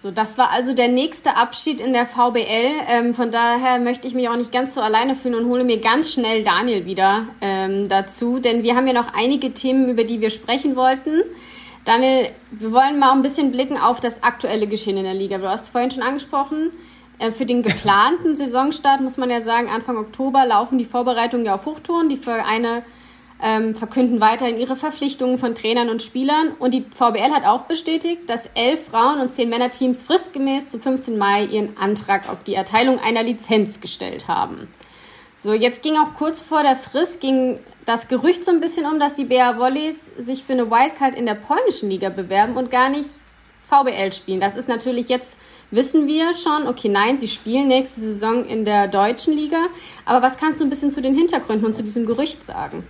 So, 0.00 0.12
das 0.12 0.38
war 0.38 0.50
also 0.50 0.72
der 0.72 0.86
nächste 0.86 1.36
Abschied 1.36 1.80
in 1.80 1.92
der 1.92 2.06
VBL. 2.06 2.70
Ähm, 2.88 3.12
von 3.12 3.32
daher 3.32 3.80
möchte 3.80 4.06
ich 4.06 4.14
mich 4.14 4.28
auch 4.28 4.36
nicht 4.36 4.52
ganz 4.52 4.72
so 4.74 4.82
alleine 4.82 5.16
fühlen 5.16 5.34
und 5.34 5.46
hole 5.46 5.64
mir 5.64 5.80
ganz 5.80 6.12
schnell 6.12 6.44
Daniel 6.44 6.86
wieder 6.86 7.26
ähm, 7.40 7.88
dazu, 7.88 8.38
denn 8.38 8.62
wir 8.62 8.76
haben 8.76 8.86
ja 8.86 8.92
noch 8.92 9.14
einige 9.14 9.52
Themen, 9.52 9.88
über 9.88 10.04
die 10.04 10.20
wir 10.20 10.30
sprechen 10.30 10.76
wollten. 10.76 11.24
Daniel, 11.84 12.28
wir 12.52 12.70
wollen 12.70 13.00
mal 13.00 13.10
ein 13.10 13.22
bisschen 13.22 13.50
blicken 13.50 13.78
auf 13.78 13.98
das 13.98 14.22
aktuelle 14.22 14.68
Geschehen 14.68 14.96
in 14.96 15.02
der 15.02 15.14
Liga. 15.14 15.38
Du 15.38 15.48
hast 15.48 15.62
es 15.62 15.68
vorhin 15.70 15.90
schon 15.90 16.04
angesprochen. 16.04 16.70
Äh, 17.20 17.32
für 17.32 17.46
den 17.46 17.62
geplanten 17.62 18.34
Saisonstart 18.34 19.02
muss 19.02 19.18
man 19.18 19.30
ja 19.30 19.42
sagen, 19.42 19.68
Anfang 19.68 19.98
Oktober 19.98 20.46
laufen 20.46 20.78
die 20.78 20.84
Vorbereitungen 20.86 21.44
ja 21.46 21.54
auf 21.54 21.66
Hochtouren. 21.66 22.08
Die 22.08 22.16
Vereine 22.16 22.82
ähm, 23.42 23.74
verkünden 23.74 24.20
weiterhin 24.20 24.58
ihre 24.58 24.74
Verpflichtungen 24.74 25.38
von 25.38 25.54
Trainern 25.54 25.90
und 25.90 26.02
Spielern. 26.02 26.52
Und 26.58 26.72
die 26.72 26.84
VBL 26.94 27.30
hat 27.30 27.44
auch 27.44 27.62
bestätigt, 27.62 28.22
dass 28.28 28.46
elf 28.54 28.88
Frauen- 28.88 29.20
und 29.20 29.34
zehn 29.34 29.50
Männerteams 29.50 30.02
fristgemäß 30.02 30.70
zum 30.70 30.80
15. 30.80 31.18
Mai 31.18 31.44
ihren 31.44 31.76
Antrag 31.76 32.28
auf 32.28 32.42
die 32.42 32.54
Erteilung 32.54 32.98
einer 32.98 33.22
Lizenz 33.22 33.80
gestellt 33.80 34.26
haben. 34.26 34.68
So, 35.36 35.52
jetzt 35.52 35.82
ging 35.82 35.96
auch 35.96 36.14
kurz 36.18 36.42
vor 36.42 36.62
der 36.62 36.76
Frist 36.76 37.20
ging 37.20 37.58
das 37.86 38.08
Gerücht 38.08 38.44
so 38.44 38.50
ein 38.50 38.60
bisschen 38.60 38.86
um, 38.86 39.00
dass 39.00 39.14
die 39.14 39.24
BA 39.24 39.58
Volleys 39.58 40.10
sich 40.18 40.44
für 40.44 40.52
eine 40.52 40.70
Wildcard 40.70 41.14
in 41.14 41.24
der 41.24 41.34
polnischen 41.34 41.88
Liga 41.88 42.10
bewerben 42.10 42.56
und 42.56 42.70
gar 42.70 42.90
nicht 42.90 43.08
VBL 43.70 44.12
spielen. 44.12 44.40
Das 44.40 44.56
ist 44.56 44.68
natürlich 44.68 45.08
jetzt 45.08 45.38
wissen 45.70 46.06
wir 46.06 46.32
schon, 46.34 46.66
okay, 46.66 46.88
nein, 46.88 47.18
sie 47.18 47.28
spielen 47.28 47.68
nächste 47.68 48.00
Saison 48.00 48.44
in 48.44 48.64
der 48.64 48.88
deutschen 48.88 49.34
Liga. 49.34 49.66
Aber 50.04 50.24
was 50.24 50.36
kannst 50.36 50.60
du 50.60 50.64
ein 50.64 50.70
bisschen 50.70 50.90
zu 50.90 51.00
den 51.00 51.14
Hintergründen 51.14 51.66
und 51.66 51.74
zu 51.74 51.82
diesem 51.82 52.06
Gerücht 52.06 52.44
sagen? 52.44 52.84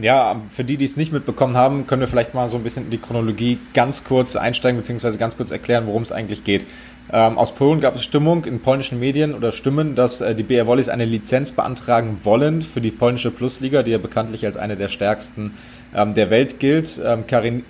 Ja, 0.00 0.42
für 0.50 0.62
die, 0.62 0.76
die 0.76 0.84
es 0.84 0.98
nicht 0.98 1.12
mitbekommen 1.12 1.56
haben, 1.56 1.86
können 1.86 2.00
wir 2.00 2.08
vielleicht 2.08 2.34
mal 2.34 2.48
so 2.48 2.58
ein 2.58 2.62
bisschen 2.62 2.84
in 2.84 2.90
die 2.90 2.98
Chronologie 2.98 3.58
ganz 3.72 4.04
kurz 4.04 4.36
einsteigen, 4.36 4.78
beziehungsweise 4.78 5.16
ganz 5.16 5.38
kurz 5.38 5.50
erklären, 5.50 5.86
worum 5.86 6.02
es 6.02 6.12
eigentlich 6.12 6.44
geht. 6.44 6.66
Ähm, 7.10 7.38
aus 7.38 7.54
Polen 7.54 7.80
gab 7.80 7.94
es 7.94 8.04
Stimmung 8.04 8.44
in 8.44 8.60
polnischen 8.60 8.98
Medien 8.98 9.32
oder 9.32 9.52
Stimmen, 9.52 9.94
dass 9.94 10.20
äh, 10.20 10.34
die 10.34 10.42
BR 10.42 10.66
Volleys 10.66 10.90
eine 10.90 11.06
Lizenz 11.06 11.52
beantragen 11.52 12.18
wollen 12.24 12.60
für 12.62 12.82
die 12.82 12.90
polnische 12.90 13.30
Plusliga, 13.30 13.82
die 13.82 13.92
ja 13.92 13.98
bekanntlich 13.98 14.44
als 14.44 14.56
eine 14.56 14.76
der 14.76 14.88
stärksten 14.88 15.54
ähm, 15.94 16.14
der 16.14 16.28
Welt 16.30 16.58
gilt. 16.58 17.00
Ähm, 17.02 17.24
Karin 17.26 17.64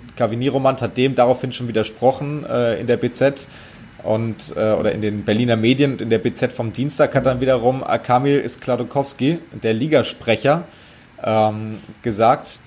Romand 0.49 0.81
hat 0.81 0.97
dem 0.97 1.15
daraufhin 1.15 1.53
schon 1.53 1.67
widersprochen 1.67 2.45
äh, 2.45 2.79
in 2.79 2.87
der 2.87 2.97
BZ 2.97 3.47
und 4.07 4.53
äh, 4.55 4.71
oder 4.71 4.93
in 4.93 5.01
den 5.01 5.25
Berliner 5.25 5.57
Medien 5.57 5.91
und 5.93 6.01
in 6.01 6.09
der 6.09 6.19
BZ 6.19 6.53
vom 6.53 6.71
Dienstag 6.71 7.13
hat 7.13 7.25
dann 7.25 7.41
wiederum 7.41 7.83
Kamil 8.03 8.47
Skladokowski, 8.47 9.39
der 9.63 9.73
Ligasprecher, 9.73 10.63
ähm, 11.23 11.79
gesagt, 12.01 12.59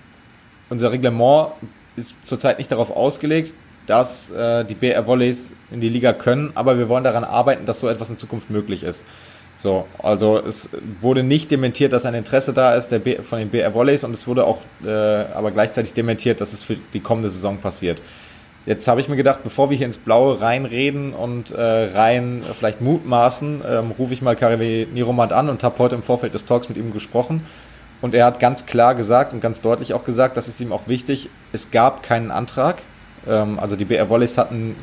unser 0.69 0.93
Reglement 0.93 1.53
ist 1.97 2.15
zurzeit 2.27 2.59
nicht 2.59 2.71
darauf 2.71 2.91
ausgelegt, 2.91 3.55
dass 3.87 4.31
äh, 4.31 4.65
die 4.67 4.75
BR 4.75 5.07
Volleys 5.07 5.51
in 5.71 5.81
die 5.81 5.89
Liga 5.89 6.13
können, 6.13 6.53
aber 6.55 6.79
wir 6.79 6.89
wollen 6.91 7.05
daran 7.05 7.25
arbeiten, 7.25 7.65
dass 7.65 7.81
so 7.81 7.89
etwas 7.89 8.11
in 8.11 8.19
Zukunft 8.19 8.51
möglich 8.51 8.83
ist. 8.83 9.05
So, 9.57 9.87
also 10.03 10.39
es 10.39 10.71
wurde 11.01 11.23
nicht 11.23 11.51
dementiert, 11.51 11.93
dass 11.93 12.05
ein 12.05 12.15
Interesse 12.15 12.53
da 12.53 12.75
ist 12.75 12.89
der 12.89 12.99
B 12.99 13.23
von 13.23 13.39
den 13.39 13.49
BR 13.49 13.75
Volleys 13.75 14.05
und 14.05 14.13
es 14.13 14.27
wurde 14.27 14.45
auch 14.45 14.59
äh, 14.85 14.91
aber 14.91 15.51
gleichzeitig 15.53 15.95
dementiert, 15.95 16.41
dass 16.41 16.53
es 16.53 16.63
für 16.63 16.77
die 16.93 17.01
kommende 17.01 17.31
Saison 17.31 17.57
passiert. 17.59 18.01
Jetzt 18.67 18.87
habe 18.89 19.01
ich 19.01 19.09
mir 19.09 19.17
gedacht, 19.17 19.41
bevor 19.43 19.71
wir 19.71 19.77
hier 19.77 19.87
ins 19.87 19.97
Blaue 19.97 20.41
reinreden 20.41 21.15
und 21.15 21.51
äh, 21.51 21.63
rein 21.63 22.43
vielleicht 22.53 22.83
mutmaßen, 22.83 23.63
ähm, 23.67 23.93
rufe 23.99 24.13
ich 24.13 24.21
mal 24.21 24.37
Karim 24.37 24.93
Niromand 24.93 25.33
an 25.33 25.49
und 25.49 25.65
habe 25.65 25.79
heute 25.79 25.95
im 25.95 26.03
Vorfeld 26.03 26.35
des 26.35 26.45
Talks 26.45 26.69
mit 26.69 26.77
ihm 26.77 26.93
gesprochen. 26.93 27.43
Und 28.03 28.15
er 28.15 28.27
hat 28.27 28.39
ganz 28.39 28.67
klar 28.67 28.95
gesagt 28.95 29.33
und 29.33 29.41
ganz 29.41 29.63
deutlich 29.63 29.95
auch 29.95 30.05
gesagt, 30.05 30.37
das 30.37 30.47
ist 30.47 30.61
ihm 30.61 30.73
auch 30.73 30.89
wichtig, 30.89 31.31
es 31.53 31.71
gab 31.71 32.03
keinen 32.03 32.31
Antrag. 32.31 32.83
Ähm, 33.27 33.59
also 33.59 33.77
die 33.77 33.87
BR 33.87 34.11
Volleys 34.11 34.37
hatten, 34.37 34.77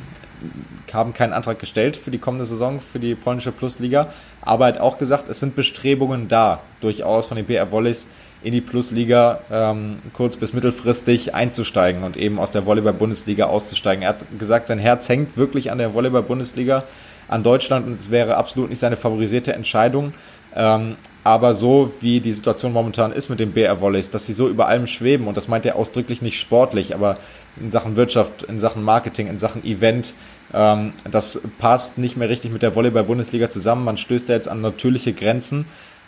haben 0.91 1.13
keinen 1.13 1.33
Antrag 1.33 1.59
gestellt 1.59 1.97
für 1.97 2.09
die 2.09 2.19
kommende 2.19 2.45
Saison, 2.45 2.79
für 2.79 2.99
die 2.99 3.13
polnische 3.13 3.51
Plusliga. 3.51 4.07
Aber 4.41 4.65
er 4.65 4.73
hat 4.73 4.81
auch 4.81 4.97
gesagt, 4.97 5.29
es 5.29 5.39
sind 5.39 5.55
Bestrebungen 5.55 6.27
da, 6.27 6.61
durchaus 6.81 7.27
von 7.27 7.37
den 7.37 7.45
BR 7.45 7.71
Volleys 7.71 8.07
in 8.43 8.51
die 8.51 8.61
Plusliga 8.61 9.41
ähm, 9.51 9.97
kurz- 10.13 10.37
bis 10.37 10.53
mittelfristig 10.53 11.33
einzusteigen 11.33 12.03
und 12.03 12.17
eben 12.17 12.39
aus 12.39 12.51
der 12.51 12.65
Volleyball-Bundesliga 12.65 13.45
auszusteigen. 13.45 14.03
Er 14.03 14.09
hat 14.09 14.25
gesagt, 14.37 14.67
sein 14.67 14.79
Herz 14.79 15.09
hängt 15.09 15.37
wirklich 15.37 15.71
an 15.71 15.77
der 15.77 15.93
Volleyball-Bundesliga, 15.93 16.83
an 17.27 17.43
Deutschland 17.43 17.87
und 17.87 17.93
es 17.99 18.09
wäre 18.11 18.37
absolut 18.37 18.69
nicht 18.69 18.79
seine 18.79 18.95
favorisierte 18.95 19.53
Entscheidung. 19.53 20.13
Ähm, 20.55 20.95
aber 21.23 21.53
so 21.53 21.91
wie 21.99 22.21
die 22.21 22.31
Situation 22.31 22.71
momentan 22.71 23.11
ist 23.11 23.29
mit 23.29 23.41
den 23.41 23.51
BR 23.51 23.81
Volleys, 23.81 24.09
dass 24.09 24.25
sie 24.25 24.31
so 24.31 24.47
über 24.47 24.67
allem 24.67 24.87
schweben 24.87 25.27
und 25.27 25.35
das 25.35 25.49
meint 25.49 25.65
er 25.65 25.75
ausdrücklich 25.75 26.21
nicht 26.21 26.39
sportlich, 26.39 26.95
aber 26.95 27.17
in 27.59 27.69
Sachen 27.69 27.97
Wirtschaft, 27.97 28.43
in 28.43 28.59
Sachen 28.59 28.81
Marketing, 28.81 29.27
in 29.27 29.37
Sachen 29.37 29.65
Event, 29.65 30.13
ähm, 30.53 30.93
das 31.11 31.41
passt 31.57 31.97
nicht 31.97 32.15
mehr 32.15 32.29
richtig 32.29 32.51
mit 32.51 32.61
der 32.61 32.75
Volleyball-Bundesliga 32.75 33.49
zusammen. 33.49 33.83
Man 33.83 33.97
stößt 33.97 34.29
da 34.29 34.33
jetzt 34.33 34.47
an 34.47 34.61
natürliche 34.61 35.11
Grenzen. 35.11 35.65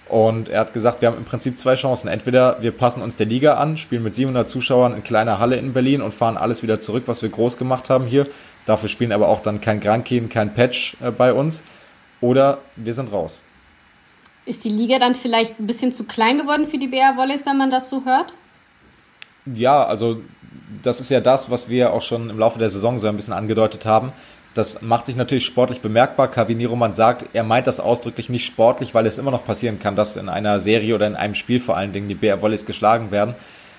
Und 0.10 0.50
er 0.50 0.62
hat 0.62 0.74
gesagt, 0.74 1.02
wir 1.02 1.08
haben 1.08 1.18
im 1.18 1.26
Prinzip 1.26 1.60
zwei 1.60 1.76
Chancen. 1.76 2.08
Entweder 2.08 2.62
wir 2.62 2.72
passen 2.72 3.04
uns 3.04 3.16
der 3.16 3.28
Liga 3.28 3.56
an, 3.56 3.78
spielen 3.78 4.02
mit 4.02 4.16
700 4.16 4.50
Zuschauern 4.50 4.96
in 4.96 5.04
kleiner 5.04 5.38
Halle 5.38 5.58
in 5.58 5.72
Berlin 5.72 6.02
und 6.02 6.14
fahren 6.14 6.36
alles 6.36 6.64
wieder 6.64 6.80
zurück, 6.80 7.04
was 7.06 7.22
wir 7.22 7.30
groß 7.30 7.58
gemacht 7.58 7.92
haben 7.92 8.06
hier. 8.06 8.28
Dafür 8.66 8.90
spielen 8.90 9.12
aber 9.12 9.28
auch 9.28 9.42
dann 9.42 9.62
kein 9.62 9.80
Grankin, 9.80 10.28
kein 10.28 10.54
Patch 10.56 10.98
äh, 11.02 11.12
bei 11.12 11.32
uns. 11.32 11.64
Oder 12.22 12.58
wir 12.76 12.94
sind 12.94 13.14
raus. 13.14 13.44
Ist 14.46 14.66
die 14.66 14.70
Liga 14.70 14.98
dann 14.98 15.14
vielleicht 15.14 15.60
ein 15.60 15.68
bisschen 15.68 15.94
zu 15.94 16.06
klein 16.06 16.40
geworden 16.40 16.66
für 16.66 16.80
die 16.80 16.88
BR 16.88 17.16
Volleys, 17.16 17.46
wenn 17.46 17.58
man 17.58 17.70
das 17.70 17.90
so 17.90 18.04
hört? 18.04 18.34
Ja, 19.46 19.86
also 19.86 20.22
das 20.82 21.00
ist 21.00 21.10
ja 21.10 21.22
das, 21.22 21.52
was 21.52 21.70
wir 21.70 21.94
auch 21.94 22.02
schon 22.02 22.32
im 22.32 22.40
Laufe 22.40 22.58
der 22.58 22.70
Saison 22.70 22.98
so 22.98 23.08
ein 23.08 23.16
bisschen 23.16 23.34
angedeutet 23.34 23.86
haben. 23.86 24.12
Das 24.54 24.82
macht 24.82 25.06
sich 25.06 25.16
natürlich 25.16 25.46
sportlich 25.46 25.80
bemerkbar. 25.80 26.30
Kavini 26.30 26.66
Roman 26.66 26.94
sagt, 26.94 27.26
er 27.34 27.44
meint 27.44 27.68
das 27.68 27.80
ausdrücklich 27.80 28.30
nicht 28.30 28.46
sportlich, 28.46 28.94
weil 28.96 29.06
es 29.06 29.18
immer 29.18 29.32
noch 29.32 29.46
passieren 29.46 29.80
kann, 29.80 29.96
dass 29.96 30.18
in 30.18 30.28
einer 30.28 30.60
Serie 30.60 30.96
oder 30.96 31.08
in 31.08 31.16
einem 31.16 31.36
Spiel 31.36 31.60
vor 31.60 31.78
allen 31.78 31.94
Dingen 31.94 32.10
die 32.10 32.16
BR 32.16 32.42
Volleys 32.42 32.66
geschlagen 32.66 33.12
werden. 33.12 33.36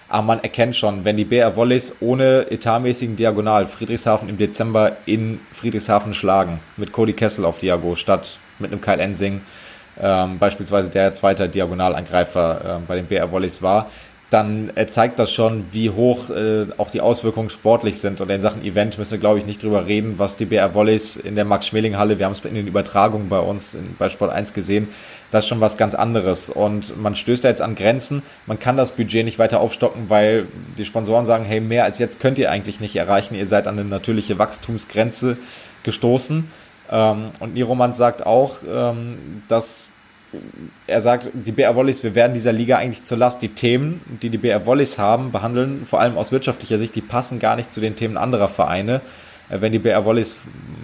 Aber 0.09 0.23
man 0.23 0.43
erkennt 0.43 0.75
schon, 0.77 1.05
wenn 1.05 1.17
die 1.17 1.25
BR 1.25 1.57
Volleys 1.57 1.97
ohne 2.01 2.51
etatmäßigen 2.51 3.17
Diagonal 3.17 3.67
Friedrichshafen 3.67 4.29
im 4.29 4.39
Dezember 4.39 4.97
in 5.07 5.41
Friedrichshafen 5.53 6.15
schlagen, 6.15 6.61
mit 6.77 6.93
Cody 6.93 7.13
Kessel 7.13 7.45
auf 7.45 7.59
Diago 7.59 7.95
statt 7.95 8.39
mit 8.59 8.73
einem 8.73 8.81
Kyle 8.81 9.01
Ensing, 9.01 9.41
ähm, 10.01 10.39
beispielsweise 10.39 10.91
der 10.91 11.15
zweite 11.15 11.49
Diagonalangreifer 11.49 12.79
äh, 12.79 12.87
bei 12.87 12.97
den 12.97 13.07
BR 13.07 13.31
Volleys 13.31 13.63
war, 13.63 13.91
dann 14.31 14.71
äh, 14.77 14.87
zeigt 14.87 15.19
das 15.19 15.33
schon, 15.33 15.65
wie 15.73 15.91
hoch 15.91 16.31
äh, 16.31 16.67
auch 16.79 16.89
die 16.89 17.01
Auswirkungen 17.01 17.51
sportlich 17.51 17.99
sind. 17.99 18.21
Und 18.21 18.31
in 18.31 18.41
Sachen 18.41 18.65
Event 18.65 18.97
müssen 18.97 19.11
wir, 19.11 19.19
glaube 19.19 19.41
ich, 19.41 19.47
nicht 19.47 19.61
drüber 19.63 19.87
reden, 19.87 20.15
was 20.19 20.37
die 20.37 20.45
BR 20.45 20.73
Volleys 20.73 21.17
in 21.17 21.35
der 21.35 21.45
Max-Schmeling-Halle, 21.45 22.19
wir 22.19 22.27
haben 22.27 22.33
es 22.33 22.45
in 22.45 22.55
den 22.55 22.69
Übertragungen 22.69 23.29
bei 23.29 23.41
uns 23.41 23.75
in, 23.75 23.97
bei 23.99 24.09
Sport 24.09 24.31
1 24.31 24.55
gesehen, 24.55 24.89
das 25.33 25.45
ist 25.45 25.49
schon 25.49 25.61
was 25.61 25.77
ganz 25.77 25.97
anderes. 25.97 26.49
Und 26.49 26.97
man 27.01 27.17
stößt 27.17 27.45
da 27.45 27.49
jetzt 27.49 27.61
an 27.61 27.75
Grenzen. 27.75 28.23
Man 28.47 28.61
kann 28.61 28.77
das 28.77 28.93
Budget 28.93 29.25
nicht 29.25 29.41
weiter 29.41 29.61
aufstocken, 29.61 30.09
weil 30.09 30.47
die 30.79 30.85
Sponsoren 30.85 31.25
sagen, 31.25 31.45
hey, 31.45 31.61
mehr 31.61 31.85
als 31.85 31.99
jetzt 31.99 32.21
könnt 32.21 32.39
ihr 32.39 32.53
eigentlich 32.53 32.79
nicht 32.79 32.95
erreichen. 32.95 33.35
Ihr 33.35 33.47
seid 33.47 33.67
an 33.67 33.79
eine 33.79 33.89
natürliche 33.89 34.39
Wachstumsgrenze 34.39 35.39
gestoßen. 35.83 36.49
Ähm, 36.91 37.31
und 37.41 37.55
Niromant 37.55 37.97
sagt 37.97 38.25
auch, 38.25 38.59
ähm, 38.69 39.43
dass 39.49 39.93
er 40.87 41.01
sagt, 41.01 41.29
die 41.33 41.53
BR 41.53 41.75
Volleys, 41.75 42.05
wir 42.05 42.15
werden 42.15 42.35
dieser 42.35 42.53
Liga 42.53 42.77
eigentlich 42.77 43.03
zur 43.03 43.19
Last. 43.19 43.43
Die 43.43 43.49
Themen, 43.49 44.01
die 44.23 44.31
die 44.31 44.39
BR 44.39 44.67
Volleys 44.67 44.99
haben, 44.99 45.33
behandeln, 45.33 45.87
vor 45.87 46.01
allem 46.01 46.17
aus 46.17 46.31
wirtschaftlicher 46.31 46.79
Sicht, 46.79 46.95
die 46.95 47.01
passen 47.01 47.39
gar 47.39 47.57
nicht 47.57 47.73
zu 47.73 47.81
den 47.81 47.97
Themen 47.97 48.17
anderer 48.17 48.49
Vereine. 48.49 49.01
Äh, 49.49 49.61
wenn 49.61 49.73
die 49.73 49.79
BR 49.79 50.05
Volleys 50.05 50.37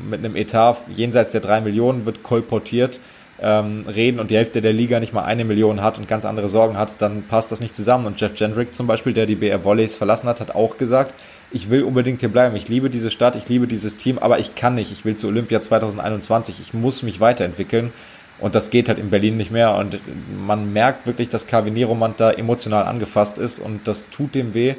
mit 0.08 0.20
einem 0.20 0.36
Etat 0.36 0.78
jenseits 0.94 1.32
der 1.32 1.40
drei 1.40 1.60
Millionen 1.60 2.06
wird 2.06 2.22
kolportiert, 2.22 3.00
ähm, 3.38 3.82
reden 3.86 4.18
und 4.18 4.30
die 4.30 4.36
Hälfte 4.36 4.62
der 4.62 4.72
Liga 4.72 4.98
nicht 4.98 5.12
mal 5.12 5.24
eine 5.24 5.44
Million 5.44 5.82
hat 5.82 5.98
und 5.98 6.08
ganz 6.08 6.24
andere 6.24 6.48
Sorgen 6.48 6.78
hat, 6.78 7.02
dann 7.02 7.24
passt 7.24 7.52
das 7.52 7.60
nicht 7.60 7.76
zusammen. 7.76 8.06
Und 8.06 8.20
Jeff 8.20 8.32
Jendrick 8.34 8.74
zum 8.74 8.86
Beispiel, 8.86 9.12
der 9.12 9.26
die 9.26 9.34
BR 9.34 9.64
Volleys 9.64 9.96
verlassen 9.96 10.28
hat, 10.28 10.40
hat 10.40 10.54
auch 10.54 10.78
gesagt, 10.78 11.14
ich 11.50 11.70
will 11.70 11.82
unbedingt 11.82 12.20
hier 12.20 12.30
bleiben. 12.30 12.56
Ich 12.56 12.68
liebe 12.68 12.90
diese 12.90 13.10
Stadt, 13.10 13.36
ich 13.36 13.48
liebe 13.48 13.66
dieses 13.66 13.96
Team, 13.96 14.18
aber 14.18 14.38
ich 14.38 14.54
kann 14.54 14.74
nicht. 14.74 14.90
Ich 14.90 15.04
will 15.04 15.16
zu 15.16 15.28
Olympia 15.28 15.60
2021. 15.60 16.60
Ich 16.60 16.74
muss 16.74 17.02
mich 17.02 17.20
weiterentwickeln. 17.20 17.92
Und 18.38 18.54
das 18.54 18.70
geht 18.70 18.88
halt 18.88 18.98
in 18.98 19.10
Berlin 19.10 19.36
nicht 19.36 19.50
mehr. 19.50 19.74
Und 19.76 20.00
man 20.46 20.72
merkt 20.72 21.06
wirklich, 21.06 21.28
dass 21.28 21.46
Carvinieromant 21.46 22.20
da 22.20 22.30
emotional 22.30 22.84
angefasst 22.84 23.38
ist. 23.38 23.58
Und 23.58 23.88
das 23.88 24.10
tut 24.10 24.34
dem 24.34 24.52
weh, 24.54 24.74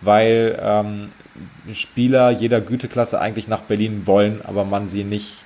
weil 0.00 0.58
ähm, 0.60 1.08
Spieler 1.72 2.30
jeder 2.30 2.60
Güteklasse 2.60 3.20
eigentlich 3.20 3.48
nach 3.48 3.62
Berlin 3.62 4.06
wollen, 4.06 4.40
aber 4.44 4.64
man 4.64 4.88
sie 4.88 5.04
nicht 5.04 5.44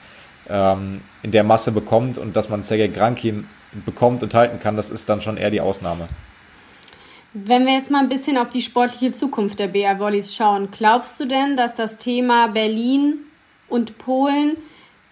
ähm, 0.49 1.03
in 1.23 1.33
der 1.33 1.45
Masse 1.45 1.73
bekommt. 1.73 2.17
Und 2.17 2.37
dass 2.37 2.49
man 2.49 2.63
Sergei 2.63 2.89
Grankin 2.89 3.47
bekommt 3.85 4.23
und 4.23 4.35
halten 4.35 4.59
kann, 4.59 4.77
das 4.77 4.91
ist 4.91 5.09
dann 5.09 5.21
schon 5.21 5.37
eher 5.37 5.51
die 5.51 5.61
Ausnahme. 5.61 6.09
Wenn 7.33 7.65
wir 7.65 7.75
jetzt 7.75 7.93
mal 7.93 8.01
ein 8.01 8.09
bisschen 8.09 8.37
auf 8.39 8.51
die 8.51 8.63
sportliche 8.63 9.13
Zukunft 9.13 9.61
der 9.61 9.69
BR 9.69 10.01
Volleys 10.01 10.35
schauen, 10.35 10.69
glaubst 10.73 11.21
du 11.21 11.27
denn, 11.27 11.57
dass 11.57 11.77
das 11.77 11.99
Thema 11.99 12.49
Berlin 12.49 13.19
und 13.69 13.99
Polen 13.99 14.57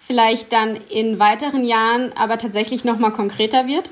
vielleicht 0.09 0.53
dann 0.53 0.77
in 0.91 1.21
weiteren 1.21 1.65
Jahren 1.65 2.13
aber 2.15 2.39
tatsächlich 2.39 2.85
nochmal 2.85 3.13
konkreter 3.13 3.69
wird? 3.69 3.91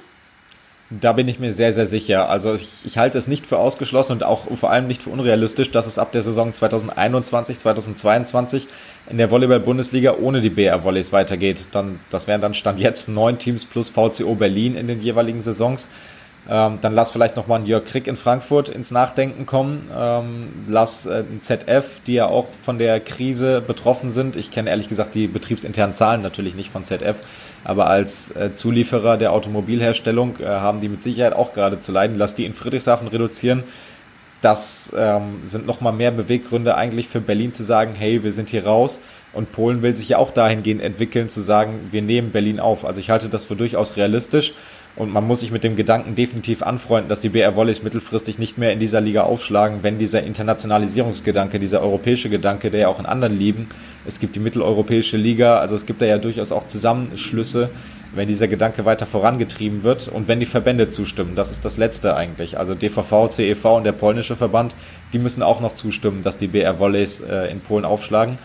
Da 0.89 1.13
bin 1.13 1.27
ich 1.27 1.41
mir 1.41 1.53
sehr, 1.53 1.73
sehr 1.73 1.87
sicher. 1.87 2.31
Also 2.31 2.55
ich, 2.55 2.85
ich, 2.85 2.97
halte 2.97 3.19
es 3.19 3.27
nicht 3.27 3.45
für 3.45 3.59
ausgeschlossen 3.59 4.13
und 4.13 4.23
auch 4.23 4.47
vor 4.57 4.71
allem 4.71 4.87
nicht 4.87 5.03
für 5.03 5.11
unrealistisch, 5.11 5.73
dass 5.73 5.87
es 5.87 5.99
ab 5.99 6.13
der 6.13 6.23
Saison 6.23 6.53
2021, 6.53 7.59
2022 7.59 8.69
in 9.11 9.19
der 9.19 9.31
Volleyball-Bundesliga 9.33 10.15
ohne 10.21 10.41
die 10.41 10.51
BR-Volleys 10.51 11.13
weitergeht. 11.13 11.69
Dann, 11.73 11.99
das 12.11 12.29
wären 12.29 12.41
dann 12.41 12.55
Stand 12.55 12.79
jetzt 12.79 13.09
neun 13.09 13.39
Teams 13.39 13.65
plus 13.65 13.91
VCO 13.91 14.37
Berlin 14.37 14.77
in 14.77 14.87
den 14.87 15.01
jeweiligen 15.01 15.41
Saisons. 15.41 15.89
Ähm, 16.49 16.79
dann 16.81 16.95
lass 16.95 17.11
vielleicht 17.11 17.35
nochmal 17.35 17.59
einen 17.59 17.67
Jörg 17.67 17.85
Krick 17.85 18.07
in 18.07 18.17
Frankfurt 18.17 18.69
ins 18.69 18.93
Nachdenken 18.93 19.47
kommen. 19.47 19.91
Ähm, 19.97 20.67
lass 20.69 21.07
äh, 21.07 21.25
ein 21.29 21.43
ZF, 21.43 22.01
die 22.07 22.15
ja 22.15 22.27
auch 22.27 22.47
von 22.63 22.79
der 22.79 23.01
Krise 23.01 23.61
betroffen 23.61 24.11
sind. 24.11 24.37
Ich 24.37 24.53
kenne 24.53 24.71
ehrlich 24.71 24.89
gesagt 24.89 25.17
die 25.17 25.27
betriebsinternen 25.27 25.97
Zahlen 25.97 26.23
natürlich 26.23 26.55
nicht 26.55 26.71
von 26.71 26.85
ZF, 26.85 27.17
aber 27.65 27.89
als 27.89 28.31
äh, 28.37 28.53
Zulieferer 28.53 29.17
der 29.17 29.33
Automobilherstellung 29.33 30.39
äh, 30.39 30.47
haben 30.47 30.81
die 30.81 30.89
mit 30.89 31.03
Sicherheit 31.03 31.33
auch 31.33 31.53
gerade 31.53 31.81
zu 31.81 31.91
leiden. 31.91 32.17
Lass 32.17 32.37
die 32.37 32.45
in 32.45 32.53
Friedrichshafen 32.53 33.09
reduzieren. 33.09 33.65
Das 34.41 34.95
ähm, 34.97 35.41
sind 35.45 35.67
nochmal 35.67 35.93
mehr 35.93 36.13
Beweggründe 36.13 36.77
eigentlich 36.77 37.09
für 37.09 37.21
Berlin 37.21 37.53
zu 37.53 37.65
sagen, 37.65 37.95
hey, 37.97 38.23
wir 38.23 38.31
sind 38.31 38.51
hier 38.51 38.65
raus. 38.65 39.03
Und 39.33 39.51
Polen 39.51 39.83
will 39.83 39.97
sich 39.97 40.11
ja 40.11 40.19
auch 40.19 40.31
dahingehend 40.31 40.81
entwickeln, 40.81 41.29
zu 41.29 41.41
sagen, 41.41 41.89
wir 41.91 42.03
nehmen 42.03 42.31
Berlin 42.31 42.61
auf. 42.61 42.85
Also 42.85 43.01
ich 43.01 43.11
halte 43.11 43.29
das 43.29 43.47
für 43.47 43.57
durchaus 43.57 43.97
realistisch. 43.97 44.55
Und 44.97 45.13
man 45.13 45.27
muss 45.27 45.41
sich 45.41 45.53
mit 45.53 45.63
dem 45.63 45.77
Gedanken 45.77 46.15
definitiv 46.15 46.63
anfreunden, 46.63 47.11
dass 47.11 47.21
die 47.21 47.29
BR 47.29 47.55
Volleys 47.55 47.83
mittelfristig 47.83 48.39
nicht 48.39 48.57
mehr 48.57 48.73
in 48.73 48.79
dieser 48.79 49.03
Liga 49.03 49.25
aufschlagen, 49.25 49.83
wenn 49.83 49.99
dieser 49.99 50.23
Internationalisierungsgedanke, 50.23 51.61
dieser 51.61 51.83
europäische 51.83 52.31
Gedanke, 52.31 52.71
der 52.71 52.81
ja 52.81 52.89
auch 52.89 52.99
in 52.99 53.05
anderen 53.05 53.39
liegen, 53.39 53.69
es 54.07 54.21
gibt 54.21 54.37
die 54.37 54.41
mitteleuropäische 54.41 55.19
Liga, 55.19 55.59
also 55.59 55.75
es 55.75 55.85
gibt 55.85 56.01
da 56.01 56.07
ja 56.07 56.17
durchaus 56.17 56.51
auch 56.51 56.67
Zusammenschlüsse, 56.67 57.69
wenn 58.15 58.27
dieser 58.27 58.49
Gedanke 58.49 58.87
weiter 58.87 59.05
vorangetrieben 59.05 59.83
wird 59.83 60.09
und 60.09 60.29
wenn 60.29 60.41
die 60.41 60.47
Verbände 60.47 60.89
zustimmen. 60.89 61.35
Das 61.35 61.51
ist 61.51 61.67
das 61.67 61.77
Letzte 61.77 62.17
eigentlich. 62.17 62.59
Also 62.59 62.75
DVV, 62.75 63.29
CEV 63.29 63.65
und 63.67 63.85
der 63.85 63.93
polnische 63.93 64.35
Verband, 64.35 64.75
die 65.13 65.19
müssen 65.19 65.43
auch 65.43 65.61
noch 65.61 65.75
zustimmen, 65.75 66.23
dass 66.23 66.39
die 66.39 66.47
BR 66.47 66.79
Volleys 66.79 67.21
äh, 67.21 67.51
in 67.51 67.61
Polen 67.61 67.85
aufschlagen. 67.85 68.39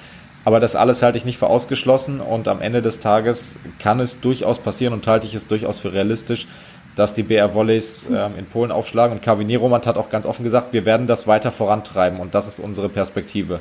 Aber 0.44 0.60
das 0.60 0.76
alles 0.76 1.04
halte 1.04 1.18
ich 1.18 1.26
nicht 1.26 1.38
für 1.38 1.48
ausgeschlossen 1.48 2.20
und 2.20 2.48
am 2.48 2.62
Ende 2.62 2.82
des 2.82 3.00
Tages 3.00 3.58
kann 3.80 4.00
es 4.00 4.22
durchaus 4.22 4.60
passieren 4.60 4.94
und 4.94 5.06
halte 5.06 5.28
ich 5.28 5.36
es 5.36 5.48
durchaus 5.48 5.80
für 5.80 5.94
realistisch, 5.94 6.48
dass 6.96 7.14
die 7.14 7.24
BR 7.24 7.54
Volleys 7.54 8.08
ähm, 8.12 8.34
in 8.38 8.46
Polen 8.46 8.72
aufschlagen. 8.72 9.18
Und 9.18 9.22
Kavini 9.24 9.56
Roman 9.56 9.82
hat 9.84 9.98
auch 9.98 10.10
ganz 10.10 10.26
offen 10.26 10.44
gesagt, 10.44 10.74
wir 10.74 10.86
werden 10.86 11.08
das 11.08 11.28
weiter 11.28 11.52
vorantreiben 11.52 12.20
und 12.20 12.34
das 12.34 12.48
ist 12.48 12.60
unsere 12.60 12.90
Perspektive. 12.90 13.60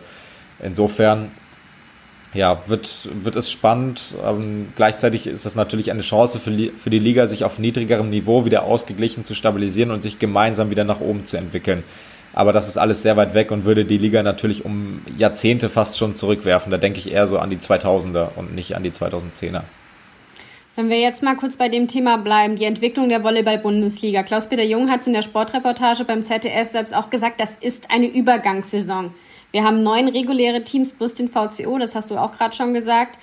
Insofern 0.63 1.31
ja, 2.33 2.63
wird, 2.67 3.09
wird 3.25 3.37
es 3.37 3.51
spannend. 3.51 4.15
Ähm, 4.25 4.73
gleichzeitig 4.77 5.27
ist 5.27 5.47
das 5.47 5.55
natürlich 5.55 5.91
eine 5.91 6.03
Chance 6.03 6.39
für, 6.39 6.53
für 6.77 6.91
die 6.91 6.99
Liga, 6.99 7.27
sich 7.27 7.45
auf 7.45 7.59
niedrigerem 7.59 8.09
Niveau 8.09 8.45
wieder 8.45 8.63
ausgeglichen 8.65 9.25
zu 9.25 9.35
stabilisieren 9.35 9.91
und 9.91 10.01
sich 10.01 10.19
gemeinsam 10.19 10.71
wieder 10.71 10.85
nach 10.85 11.01
oben 11.01 11.25
zu 11.25 11.37
entwickeln. 11.37 11.83
Aber 12.33 12.53
das 12.53 12.69
ist 12.69 12.77
alles 12.77 13.03
sehr 13.03 13.17
weit 13.17 13.35
weg 13.35 13.51
und 13.51 13.65
würde 13.65 13.85
die 13.85 13.99
Liga 13.99 14.23
natürlich 14.23 14.65
um 14.65 15.03
Jahrzehnte 15.19 15.69
fast 15.69 15.99
schon 15.99 16.15
zurückwerfen. 16.15 16.71
Da 16.71 16.79
denke 16.79 16.99
ich 16.99 17.11
eher 17.11 17.27
so 17.27 17.39
an 17.39 17.51
die 17.51 17.57
2000er 17.57 18.29
und 18.37 18.55
nicht 18.55 18.77
an 18.77 18.83
die 18.83 18.91
2010er. 18.91 19.63
Wenn 20.77 20.89
wir 20.89 21.01
jetzt 21.01 21.23
mal 21.23 21.37
kurz 21.37 21.57
bei 21.57 21.69
dem 21.69 21.89
Thema 21.89 22.17
bleiben, 22.17 22.57
die 22.57 22.65
Entwicklung 22.65 23.09
der 23.09 23.25
Volleyball-Bundesliga. 23.25 24.23
Klaus-Peter 24.23 24.63
Jung 24.63 24.89
hat 24.91 25.01
es 25.01 25.09
in 25.09 25.13
der 25.13 25.23
Sportreportage 25.23 26.05
beim 26.05 26.23
ZDF 26.23 26.69
selbst 26.69 26.95
auch 26.95 27.11
gesagt, 27.11 27.41
das 27.41 27.57
ist 27.57 27.91
eine 27.91 28.07
Übergangssaison. 28.07 29.13
Wir 29.51 29.65
haben 29.65 29.83
neun 29.83 30.09
reguläre 30.09 30.63
Teams 30.63 30.93
plus 30.93 31.15
den 31.15 31.29
VCO, 31.29 31.79
das 31.79 31.97
hast 31.97 32.11
du 32.13 32.17
auch 32.17 32.31
gerade 32.31 32.55
schon 32.55 32.73
gesagt 32.73 33.19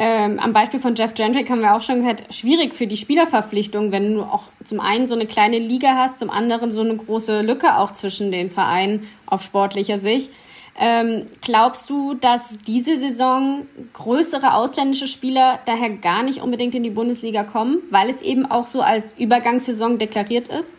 ähm, 0.00 0.38
am 0.38 0.52
Beispiel 0.52 0.78
von 0.78 0.94
Jeff 0.94 1.12
Jendrick 1.16 1.50
haben 1.50 1.60
wir 1.60 1.74
auch 1.74 1.82
schon 1.82 2.02
gehört, 2.02 2.22
schwierig 2.32 2.72
für 2.72 2.86
die 2.86 2.96
Spielerverpflichtung, 2.96 3.90
wenn 3.90 4.14
du 4.14 4.22
auch 4.22 4.44
zum 4.64 4.78
einen 4.78 5.08
so 5.08 5.14
eine 5.16 5.26
kleine 5.26 5.58
Liga 5.58 5.96
hast, 5.96 6.20
zum 6.20 6.30
anderen 6.30 6.70
so 6.70 6.82
eine 6.82 6.94
große 6.94 7.42
Lücke 7.42 7.76
auch 7.76 7.92
zwischen 7.92 8.30
den 8.30 8.48
Vereinen 8.48 9.08
auf 9.26 9.42
sportlicher 9.42 9.98
Sicht. 9.98 10.30
Ähm, 10.78 11.26
glaubst 11.40 11.90
du, 11.90 12.14
dass 12.14 12.58
diese 12.64 12.96
Saison 12.96 13.66
größere 13.92 14.54
ausländische 14.54 15.08
Spieler 15.08 15.58
daher 15.66 15.90
gar 15.90 16.22
nicht 16.22 16.42
unbedingt 16.42 16.76
in 16.76 16.84
die 16.84 16.90
Bundesliga 16.90 17.42
kommen, 17.42 17.78
weil 17.90 18.08
es 18.08 18.22
eben 18.22 18.46
auch 18.48 18.68
so 18.68 18.80
als 18.80 19.12
Übergangssaison 19.18 19.98
deklariert 19.98 20.46
ist? 20.46 20.78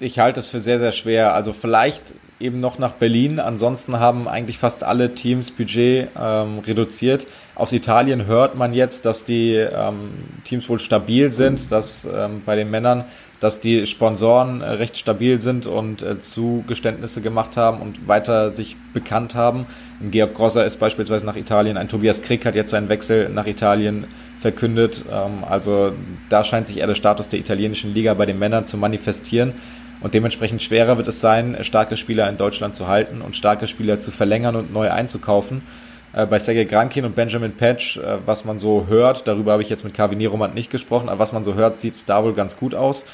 Ich 0.00 0.18
halte 0.18 0.40
es 0.40 0.50
für 0.50 0.58
sehr, 0.58 0.80
sehr 0.80 0.90
schwer. 0.90 1.34
Also 1.34 1.52
vielleicht 1.52 2.14
eben 2.40 2.60
noch 2.60 2.78
nach 2.78 2.92
Berlin. 2.92 3.40
Ansonsten 3.40 3.98
haben 3.98 4.28
eigentlich 4.28 4.58
fast 4.58 4.84
alle 4.84 5.14
Teams 5.14 5.50
Budget 5.50 6.08
ähm, 6.18 6.60
reduziert. 6.60 7.26
Aus 7.54 7.72
Italien 7.72 8.26
hört 8.26 8.54
man 8.56 8.72
jetzt, 8.72 9.04
dass 9.04 9.24
die 9.24 9.54
ähm, 9.54 10.10
Teams 10.44 10.68
wohl 10.68 10.78
stabil 10.78 11.30
sind, 11.30 11.72
dass 11.72 12.04
ähm, 12.04 12.42
bei 12.46 12.54
den 12.54 12.70
Männern, 12.70 13.04
dass 13.40 13.60
die 13.60 13.86
Sponsoren 13.86 14.60
äh, 14.60 14.70
recht 14.70 14.96
stabil 14.96 15.40
sind 15.40 15.66
und 15.66 16.02
äh, 16.02 16.20
Zugeständnisse 16.20 17.20
gemacht 17.20 17.56
haben 17.56 17.80
und 17.80 18.06
weiter 18.06 18.52
sich 18.52 18.76
bekannt 18.92 19.34
haben. 19.34 19.66
Ein 20.00 20.12
Georg 20.12 20.34
Grosser 20.34 20.64
ist 20.64 20.76
beispielsweise 20.76 21.26
nach 21.26 21.36
Italien, 21.36 21.76
ein 21.76 21.88
Tobias 21.88 22.22
Krick 22.22 22.46
hat 22.46 22.54
jetzt 22.54 22.70
seinen 22.70 22.88
Wechsel 22.88 23.28
nach 23.28 23.46
Italien 23.46 24.06
verkündet. 24.38 25.04
Ähm, 25.10 25.44
also 25.48 25.92
da 26.28 26.44
scheint 26.44 26.68
sich 26.68 26.78
eher 26.78 26.86
der 26.86 26.94
Status 26.94 27.28
der 27.28 27.40
italienischen 27.40 27.92
Liga 27.92 28.14
bei 28.14 28.26
den 28.26 28.38
Männern 28.38 28.66
zu 28.66 28.76
manifestieren. 28.76 29.54
Und 30.00 30.14
dementsprechend 30.14 30.62
schwerer 30.62 30.96
wird 30.96 31.08
es 31.08 31.20
sein, 31.20 31.56
starke 31.62 31.96
Spieler 31.96 32.28
in 32.28 32.36
Deutschland 32.36 32.74
zu 32.74 32.86
halten 32.86 33.20
und 33.20 33.36
starke 33.36 33.66
Spieler 33.66 33.98
zu 33.98 34.10
verlängern 34.10 34.56
und 34.56 34.72
neu 34.72 34.90
einzukaufen. 34.90 35.62
Äh, 36.12 36.26
bei 36.26 36.38
Sergei 36.38 36.64
Grankin 36.64 37.04
und 37.04 37.14
Benjamin 37.14 37.52
Patch, 37.52 37.98
äh, 37.98 38.18
was 38.24 38.44
man 38.44 38.58
so 38.58 38.86
hört, 38.88 39.26
darüber 39.26 39.52
habe 39.52 39.62
ich 39.62 39.68
jetzt 39.68 39.84
mit 39.84 39.94
Kavini 39.94 40.26
Romand 40.26 40.54
nicht 40.54 40.70
gesprochen, 40.70 41.08
aber 41.08 41.18
was 41.18 41.32
man 41.32 41.44
so 41.44 41.54
hört, 41.54 41.80
sieht 41.80 41.94
es 41.94 42.04
da 42.04 42.22
wohl 42.24 42.34
ganz 42.34 42.56
gut 42.56 42.74
aus, 42.74 43.04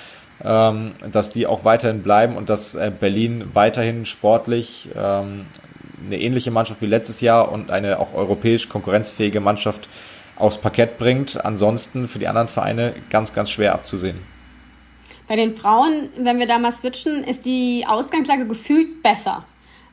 ähm, 0.44 0.92
dass 1.10 1.30
die 1.30 1.46
auch 1.46 1.64
weiterhin 1.64 2.02
bleiben 2.02 2.36
und 2.36 2.50
dass 2.50 2.74
äh, 2.74 2.92
Berlin 2.98 3.50
weiterhin 3.54 4.04
sportlich 4.04 4.90
ähm, 4.94 5.46
eine 6.06 6.20
ähnliche 6.20 6.50
Mannschaft 6.50 6.82
wie 6.82 6.86
letztes 6.86 7.20
Jahr 7.20 7.50
und 7.50 7.70
eine 7.70 7.98
auch 7.98 8.14
europäisch 8.14 8.68
konkurrenzfähige 8.68 9.40
Mannschaft 9.40 9.88
aufs 10.36 10.58
Parkett 10.58 10.98
bringt. 10.98 11.42
Ansonsten 11.44 12.08
für 12.08 12.18
die 12.18 12.28
anderen 12.28 12.48
Vereine 12.48 12.94
ganz, 13.10 13.32
ganz 13.32 13.50
schwer 13.50 13.72
abzusehen. 13.72 14.33
Bei 15.26 15.36
den 15.36 15.54
Frauen, 15.54 16.10
wenn 16.16 16.38
wir 16.38 16.46
da 16.46 16.58
mal 16.58 16.72
switchen, 16.72 17.24
ist 17.24 17.46
die 17.46 17.84
Ausgangslage 17.86 18.46
gefühlt 18.46 19.02
besser. 19.02 19.44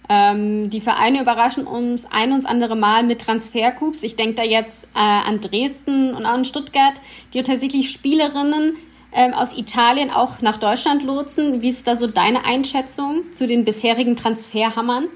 Ähm, 0.10 0.70
die 0.70 0.82
Vereine 0.82 1.22
überraschen 1.22 1.66
uns 1.66 2.06
ein 2.12 2.34
und 2.34 2.46
andere 2.46 2.76
Mal 2.76 3.04
mit 3.04 3.22
Transfercoups. 3.22 4.04
Ich 4.04 4.18
denke 4.18 4.36
da 4.36 4.44
jetzt 4.44 4.86
äh, 4.94 5.00
an 5.00 5.40
Dresden 5.40 6.14
und 6.14 6.26
auch 6.26 6.32
an 6.34 6.44
Stuttgart, 6.44 6.96
die 7.34 7.44
tatsächlich 7.44 7.92
Spielerinnen 7.92 8.76
ähm, 9.14 9.34
aus 9.34 9.58
Italien 9.58 10.10
auch 10.10 10.42
nach 10.42 10.58
Deutschland 10.58 11.04
lotsen. 11.04 11.62
Wie 11.62 11.70
ist 11.70 11.88
da 11.88 11.96
so 11.96 12.08
deine 12.08 12.44
Einschätzung 12.44 13.32
zu 13.32 13.48
den 13.48 13.64
bisherigen 13.64 14.16
Transferhammern? 14.16 15.08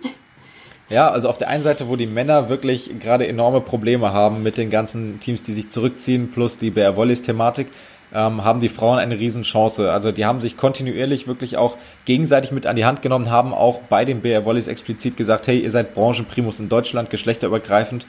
Ja, 0.88 1.10
also 1.10 1.30
auf 1.30 1.39
der 1.39 1.47
einen 1.47 1.63
Seite, 1.63 1.89
wo 1.89 1.95
die 1.95 2.06
Männer 2.06 2.47
wirklich 2.47 2.91
gerade 2.99 3.28
enorme 3.28 3.60
Probleme 3.60 4.13
haben 4.13 4.43
mit 4.43 4.58
den 4.58 4.69
ganzen 4.69 5.19
Teams, 5.19 5.43
die 5.43 5.54
sich 5.54 5.69
zurückziehen, 5.69 6.30
plus 6.32 6.60
die 6.60 6.69
BR 6.69 6.95
Volleys 6.95 7.23
Thematik, 7.23 7.67
ähm, 8.13 8.43
haben 8.43 8.59
die 8.59 8.69
Frauen 8.69 8.99
eine 8.99 9.19
Riesenchance. 9.19 9.91
Also 9.91 10.11
die 10.11 10.25
haben 10.25 10.41
sich 10.41 10.57
kontinuierlich 10.57 11.27
wirklich 11.27 11.57
auch 11.57 11.77
gegenseitig 12.05 12.51
mit 12.51 12.65
an 12.65 12.75
die 12.75 12.85
Hand 12.85 13.01
genommen, 13.01 13.29
haben 13.29 13.53
auch 13.53 13.81
bei 13.81 14.05
den 14.05 14.21
BR 14.21 14.45
Volleys 14.45 14.67
explizit 14.67 15.17
gesagt, 15.17 15.47
hey, 15.47 15.59
ihr 15.59 15.71
seid 15.71 15.93
Branchenprimus 15.93 16.59
in 16.59 16.69
Deutschland, 16.69 17.09
geschlechterübergreifend, 17.09 18.05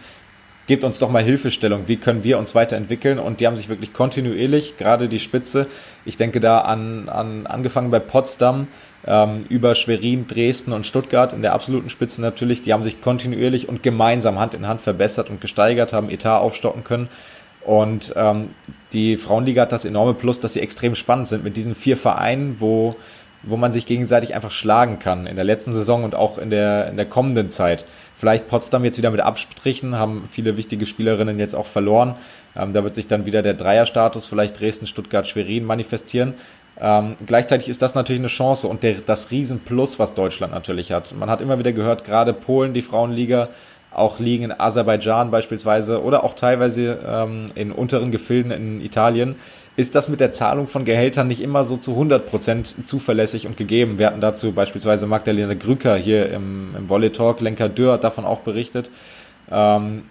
gebt 0.66 0.84
uns 0.84 0.98
doch 0.98 1.10
mal 1.10 1.22
Hilfestellung, 1.22 1.82
wie 1.86 1.96
können 1.96 2.24
wir 2.24 2.38
uns 2.38 2.54
weiterentwickeln? 2.54 3.18
Und 3.18 3.40
die 3.40 3.46
haben 3.46 3.56
sich 3.56 3.68
wirklich 3.68 3.92
kontinuierlich, 3.92 4.76
gerade 4.76 5.08
die 5.08 5.18
Spitze, 5.18 5.66
ich 6.04 6.16
denke 6.16 6.40
da 6.40 6.60
an, 6.60 7.08
an 7.08 7.46
angefangen 7.46 7.90
bei 7.90 8.00
Potsdam, 8.00 8.68
ähm, 9.06 9.46
über 9.48 9.74
Schwerin, 9.74 10.26
Dresden 10.26 10.72
und 10.72 10.84
Stuttgart 10.84 11.32
in 11.32 11.42
der 11.42 11.52
absoluten 11.52 11.90
Spitze 11.90 12.20
natürlich, 12.20 12.62
die 12.62 12.72
haben 12.72 12.82
sich 12.82 13.00
kontinuierlich 13.00 13.68
und 13.68 13.82
gemeinsam 13.82 14.38
Hand 14.38 14.54
in 14.54 14.66
Hand 14.66 14.80
verbessert 14.80 15.30
und 15.30 15.40
gesteigert, 15.40 15.92
haben 15.92 16.10
Etat 16.10 16.38
aufstocken 16.40 16.82
können 16.82 17.08
und 17.66 18.14
ähm, 18.14 18.50
die 18.92 19.16
Frauenliga 19.16 19.62
hat 19.62 19.72
das 19.72 19.84
enorme 19.84 20.14
Plus, 20.14 20.38
dass 20.38 20.52
sie 20.52 20.60
extrem 20.60 20.94
spannend 20.94 21.26
sind 21.26 21.42
mit 21.42 21.56
diesen 21.56 21.74
vier 21.74 21.96
Vereinen, 21.96 22.60
wo, 22.60 22.94
wo 23.42 23.56
man 23.56 23.72
sich 23.72 23.86
gegenseitig 23.86 24.36
einfach 24.36 24.52
schlagen 24.52 25.00
kann 25.00 25.26
in 25.26 25.34
der 25.34 25.44
letzten 25.44 25.72
Saison 25.72 26.04
und 26.04 26.14
auch 26.14 26.38
in 26.38 26.50
der, 26.50 26.88
in 26.88 26.96
der 26.96 27.06
kommenden 27.06 27.50
Zeit. 27.50 27.84
Vielleicht 28.14 28.46
Potsdam 28.46 28.84
jetzt 28.84 28.98
wieder 28.98 29.10
mit 29.10 29.20
Abstrichen, 29.20 29.96
haben 29.96 30.28
viele 30.30 30.56
wichtige 30.56 30.86
Spielerinnen 30.86 31.40
jetzt 31.40 31.54
auch 31.54 31.66
verloren. 31.66 32.14
Ähm, 32.54 32.72
da 32.72 32.84
wird 32.84 32.94
sich 32.94 33.08
dann 33.08 33.26
wieder 33.26 33.42
der 33.42 33.54
Dreierstatus, 33.54 34.26
vielleicht 34.26 34.60
Dresden, 34.60 34.86
Stuttgart, 34.86 35.26
Schwerin 35.26 35.64
manifestieren. 35.64 36.34
Ähm, 36.78 37.16
gleichzeitig 37.26 37.68
ist 37.68 37.82
das 37.82 37.96
natürlich 37.96 38.20
eine 38.20 38.28
Chance 38.28 38.68
und 38.68 38.84
der, 38.84 38.96
das 39.04 39.32
Riesenplus, 39.32 39.98
was 39.98 40.14
Deutschland 40.14 40.52
natürlich 40.52 40.92
hat. 40.92 41.14
Man 41.16 41.30
hat 41.30 41.40
immer 41.40 41.58
wieder 41.58 41.72
gehört, 41.72 42.04
gerade 42.04 42.32
Polen, 42.32 42.74
die 42.74 42.82
Frauenliga, 42.82 43.48
auch 43.96 44.18
liegen 44.18 44.44
in 44.44 44.52
Aserbaidschan 44.52 45.30
beispielsweise 45.30 46.02
oder 46.02 46.24
auch 46.24 46.34
teilweise 46.34 46.98
ähm, 47.06 47.48
in 47.54 47.72
unteren 47.72 48.10
Gefilden 48.10 48.50
in 48.50 48.80
Italien, 48.80 49.36
ist 49.76 49.94
das 49.94 50.08
mit 50.08 50.20
der 50.20 50.32
Zahlung 50.32 50.68
von 50.68 50.84
Gehältern 50.84 51.28
nicht 51.28 51.42
immer 51.42 51.64
so 51.64 51.76
zu 51.76 51.92
100% 51.92 52.84
zuverlässig 52.84 53.46
und 53.46 53.56
gegeben. 53.56 53.98
Wir 53.98 54.06
hatten 54.06 54.20
dazu 54.20 54.52
beispielsweise 54.52 55.06
Magdalena 55.06 55.54
Grücker 55.54 55.96
hier 55.96 56.30
im, 56.30 56.74
im 56.76 56.88
Volley 56.88 57.10
Talk, 57.10 57.40
Lenker 57.40 57.68
Dürr 57.68 57.94
hat 57.94 58.04
davon 58.04 58.24
auch 58.24 58.40
berichtet. 58.40 58.90
Ähm, 59.50 60.02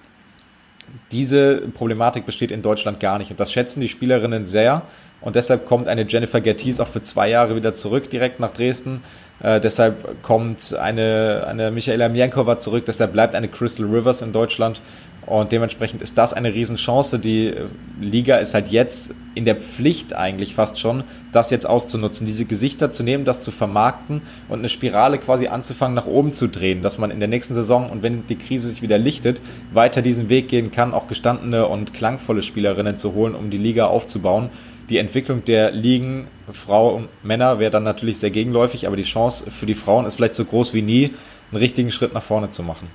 diese 1.11 1.67
Problematik 1.73 2.25
besteht 2.25 2.51
in 2.51 2.61
Deutschland 2.61 2.99
gar 2.99 3.17
nicht. 3.17 3.31
Und 3.31 3.39
das 3.39 3.51
schätzen 3.51 3.81
die 3.81 3.89
Spielerinnen 3.89 4.45
sehr. 4.45 4.83
Und 5.21 5.35
deshalb 5.35 5.65
kommt 5.65 5.87
eine 5.87 6.05
Jennifer 6.07 6.41
Gertis 6.41 6.79
auch 6.79 6.87
für 6.87 7.01
zwei 7.01 7.29
Jahre 7.29 7.55
wieder 7.55 7.73
zurück 7.73 8.09
direkt 8.09 8.39
nach 8.39 8.51
Dresden. 8.51 9.01
Äh, 9.41 9.59
deshalb 9.59 10.21
kommt 10.21 10.75
eine, 10.75 11.45
eine 11.47 11.71
Michaela 11.71 12.09
Mienkova 12.09 12.57
zurück, 12.57 12.85
deshalb 12.85 13.13
bleibt 13.13 13.35
eine 13.35 13.47
Crystal 13.47 13.85
Rivers 13.85 14.21
in 14.21 14.31
Deutschland. 14.31 14.81
Und 15.25 15.51
dementsprechend 15.51 16.03
ist 16.03 16.17
das 16.17 16.33
eine 16.33 16.53
Riesenchance. 16.53 17.17
Die 17.17 17.53
Liga 17.99 18.37
ist 18.37 18.53
halt 18.53 18.67
jetzt 18.67 19.13
in 19.33 19.45
der 19.45 19.55
Pflicht 19.55 20.13
eigentlich 20.13 20.53
fast 20.53 20.79
schon, 20.79 21.03
das 21.31 21.49
jetzt 21.49 21.67
auszunutzen, 21.67 22.27
diese 22.27 22.45
Gesichter 22.45 22.91
zu 22.91 23.01
nehmen, 23.01 23.25
das 23.25 23.41
zu 23.41 23.49
vermarkten 23.49 24.21
und 24.49 24.59
eine 24.59 24.69
Spirale 24.69 25.17
quasi 25.17 25.47
anzufangen, 25.47 25.95
nach 25.95 26.05
oben 26.05 26.31
zu 26.31 26.47
drehen, 26.47 26.83
dass 26.83 26.99
man 26.99 27.09
in 27.09 27.19
der 27.19 27.27
nächsten 27.27 27.55
Saison 27.55 27.89
und 27.89 28.03
wenn 28.03 28.27
die 28.27 28.37
Krise 28.37 28.69
sich 28.69 28.83
wieder 28.83 28.99
lichtet, 28.99 29.41
weiter 29.73 30.03
diesen 30.03 30.29
Weg 30.29 30.47
gehen 30.47 30.69
kann, 30.69 30.93
auch 30.93 31.07
gestandene 31.07 31.67
und 31.67 31.93
klangvolle 31.93 32.43
Spielerinnen 32.43 32.97
zu 32.97 33.13
holen, 33.13 33.33
um 33.33 33.49
die 33.49 33.57
Liga 33.57 33.87
aufzubauen 33.87 34.51
die 34.89 34.97
Entwicklung 34.97 35.43
der 35.45 35.71
Ligen, 35.71 36.27
Frau 36.51 36.93
und 36.93 37.09
Männer, 37.23 37.59
wäre 37.59 37.71
dann 37.71 37.83
natürlich 37.83 38.19
sehr 38.19 38.29
gegenläufig, 38.29 38.85
aber 38.85 38.95
die 38.95 39.03
Chance 39.03 39.49
für 39.49 39.65
die 39.65 39.73
Frauen 39.73 40.05
ist 40.05 40.15
vielleicht 40.15 40.35
so 40.35 40.45
groß 40.45 40.73
wie 40.73 40.81
nie, 40.81 41.13
einen 41.51 41.59
richtigen 41.59 41.91
Schritt 41.91 42.13
nach 42.13 42.23
vorne 42.23 42.49
zu 42.49 42.63
machen. 42.63 42.87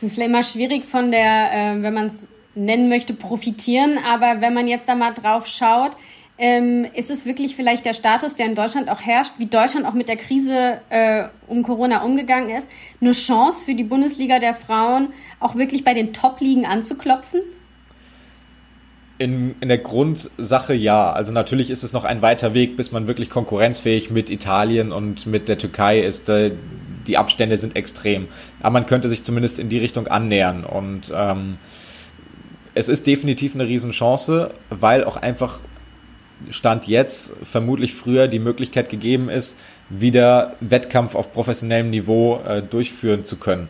Es 0.00 0.12
ist 0.12 0.18
immer 0.18 0.44
schwierig 0.44 0.86
von 0.86 1.10
der, 1.10 1.52
äh, 1.52 1.82
wenn 1.82 1.92
man 1.92 2.06
es 2.06 2.28
nennen 2.54 2.88
möchte, 2.88 3.14
profitieren, 3.14 3.98
aber 3.98 4.40
wenn 4.40 4.54
man 4.54 4.68
jetzt 4.68 4.88
da 4.88 4.94
mal 4.94 5.12
drauf 5.12 5.48
schaut, 5.48 5.90
ähm, 6.38 6.86
ist 6.94 7.10
es 7.10 7.26
wirklich 7.26 7.56
vielleicht 7.56 7.84
der 7.84 7.94
Status, 7.94 8.36
der 8.36 8.46
in 8.46 8.54
Deutschland 8.54 8.88
auch 8.90 9.00
herrscht, 9.00 9.32
wie 9.38 9.46
Deutschland 9.46 9.86
auch 9.86 9.94
mit 9.94 10.08
der 10.08 10.16
Krise 10.16 10.80
äh, 10.88 11.24
um 11.48 11.64
Corona 11.64 12.04
umgegangen 12.04 12.50
ist, 12.50 12.70
eine 13.00 13.10
Chance 13.10 13.64
für 13.64 13.74
die 13.74 13.82
Bundesliga 13.82 14.38
der 14.38 14.54
Frauen, 14.54 15.08
auch 15.40 15.56
wirklich 15.56 15.82
bei 15.82 15.94
den 15.94 16.12
Top-Ligen 16.12 16.64
anzuklopfen? 16.64 17.40
In, 19.18 19.56
in 19.60 19.68
der 19.68 19.78
Grundsache 19.78 20.74
ja. 20.74 21.12
Also 21.12 21.32
natürlich 21.32 21.70
ist 21.70 21.82
es 21.82 21.92
noch 21.92 22.04
ein 22.04 22.22
weiter 22.22 22.54
Weg, 22.54 22.76
bis 22.76 22.92
man 22.92 23.08
wirklich 23.08 23.30
konkurrenzfähig 23.30 24.10
mit 24.10 24.30
Italien 24.30 24.92
und 24.92 25.26
mit 25.26 25.48
der 25.48 25.58
Türkei 25.58 26.00
ist. 26.00 26.30
Die 27.06 27.16
Abstände 27.16 27.56
sind 27.56 27.74
extrem. 27.74 28.28
Aber 28.60 28.74
man 28.74 28.86
könnte 28.86 29.08
sich 29.08 29.24
zumindest 29.24 29.58
in 29.58 29.68
die 29.68 29.78
Richtung 29.78 30.06
annähern. 30.06 30.64
Und 30.64 31.12
ähm, 31.14 31.58
es 32.74 32.88
ist 32.88 33.06
definitiv 33.06 33.54
eine 33.54 33.66
Riesenchance, 33.66 34.52
weil 34.70 35.02
auch 35.02 35.16
einfach 35.16 35.60
Stand 36.50 36.86
jetzt 36.86 37.32
vermutlich 37.42 37.94
früher 37.94 38.28
die 38.28 38.38
Möglichkeit 38.38 38.88
gegeben 38.88 39.28
ist, 39.28 39.58
wieder 39.90 40.56
Wettkampf 40.60 41.14
auf 41.14 41.32
professionellem 41.32 41.90
Niveau 41.90 42.40
äh, 42.46 42.62
durchführen 42.62 43.24
zu 43.24 43.36
können. 43.36 43.68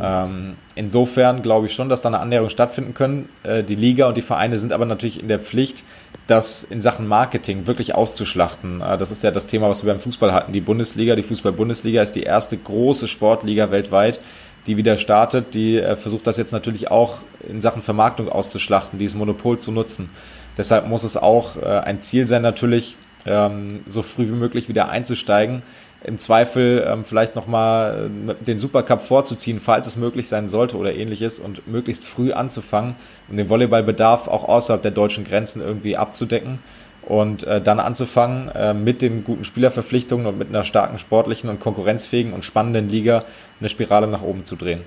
Ähm, 0.00 0.56
insofern 0.74 1.42
glaube 1.42 1.66
ich 1.66 1.74
schon, 1.74 1.88
dass 1.88 2.02
da 2.02 2.08
eine 2.08 2.18
Annäherung 2.18 2.48
stattfinden 2.48 2.94
können. 2.94 3.28
Äh, 3.44 3.62
die 3.62 3.76
Liga 3.76 4.08
und 4.08 4.16
die 4.16 4.22
Vereine 4.22 4.58
sind 4.58 4.72
aber 4.72 4.86
natürlich 4.86 5.20
in 5.20 5.28
der 5.28 5.38
Pflicht, 5.38 5.84
das 6.26 6.64
in 6.64 6.80
Sachen 6.80 7.06
Marketing 7.06 7.66
wirklich 7.66 7.94
auszuschlachten. 7.94 8.80
Äh, 8.80 8.98
das 8.98 9.10
ist 9.10 9.22
ja 9.22 9.30
das 9.30 9.46
Thema, 9.46 9.68
was 9.68 9.84
wir 9.84 9.92
beim 9.92 10.00
Fußball 10.00 10.32
hatten. 10.32 10.52
Die 10.52 10.60
Bundesliga, 10.60 11.14
die 11.14 11.22
Fußball-Bundesliga 11.22 12.02
ist 12.02 12.12
die 12.12 12.22
erste 12.22 12.56
große 12.56 13.06
Sportliga 13.06 13.70
weltweit, 13.70 14.20
die 14.66 14.76
wieder 14.76 14.96
startet. 14.96 15.54
Die 15.54 15.78
äh, 15.78 15.94
versucht 15.94 16.26
das 16.26 16.38
jetzt 16.38 16.52
natürlich 16.52 16.90
auch 16.90 17.18
in 17.48 17.60
Sachen 17.60 17.82
Vermarktung 17.82 18.28
auszuschlachten, 18.28 18.98
dieses 18.98 19.16
Monopol 19.16 19.58
zu 19.58 19.70
nutzen. 19.70 20.10
Deshalb 20.56 20.86
muss 20.86 21.04
es 21.04 21.16
auch 21.16 21.56
äh, 21.56 21.64
ein 21.64 22.00
Ziel 22.00 22.26
sein, 22.26 22.42
natürlich 22.42 22.96
ähm, 23.26 23.80
so 23.86 24.02
früh 24.02 24.26
wie 24.28 24.32
möglich 24.32 24.68
wieder 24.68 24.88
einzusteigen. 24.88 25.62
Im 26.04 26.18
Zweifel 26.18 26.84
ähm, 26.86 27.04
vielleicht 27.04 27.36
nochmal 27.36 28.10
äh, 28.28 28.44
den 28.44 28.58
Supercup 28.58 29.02
vorzuziehen, 29.02 29.60
falls 29.60 29.86
es 29.86 29.96
möglich 29.96 30.28
sein 30.28 30.48
sollte 30.48 30.76
oder 30.76 30.94
ähnliches 30.94 31.38
und 31.38 31.68
möglichst 31.68 32.04
früh 32.04 32.32
anzufangen, 32.32 32.96
um 33.28 33.36
den 33.36 33.48
Volleyballbedarf 33.48 34.26
auch 34.28 34.48
außerhalb 34.48 34.82
der 34.82 34.90
deutschen 34.90 35.24
Grenzen 35.24 35.62
irgendwie 35.62 35.96
abzudecken 35.96 36.58
und 37.02 37.44
äh, 37.44 37.60
dann 37.60 37.78
anzufangen, 37.78 38.48
äh, 38.48 38.74
mit 38.74 39.00
den 39.00 39.24
guten 39.24 39.44
Spielerverpflichtungen 39.44 40.26
und 40.26 40.38
mit 40.38 40.48
einer 40.48 40.64
starken 40.64 40.98
sportlichen 40.98 41.50
und 41.50 41.60
konkurrenzfähigen 41.60 42.32
und 42.32 42.44
spannenden 42.44 42.88
Liga 42.88 43.24
eine 43.60 43.68
Spirale 43.68 44.08
nach 44.08 44.22
oben 44.22 44.44
zu 44.44 44.56
drehen. 44.56 44.82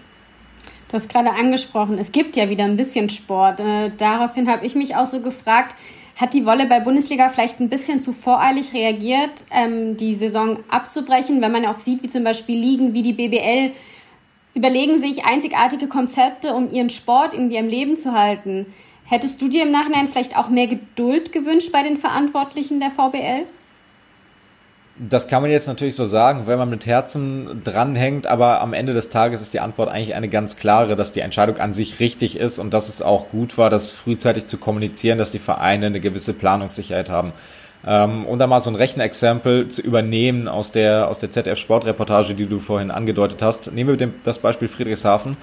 Du 0.95 1.01
hast 1.01 1.09
gerade 1.09 1.31
angesprochen, 1.31 1.97
es 1.99 2.13
gibt 2.13 2.37
ja 2.37 2.49
wieder 2.49 2.63
ein 2.63 2.77
bisschen 2.77 3.09
Sport. 3.09 3.59
Äh, 3.59 3.91
daraufhin 3.97 4.49
habe 4.49 4.65
ich 4.65 4.75
mich 4.75 4.95
auch 4.95 5.07
so 5.07 5.19
gefragt, 5.19 5.75
hat 6.15 6.33
die 6.33 6.45
Volleyball-Bundesliga 6.45 7.27
vielleicht 7.27 7.59
ein 7.59 7.67
bisschen 7.67 7.99
zu 7.99 8.13
voreilig 8.13 8.73
reagiert, 8.73 9.43
ähm, 9.51 9.97
die 9.97 10.15
Saison 10.15 10.59
abzubrechen, 10.69 11.41
wenn 11.41 11.51
man 11.51 11.65
auch 11.65 11.79
sieht, 11.79 12.01
wie 12.01 12.07
zum 12.07 12.23
Beispiel 12.23 12.57
Ligen 12.57 12.93
wie 12.93 13.01
die 13.01 13.11
BBL 13.11 13.73
überlegen 14.53 14.97
sich 14.97 15.25
einzigartige 15.25 15.87
Konzepte, 15.87 16.53
um 16.53 16.71
ihren 16.71 16.89
Sport 16.89 17.33
irgendwie 17.33 17.59
am 17.59 17.67
Leben 17.67 17.97
zu 17.97 18.13
halten. 18.13 18.65
Hättest 19.03 19.41
du 19.41 19.49
dir 19.49 19.63
im 19.63 19.71
Nachhinein 19.71 20.07
vielleicht 20.07 20.37
auch 20.37 20.47
mehr 20.47 20.67
Geduld 20.67 21.33
gewünscht 21.33 21.73
bei 21.73 21.83
den 21.83 21.97
Verantwortlichen 21.97 22.79
der 22.79 22.91
VBL? 22.91 23.43
Das 24.97 25.27
kann 25.27 25.41
man 25.41 25.51
jetzt 25.51 25.67
natürlich 25.67 25.95
so 25.95 26.05
sagen, 26.05 26.47
wenn 26.47 26.57
man 26.57 26.69
mit 26.69 26.85
Herzen 26.85 27.61
dranhängt, 27.65 28.27
aber 28.27 28.61
am 28.61 28.71
Ende 28.71 28.93
des 28.93 29.09
Tages 29.09 29.41
ist 29.41 29.53
die 29.53 29.59
Antwort 29.59 29.89
eigentlich 29.89 30.15
eine 30.15 30.29
ganz 30.29 30.55
klare, 30.55 30.95
dass 30.95 31.11
die 31.11 31.19
Entscheidung 31.19 31.57
an 31.57 31.73
sich 31.73 31.99
richtig 31.99 32.39
ist 32.39 32.59
und 32.59 32.73
dass 32.73 32.87
es 32.87 33.01
auch 33.01 33.27
gut 33.27 33.57
war, 33.57 33.69
das 33.69 33.91
frühzeitig 33.91 34.45
zu 34.45 34.57
kommunizieren, 34.57 35.17
dass 35.17 35.31
die 35.31 35.39
Vereine 35.39 35.87
eine 35.87 35.99
gewisse 35.99 36.31
Planungssicherheit 36.31 37.09
haben. 37.09 37.33
Ähm, 37.85 38.25
um 38.25 38.39
da 38.39 38.47
mal 38.47 38.61
so 38.61 38.69
ein 38.69 38.75
Rechenexempel 38.75 39.67
zu 39.67 39.81
übernehmen 39.81 40.47
aus 40.47 40.71
der, 40.71 41.09
aus 41.09 41.19
der 41.19 41.29
ZDF-Sportreportage, 41.29 42.33
die 42.33 42.47
du 42.47 42.59
vorhin 42.59 42.89
angedeutet 42.89 43.41
hast, 43.41 43.73
nehmen 43.73 43.99
wir 43.99 44.09
das 44.23 44.39
Beispiel 44.39 44.69
Friedrichshafen. 44.69 45.35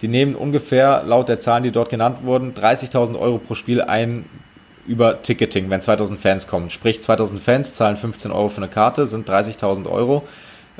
Die 0.00 0.08
nehmen 0.08 0.34
ungefähr, 0.34 1.02
laut 1.04 1.28
der 1.28 1.40
Zahlen, 1.40 1.62
die 1.62 1.70
dort 1.70 1.90
genannt 1.90 2.24
wurden, 2.24 2.54
30.000 2.54 3.18
Euro 3.18 3.36
pro 3.36 3.54
Spiel 3.54 3.82
ein 3.82 4.24
über 4.86 5.22
Ticketing, 5.22 5.70
wenn 5.70 5.80
2000 5.80 6.20
Fans 6.20 6.46
kommen. 6.46 6.70
Sprich, 6.70 7.02
2000 7.02 7.40
Fans 7.40 7.74
zahlen 7.74 7.96
15 7.96 8.30
Euro 8.32 8.48
für 8.48 8.58
eine 8.58 8.68
Karte, 8.68 9.06
sind 9.06 9.28
30.000 9.28 9.88
Euro. 9.88 10.24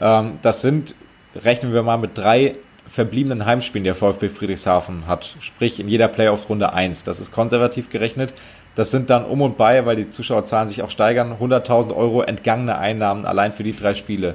Ähm, 0.01 0.39
das 0.43 0.63
sind, 0.63 0.95
rechnen 1.37 1.73
wir 1.73 1.83
mal 1.83 1.97
mit 1.97 2.17
drei 2.17 2.57
verbliebenen 2.87 3.47
Heimspielen, 3.47 3.85
der 3.85 3.95
VfB 3.95 4.29
Friedrichshafen 4.29 5.07
hat. 5.07 5.37
Sprich, 5.41 5.81
in 5.81 5.89
jeder 5.89 6.09
Playoff-Runde 6.09 6.73
eins. 6.73 7.05
Das 7.05 7.19
ist 7.19 7.33
konservativ 7.33 7.89
gerechnet. 7.89 8.35
Das 8.75 8.91
sind 8.91 9.09
dann 9.09 9.25
um 9.25 9.41
und 9.41 9.57
bei, 9.57 9.87
weil 9.87 9.97
die 9.97 10.09
Zuschauerzahlen 10.09 10.69
sich 10.69 10.83
auch 10.83 10.91
steigern, 10.91 11.37
100.000 11.41 11.95
Euro 11.95 12.23
entgangene 12.23 12.77
Einnahmen 12.77 13.25
allein 13.25 13.53
für 13.53 13.63
die 13.63 13.75
drei 13.75 13.95
Spiele. 13.95 14.35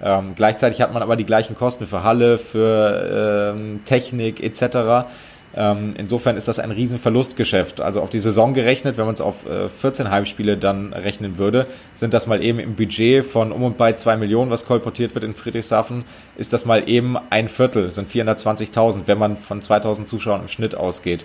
Ähm, 0.00 0.34
gleichzeitig 0.36 0.80
hat 0.80 0.92
man 0.92 1.02
aber 1.02 1.16
die 1.16 1.24
gleichen 1.24 1.56
Kosten 1.56 1.86
für 1.86 2.04
Halle, 2.04 2.38
für 2.38 3.54
ähm, 3.54 3.80
Technik 3.84 4.40
etc. 4.42 5.08
Ähm, 5.54 5.94
insofern 5.96 6.36
ist 6.36 6.46
das 6.46 6.58
ein 6.58 6.70
Riesenverlustgeschäft. 6.70 7.80
Also 7.80 8.00
auf 8.00 8.10
die 8.10 8.20
Saison 8.20 8.54
gerechnet, 8.54 8.98
wenn 8.98 9.06
man 9.06 9.14
es 9.14 9.20
auf 9.20 9.46
äh, 9.46 9.68
14 9.68 10.10
Heimspiele 10.10 10.56
dann 10.56 10.92
rechnen 10.92 11.38
würde, 11.38 11.66
sind 11.94 12.14
das 12.14 12.26
mal 12.26 12.42
eben 12.42 12.58
im 12.58 12.76
Budget 12.76 13.24
von 13.24 13.50
um 13.50 13.62
und 13.62 13.78
bei 13.78 13.94
2 13.94 14.18
Millionen, 14.18 14.50
was 14.50 14.66
kolportiert 14.66 15.14
wird 15.14 15.24
in 15.24 15.34
Friedrichshafen, 15.34 16.04
ist 16.36 16.52
das 16.52 16.64
mal 16.64 16.88
eben 16.88 17.16
ein 17.30 17.48
Viertel, 17.48 17.90
sind 17.90 18.10
420.000, 18.10 19.02
wenn 19.06 19.18
man 19.18 19.36
von 19.36 19.62
2000 19.62 20.06
Zuschauern 20.06 20.42
im 20.42 20.48
Schnitt 20.48 20.74
ausgeht. 20.74 21.24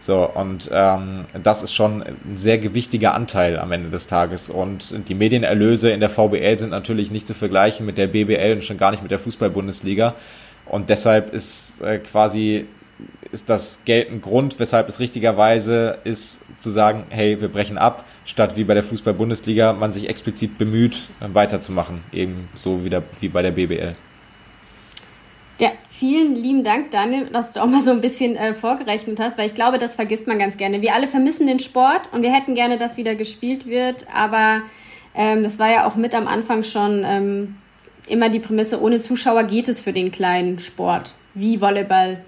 So, 0.00 0.28
und 0.28 0.68
ähm, 0.72 1.26
das 1.44 1.62
ist 1.62 1.72
schon 1.72 2.02
ein 2.02 2.36
sehr 2.36 2.58
gewichtiger 2.58 3.14
Anteil 3.14 3.56
am 3.58 3.70
Ende 3.70 3.88
des 3.88 4.08
Tages. 4.08 4.50
Und 4.50 5.08
die 5.08 5.14
Medienerlöse 5.14 5.90
in 5.90 6.00
der 6.00 6.10
VBL 6.10 6.58
sind 6.58 6.70
natürlich 6.70 7.12
nicht 7.12 7.26
zu 7.26 7.34
vergleichen 7.34 7.86
mit 7.86 7.98
der 7.98 8.08
BBL 8.08 8.54
und 8.54 8.64
schon 8.64 8.78
gar 8.78 8.90
nicht 8.90 9.02
mit 9.02 9.12
der 9.12 9.20
Fußball-Bundesliga. 9.20 10.14
Und 10.66 10.90
deshalb 10.90 11.32
ist 11.32 11.80
äh, 11.82 11.98
quasi 11.98 12.66
ist 13.32 13.48
das 13.48 13.80
Geld 13.84 14.10
ein 14.10 14.20
Grund, 14.20 14.58
weshalb 14.58 14.88
es 14.88 15.00
richtigerweise 15.00 15.98
ist 16.04 16.40
zu 16.58 16.70
sagen, 16.70 17.04
hey, 17.08 17.40
wir 17.40 17.48
brechen 17.48 17.78
ab, 17.78 18.04
statt 18.24 18.56
wie 18.56 18.64
bei 18.64 18.74
der 18.74 18.82
Fußball-Bundesliga 18.84 19.72
man 19.72 19.90
sich 19.90 20.08
explizit 20.08 20.58
bemüht, 20.58 21.08
weiterzumachen, 21.20 22.02
eben 22.12 22.48
so 22.54 22.84
wie, 22.84 22.90
der, 22.90 23.02
wie 23.20 23.28
bei 23.28 23.42
der 23.42 23.50
BBL. 23.50 23.96
Ja, 25.60 25.70
vielen 25.88 26.34
lieben 26.34 26.64
Dank, 26.64 26.90
Daniel, 26.90 27.26
dass 27.26 27.52
du 27.52 27.62
auch 27.62 27.66
mal 27.66 27.80
so 27.80 27.90
ein 27.90 28.00
bisschen 28.00 28.36
äh, 28.36 28.52
vorgerechnet 28.52 29.20
hast, 29.20 29.38
weil 29.38 29.46
ich 29.46 29.54
glaube, 29.54 29.78
das 29.78 29.94
vergisst 29.94 30.26
man 30.26 30.38
ganz 30.38 30.56
gerne. 30.56 30.82
Wir 30.82 30.94
alle 30.94 31.08
vermissen 31.08 31.46
den 31.46 31.58
Sport 31.58 32.02
und 32.12 32.22
wir 32.22 32.32
hätten 32.32 32.54
gerne, 32.54 32.78
dass 32.78 32.96
wieder 32.96 33.14
gespielt 33.14 33.66
wird, 33.66 34.06
aber 34.12 34.62
ähm, 35.14 35.42
das 35.42 35.58
war 35.58 35.70
ja 35.70 35.86
auch 35.86 35.96
mit 35.96 36.14
am 36.14 36.26
Anfang 36.26 36.62
schon 36.64 37.02
ähm, 37.06 37.56
immer 38.08 38.28
die 38.28 38.40
Prämisse, 38.40 38.80
ohne 38.82 39.00
Zuschauer 39.00 39.44
geht 39.44 39.68
es 39.68 39.80
für 39.80 39.92
den 39.92 40.10
kleinen 40.10 40.58
Sport, 40.58 41.14
wie 41.34 41.60
Volleyball 41.60 42.24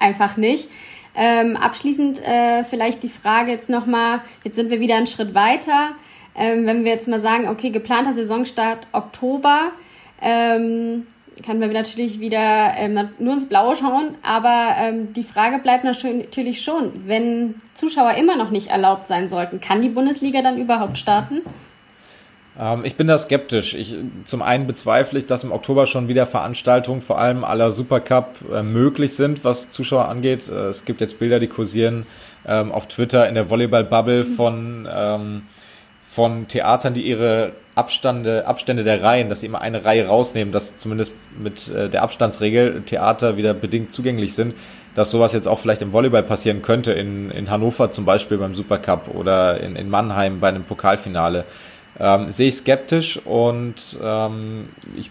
einfach 0.00 0.36
nicht. 0.36 0.68
Ähm, 1.14 1.56
abschließend 1.56 2.22
äh, 2.22 2.64
vielleicht 2.64 3.02
die 3.02 3.08
Frage 3.08 3.50
jetzt 3.50 3.70
nochmal, 3.70 4.20
jetzt 4.44 4.56
sind 4.56 4.70
wir 4.70 4.80
wieder 4.80 4.96
einen 4.96 5.06
Schritt 5.06 5.34
weiter. 5.34 5.92
Ähm, 6.34 6.66
wenn 6.66 6.84
wir 6.84 6.92
jetzt 6.92 7.08
mal 7.08 7.20
sagen, 7.20 7.48
okay, 7.48 7.70
geplanter 7.70 8.12
Saisonstart 8.12 8.86
Oktober, 8.92 9.72
ähm, 10.20 11.06
kann 11.44 11.58
man 11.58 11.72
natürlich 11.72 12.20
wieder 12.20 12.74
ähm, 12.76 13.10
nur 13.18 13.34
ins 13.34 13.48
Blaue 13.48 13.76
schauen, 13.76 14.14
aber 14.22 14.74
ähm, 14.78 15.12
die 15.12 15.22
Frage 15.22 15.58
bleibt 15.58 15.84
natürlich 15.84 16.62
schon, 16.62 16.92
wenn 17.06 17.60
Zuschauer 17.74 18.14
immer 18.14 18.36
noch 18.36 18.50
nicht 18.50 18.68
erlaubt 18.68 19.06
sein 19.06 19.28
sollten, 19.28 19.60
kann 19.60 19.82
die 19.82 19.88
Bundesliga 19.88 20.42
dann 20.42 20.58
überhaupt 20.58 20.98
starten? 20.98 21.42
Ähm, 22.58 22.84
ich 22.84 22.96
bin 22.96 23.06
da 23.06 23.18
skeptisch. 23.18 23.74
Ich, 23.74 23.94
zum 24.24 24.42
einen 24.42 24.66
bezweifle 24.66 25.18
ich, 25.18 25.26
dass 25.26 25.44
im 25.44 25.52
Oktober 25.52 25.86
schon 25.86 26.08
wieder 26.08 26.26
Veranstaltungen, 26.26 27.02
vor 27.02 27.18
allem 27.18 27.44
aller 27.44 27.70
Supercup, 27.70 28.36
äh, 28.52 28.62
möglich 28.62 29.14
sind, 29.14 29.44
was 29.44 29.70
Zuschauer 29.70 30.08
angeht. 30.08 30.48
Äh, 30.48 30.68
es 30.68 30.84
gibt 30.84 31.00
jetzt 31.00 31.18
Bilder, 31.18 31.38
die 31.38 31.48
kursieren 31.48 32.06
ähm, 32.46 32.72
auf 32.72 32.86
Twitter 32.86 33.28
in 33.28 33.34
der 33.34 33.50
Volleyball-Bubble 33.50 34.24
mhm. 34.24 34.34
von, 34.34 34.88
ähm, 34.90 35.42
von 36.10 36.48
Theatern, 36.48 36.94
die 36.94 37.02
ihre 37.02 37.52
Abstände, 37.74 38.46
Abstände 38.46 38.84
der 38.84 39.02
Reihen, 39.02 39.28
dass 39.28 39.40
sie 39.40 39.46
immer 39.46 39.60
eine 39.60 39.84
Reihe 39.84 40.06
rausnehmen, 40.06 40.50
dass 40.50 40.78
zumindest 40.78 41.12
mit 41.38 41.68
äh, 41.68 41.90
der 41.90 42.02
Abstandsregel 42.02 42.82
Theater 42.86 43.36
wieder 43.36 43.52
bedingt 43.52 43.92
zugänglich 43.92 44.34
sind, 44.34 44.54
dass 44.94 45.10
sowas 45.10 45.34
jetzt 45.34 45.46
auch 45.46 45.58
vielleicht 45.58 45.82
im 45.82 45.92
Volleyball 45.92 46.22
passieren 46.22 46.62
könnte, 46.62 46.92
in, 46.92 47.30
in 47.30 47.50
Hannover 47.50 47.90
zum 47.90 48.06
Beispiel 48.06 48.38
beim 48.38 48.54
Supercup 48.54 49.14
oder 49.14 49.60
in, 49.60 49.76
in 49.76 49.90
Mannheim 49.90 50.40
bei 50.40 50.48
einem 50.48 50.64
Pokalfinale 50.64 51.44
ähm, 51.98 52.30
sehe 52.32 52.48
ich 52.48 52.56
skeptisch 52.56 53.18
und 53.24 53.96
ähm, 54.02 54.68
ich 54.96 55.10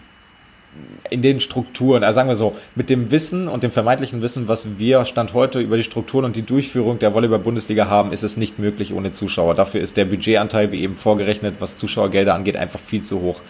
in 1.10 1.22
den 1.22 1.40
Strukturen, 1.40 2.04
also 2.04 2.16
sagen 2.16 2.28
wir 2.28 2.36
so, 2.36 2.56
mit 2.74 2.90
dem 2.90 3.10
Wissen 3.10 3.48
und 3.48 3.62
dem 3.62 3.70
vermeintlichen 3.70 4.22
Wissen, 4.22 4.48
was 4.48 4.78
wir 4.78 5.04
Stand 5.04 5.34
heute 5.34 5.60
über 5.60 5.76
die 5.76 5.82
Strukturen 5.82 6.24
und 6.24 6.36
die 6.36 6.42
Durchführung 6.42 6.98
der 6.98 7.14
Volleyball-Bundesliga 7.14 7.88
haben, 7.88 8.12
ist 8.12 8.22
es 8.22 8.36
nicht 8.36 8.58
möglich 8.58 8.92
ohne 8.92 9.12
Zuschauer. 9.12 9.54
Dafür 9.54 9.80
ist 9.80 9.96
der 9.96 10.04
Budgetanteil, 10.04 10.72
wie 10.72 10.82
eben 10.82 10.96
vorgerechnet, 10.96 11.56
was 11.60 11.76
Zuschauergelder 11.76 12.34
angeht, 12.34 12.56
einfach 12.56 12.80
viel 12.80 13.02
zu 13.02 13.20
hoch. 13.20 13.40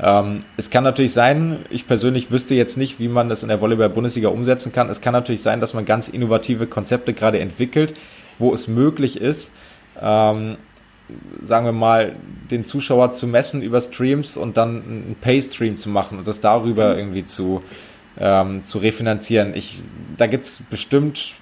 Ähm, 0.00 0.40
es 0.56 0.70
kann 0.70 0.84
natürlich 0.84 1.12
sein, 1.12 1.64
ich 1.70 1.86
persönlich 1.86 2.30
wüsste 2.30 2.54
jetzt 2.54 2.76
nicht, 2.76 3.00
wie 3.00 3.08
man 3.08 3.28
das 3.28 3.42
in 3.42 3.48
der 3.48 3.60
Volleyball-Bundesliga 3.60 4.28
umsetzen 4.28 4.72
kann. 4.72 4.88
Es 4.90 5.00
kann 5.00 5.12
natürlich 5.12 5.42
sein, 5.42 5.60
dass 5.60 5.74
man 5.74 5.84
ganz 5.84 6.08
innovative 6.08 6.66
Konzepte 6.66 7.14
gerade 7.14 7.40
entwickelt, 7.40 7.94
wo 8.38 8.54
es 8.54 8.68
möglich 8.68 9.20
ist, 9.20 9.52
ähm, 10.00 10.56
sagen 11.40 11.66
wir 11.66 11.72
mal, 11.72 12.14
den 12.50 12.64
Zuschauer 12.64 13.12
zu 13.12 13.26
messen 13.26 13.62
über 13.62 13.80
Streams 13.80 14.36
und 14.36 14.56
dann 14.56 14.82
einen 14.82 15.16
Pay-Stream 15.20 15.78
zu 15.78 15.88
machen 15.88 16.18
und 16.18 16.28
das 16.28 16.40
darüber 16.40 16.92
mhm. 16.92 16.98
irgendwie 16.98 17.24
zu, 17.24 17.62
ähm, 18.18 18.64
zu 18.64 18.78
refinanzieren. 18.78 19.54
Ich, 19.54 19.80
da 20.16 20.26
gibt's 20.26 20.62
bestimmt 20.70 21.36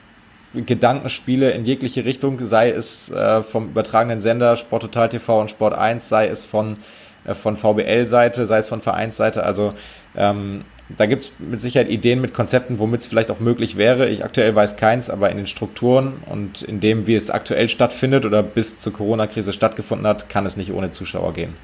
Gedankenspiele 0.55 1.51
in 1.51 1.65
jegliche 1.65 2.05
Richtung, 2.05 2.39
sei 2.41 2.71
es 2.71 3.11
äh, 3.11 3.43
vom 3.43 3.69
übertragenen 3.69 4.21
Sender 4.21 4.57
Sport 4.57 4.83
Total 4.83 5.09
TV 5.09 5.41
und 5.41 5.51
Sport 5.51 5.75
1, 5.75 6.09
sei 6.09 6.29
es 6.29 6.45
von, 6.45 6.79
äh, 7.25 7.35
von 7.35 7.57
VBL-Seite, 7.57 8.47
sei 8.47 8.59
es 8.59 8.69
von 8.69 8.81
Vereinsseite. 8.81 9.43
Also 9.43 9.75
ähm, 10.17 10.65
da 10.89 11.07
gibt 11.07 11.23
es 11.23 11.33
mit 11.39 11.61
Sicherheit 11.61 11.89
Ideen 11.89 12.21
mit 12.21 12.33
Konzepten, 12.33 12.79
womit 12.79 13.01
es 13.01 13.07
vielleicht 13.07 13.31
auch 13.31 13.41
möglich 13.41 13.77
wäre. 13.77 14.09
Ich 14.09 14.25
aktuell 14.25 14.55
weiß 14.55 14.77
keins, 14.77 15.11
aber 15.11 15.31
in 15.31 15.37
den 15.37 15.47
Strukturen 15.47 16.23
und 16.27 16.63
in 16.63 16.81
dem, 16.81 17.07
wie 17.07 17.17
es 17.17 17.31
aktuell 17.31 17.69
stattfindet 17.69 18.25
oder 18.25 18.43
bis 18.43 18.79
zur 18.79 18.93
Corona-Krise 18.93 19.53
stattgefunden 19.53 20.07
hat, 20.07 20.29
kann 20.29 20.47
es 20.47 20.57
nicht 20.57 20.73
ohne 20.73 20.93
Zuschauer 20.93 21.33
gehen. 21.33 21.55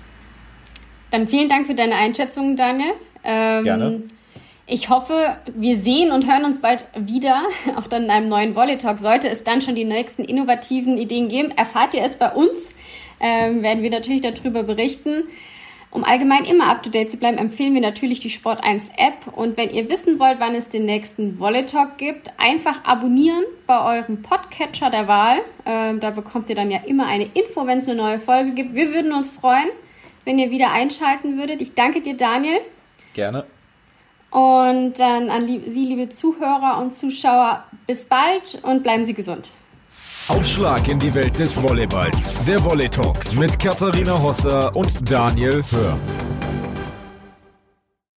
Dann 1.10 1.28
vielen 1.28 1.48
Dank 1.48 1.66
für 1.66 1.74
deine 1.74 1.94
Einschätzung, 1.94 2.56
Daniel. 2.56 2.92
Ähm, 3.22 3.64
Gerne. 3.64 4.02
Ich 4.66 4.88
hoffe, 4.88 5.36
wir 5.54 5.76
sehen 5.76 6.12
und 6.12 6.26
hören 6.26 6.44
uns 6.44 6.60
bald 6.60 6.84
wieder, 6.96 7.42
auch 7.76 7.86
dann 7.86 8.04
in 8.04 8.10
einem 8.10 8.28
neuen 8.28 8.54
Volley 8.56 8.78
Talk. 8.78 8.98
Sollte 8.98 9.28
es 9.28 9.44
dann 9.44 9.62
schon 9.62 9.74
die 9.74 9.84
nächsten 9.84 10.24
innovativen 10.24 10.98
Ideen 10.98 11.28
geben, 11.28 11.52
erfahrt 11.52 11.94
ihr 11.94 12.02
es 12.02 12.16
bei 12.16 12.30
uns. 12.32 12.74
Ähm, 13.20 13.62
werden 13.62 13.84
wir 13.84 13.90
natürlich 13.90 14.20
darüber 14.20 14.64
berichten. 14.64 15.24
Um 15.92 16.04
allgemein 16.04 16.46
immer 16.46 16.70
up 16.70 16.82
to 16.82 16.88
date 16.88 17.10
zu 17.10 17.18
bleiben, 17.18 17.36
empfehlen 17.36 17.74
wir 17.74 17.82
natürlich 17.82 18.20
die 18.20 18.30
Sport 18.30 18.64
1 18.64 18.92
App. 18.96 19.36
Und 19.36 19.58
wenn 19.58 19.68
ihr 19.68 19.90
wissen 19.90 20.18
wollt, 20.18 20.40
wann 20.40 20.54
es 20.54 20.70
den 20.70 20.86
nächsten 20.86 21.38
Volley 21.38 21.66
Talk 21.66 21.98
gibt, 21.98 22.30
einfach 22.38 22.82
abonnieren 22.84 23.44
bei 23.66 23.98
eurem 23.98 24.22
Podcatcher 24.22 24.88
der 24.88 25.06
Wahl. 25.06 25.42
Ähm, 25.66 26.00
da 26.00 26.10
bekommt 26.10 26.48
ihr 26.48 26.56
dann 26.56 26.70
ja 26.70 26.78
immer 26.86 27.06
eine 27.06 27.24
Info, 27.24 27.66
wenn 27.66 27.76
es 27.76 27.86
eine 27.86 27.96
neue 27.96 28.18
Folge 28.18 28.52
gibt. 28.52 28.74
Wir 28.74 28.94
würden 28.94 29.12
uns 29.12 29.28
freuen, 29.28 29.68
wenn 30.24 30.38
ihr 30.38 30.50
wieder 30.50 30.72
einschalten 30.72 31.36
würdet. 31.36 31.60
Ich 31.60 31.74
danke 31.74 32.00
dir, 32.00 32.16
Daniel. 32.16 32.60
Gerne. 33.12 33.44
Und 34.30 34.98
dann 34.98 35.28
an 35.28 35.46
Sie, 35.46 35.84
liebe 35.84 36.08
Zuhörer 36.08 36.78
und 36.80 36.94
Zuschauer, 36.94 37.64
bis 37.86 38.06
bald 38.06 38.60
und 38.62 38.82
bleiben 38.82 39.04
Sie 39.04 39.12
gesund. 39.12 39.50
Aufschlag 40.28 40.86
in 40.88 40.98
die 40.98 41.12
Welt 41.14 41.38
des 41.38 41.60
Volleyballs. 41.60 42.44
Der 42.44 42.62
Volley 42.62 42.88
Talk 42.88 43.34
mit 43.34 43.58
Katharina 43.58 44.20
Hosser 44.20 44.74
und 44.74 45.10
Daniel 45.10 45.62
Hör. 45.70 45.98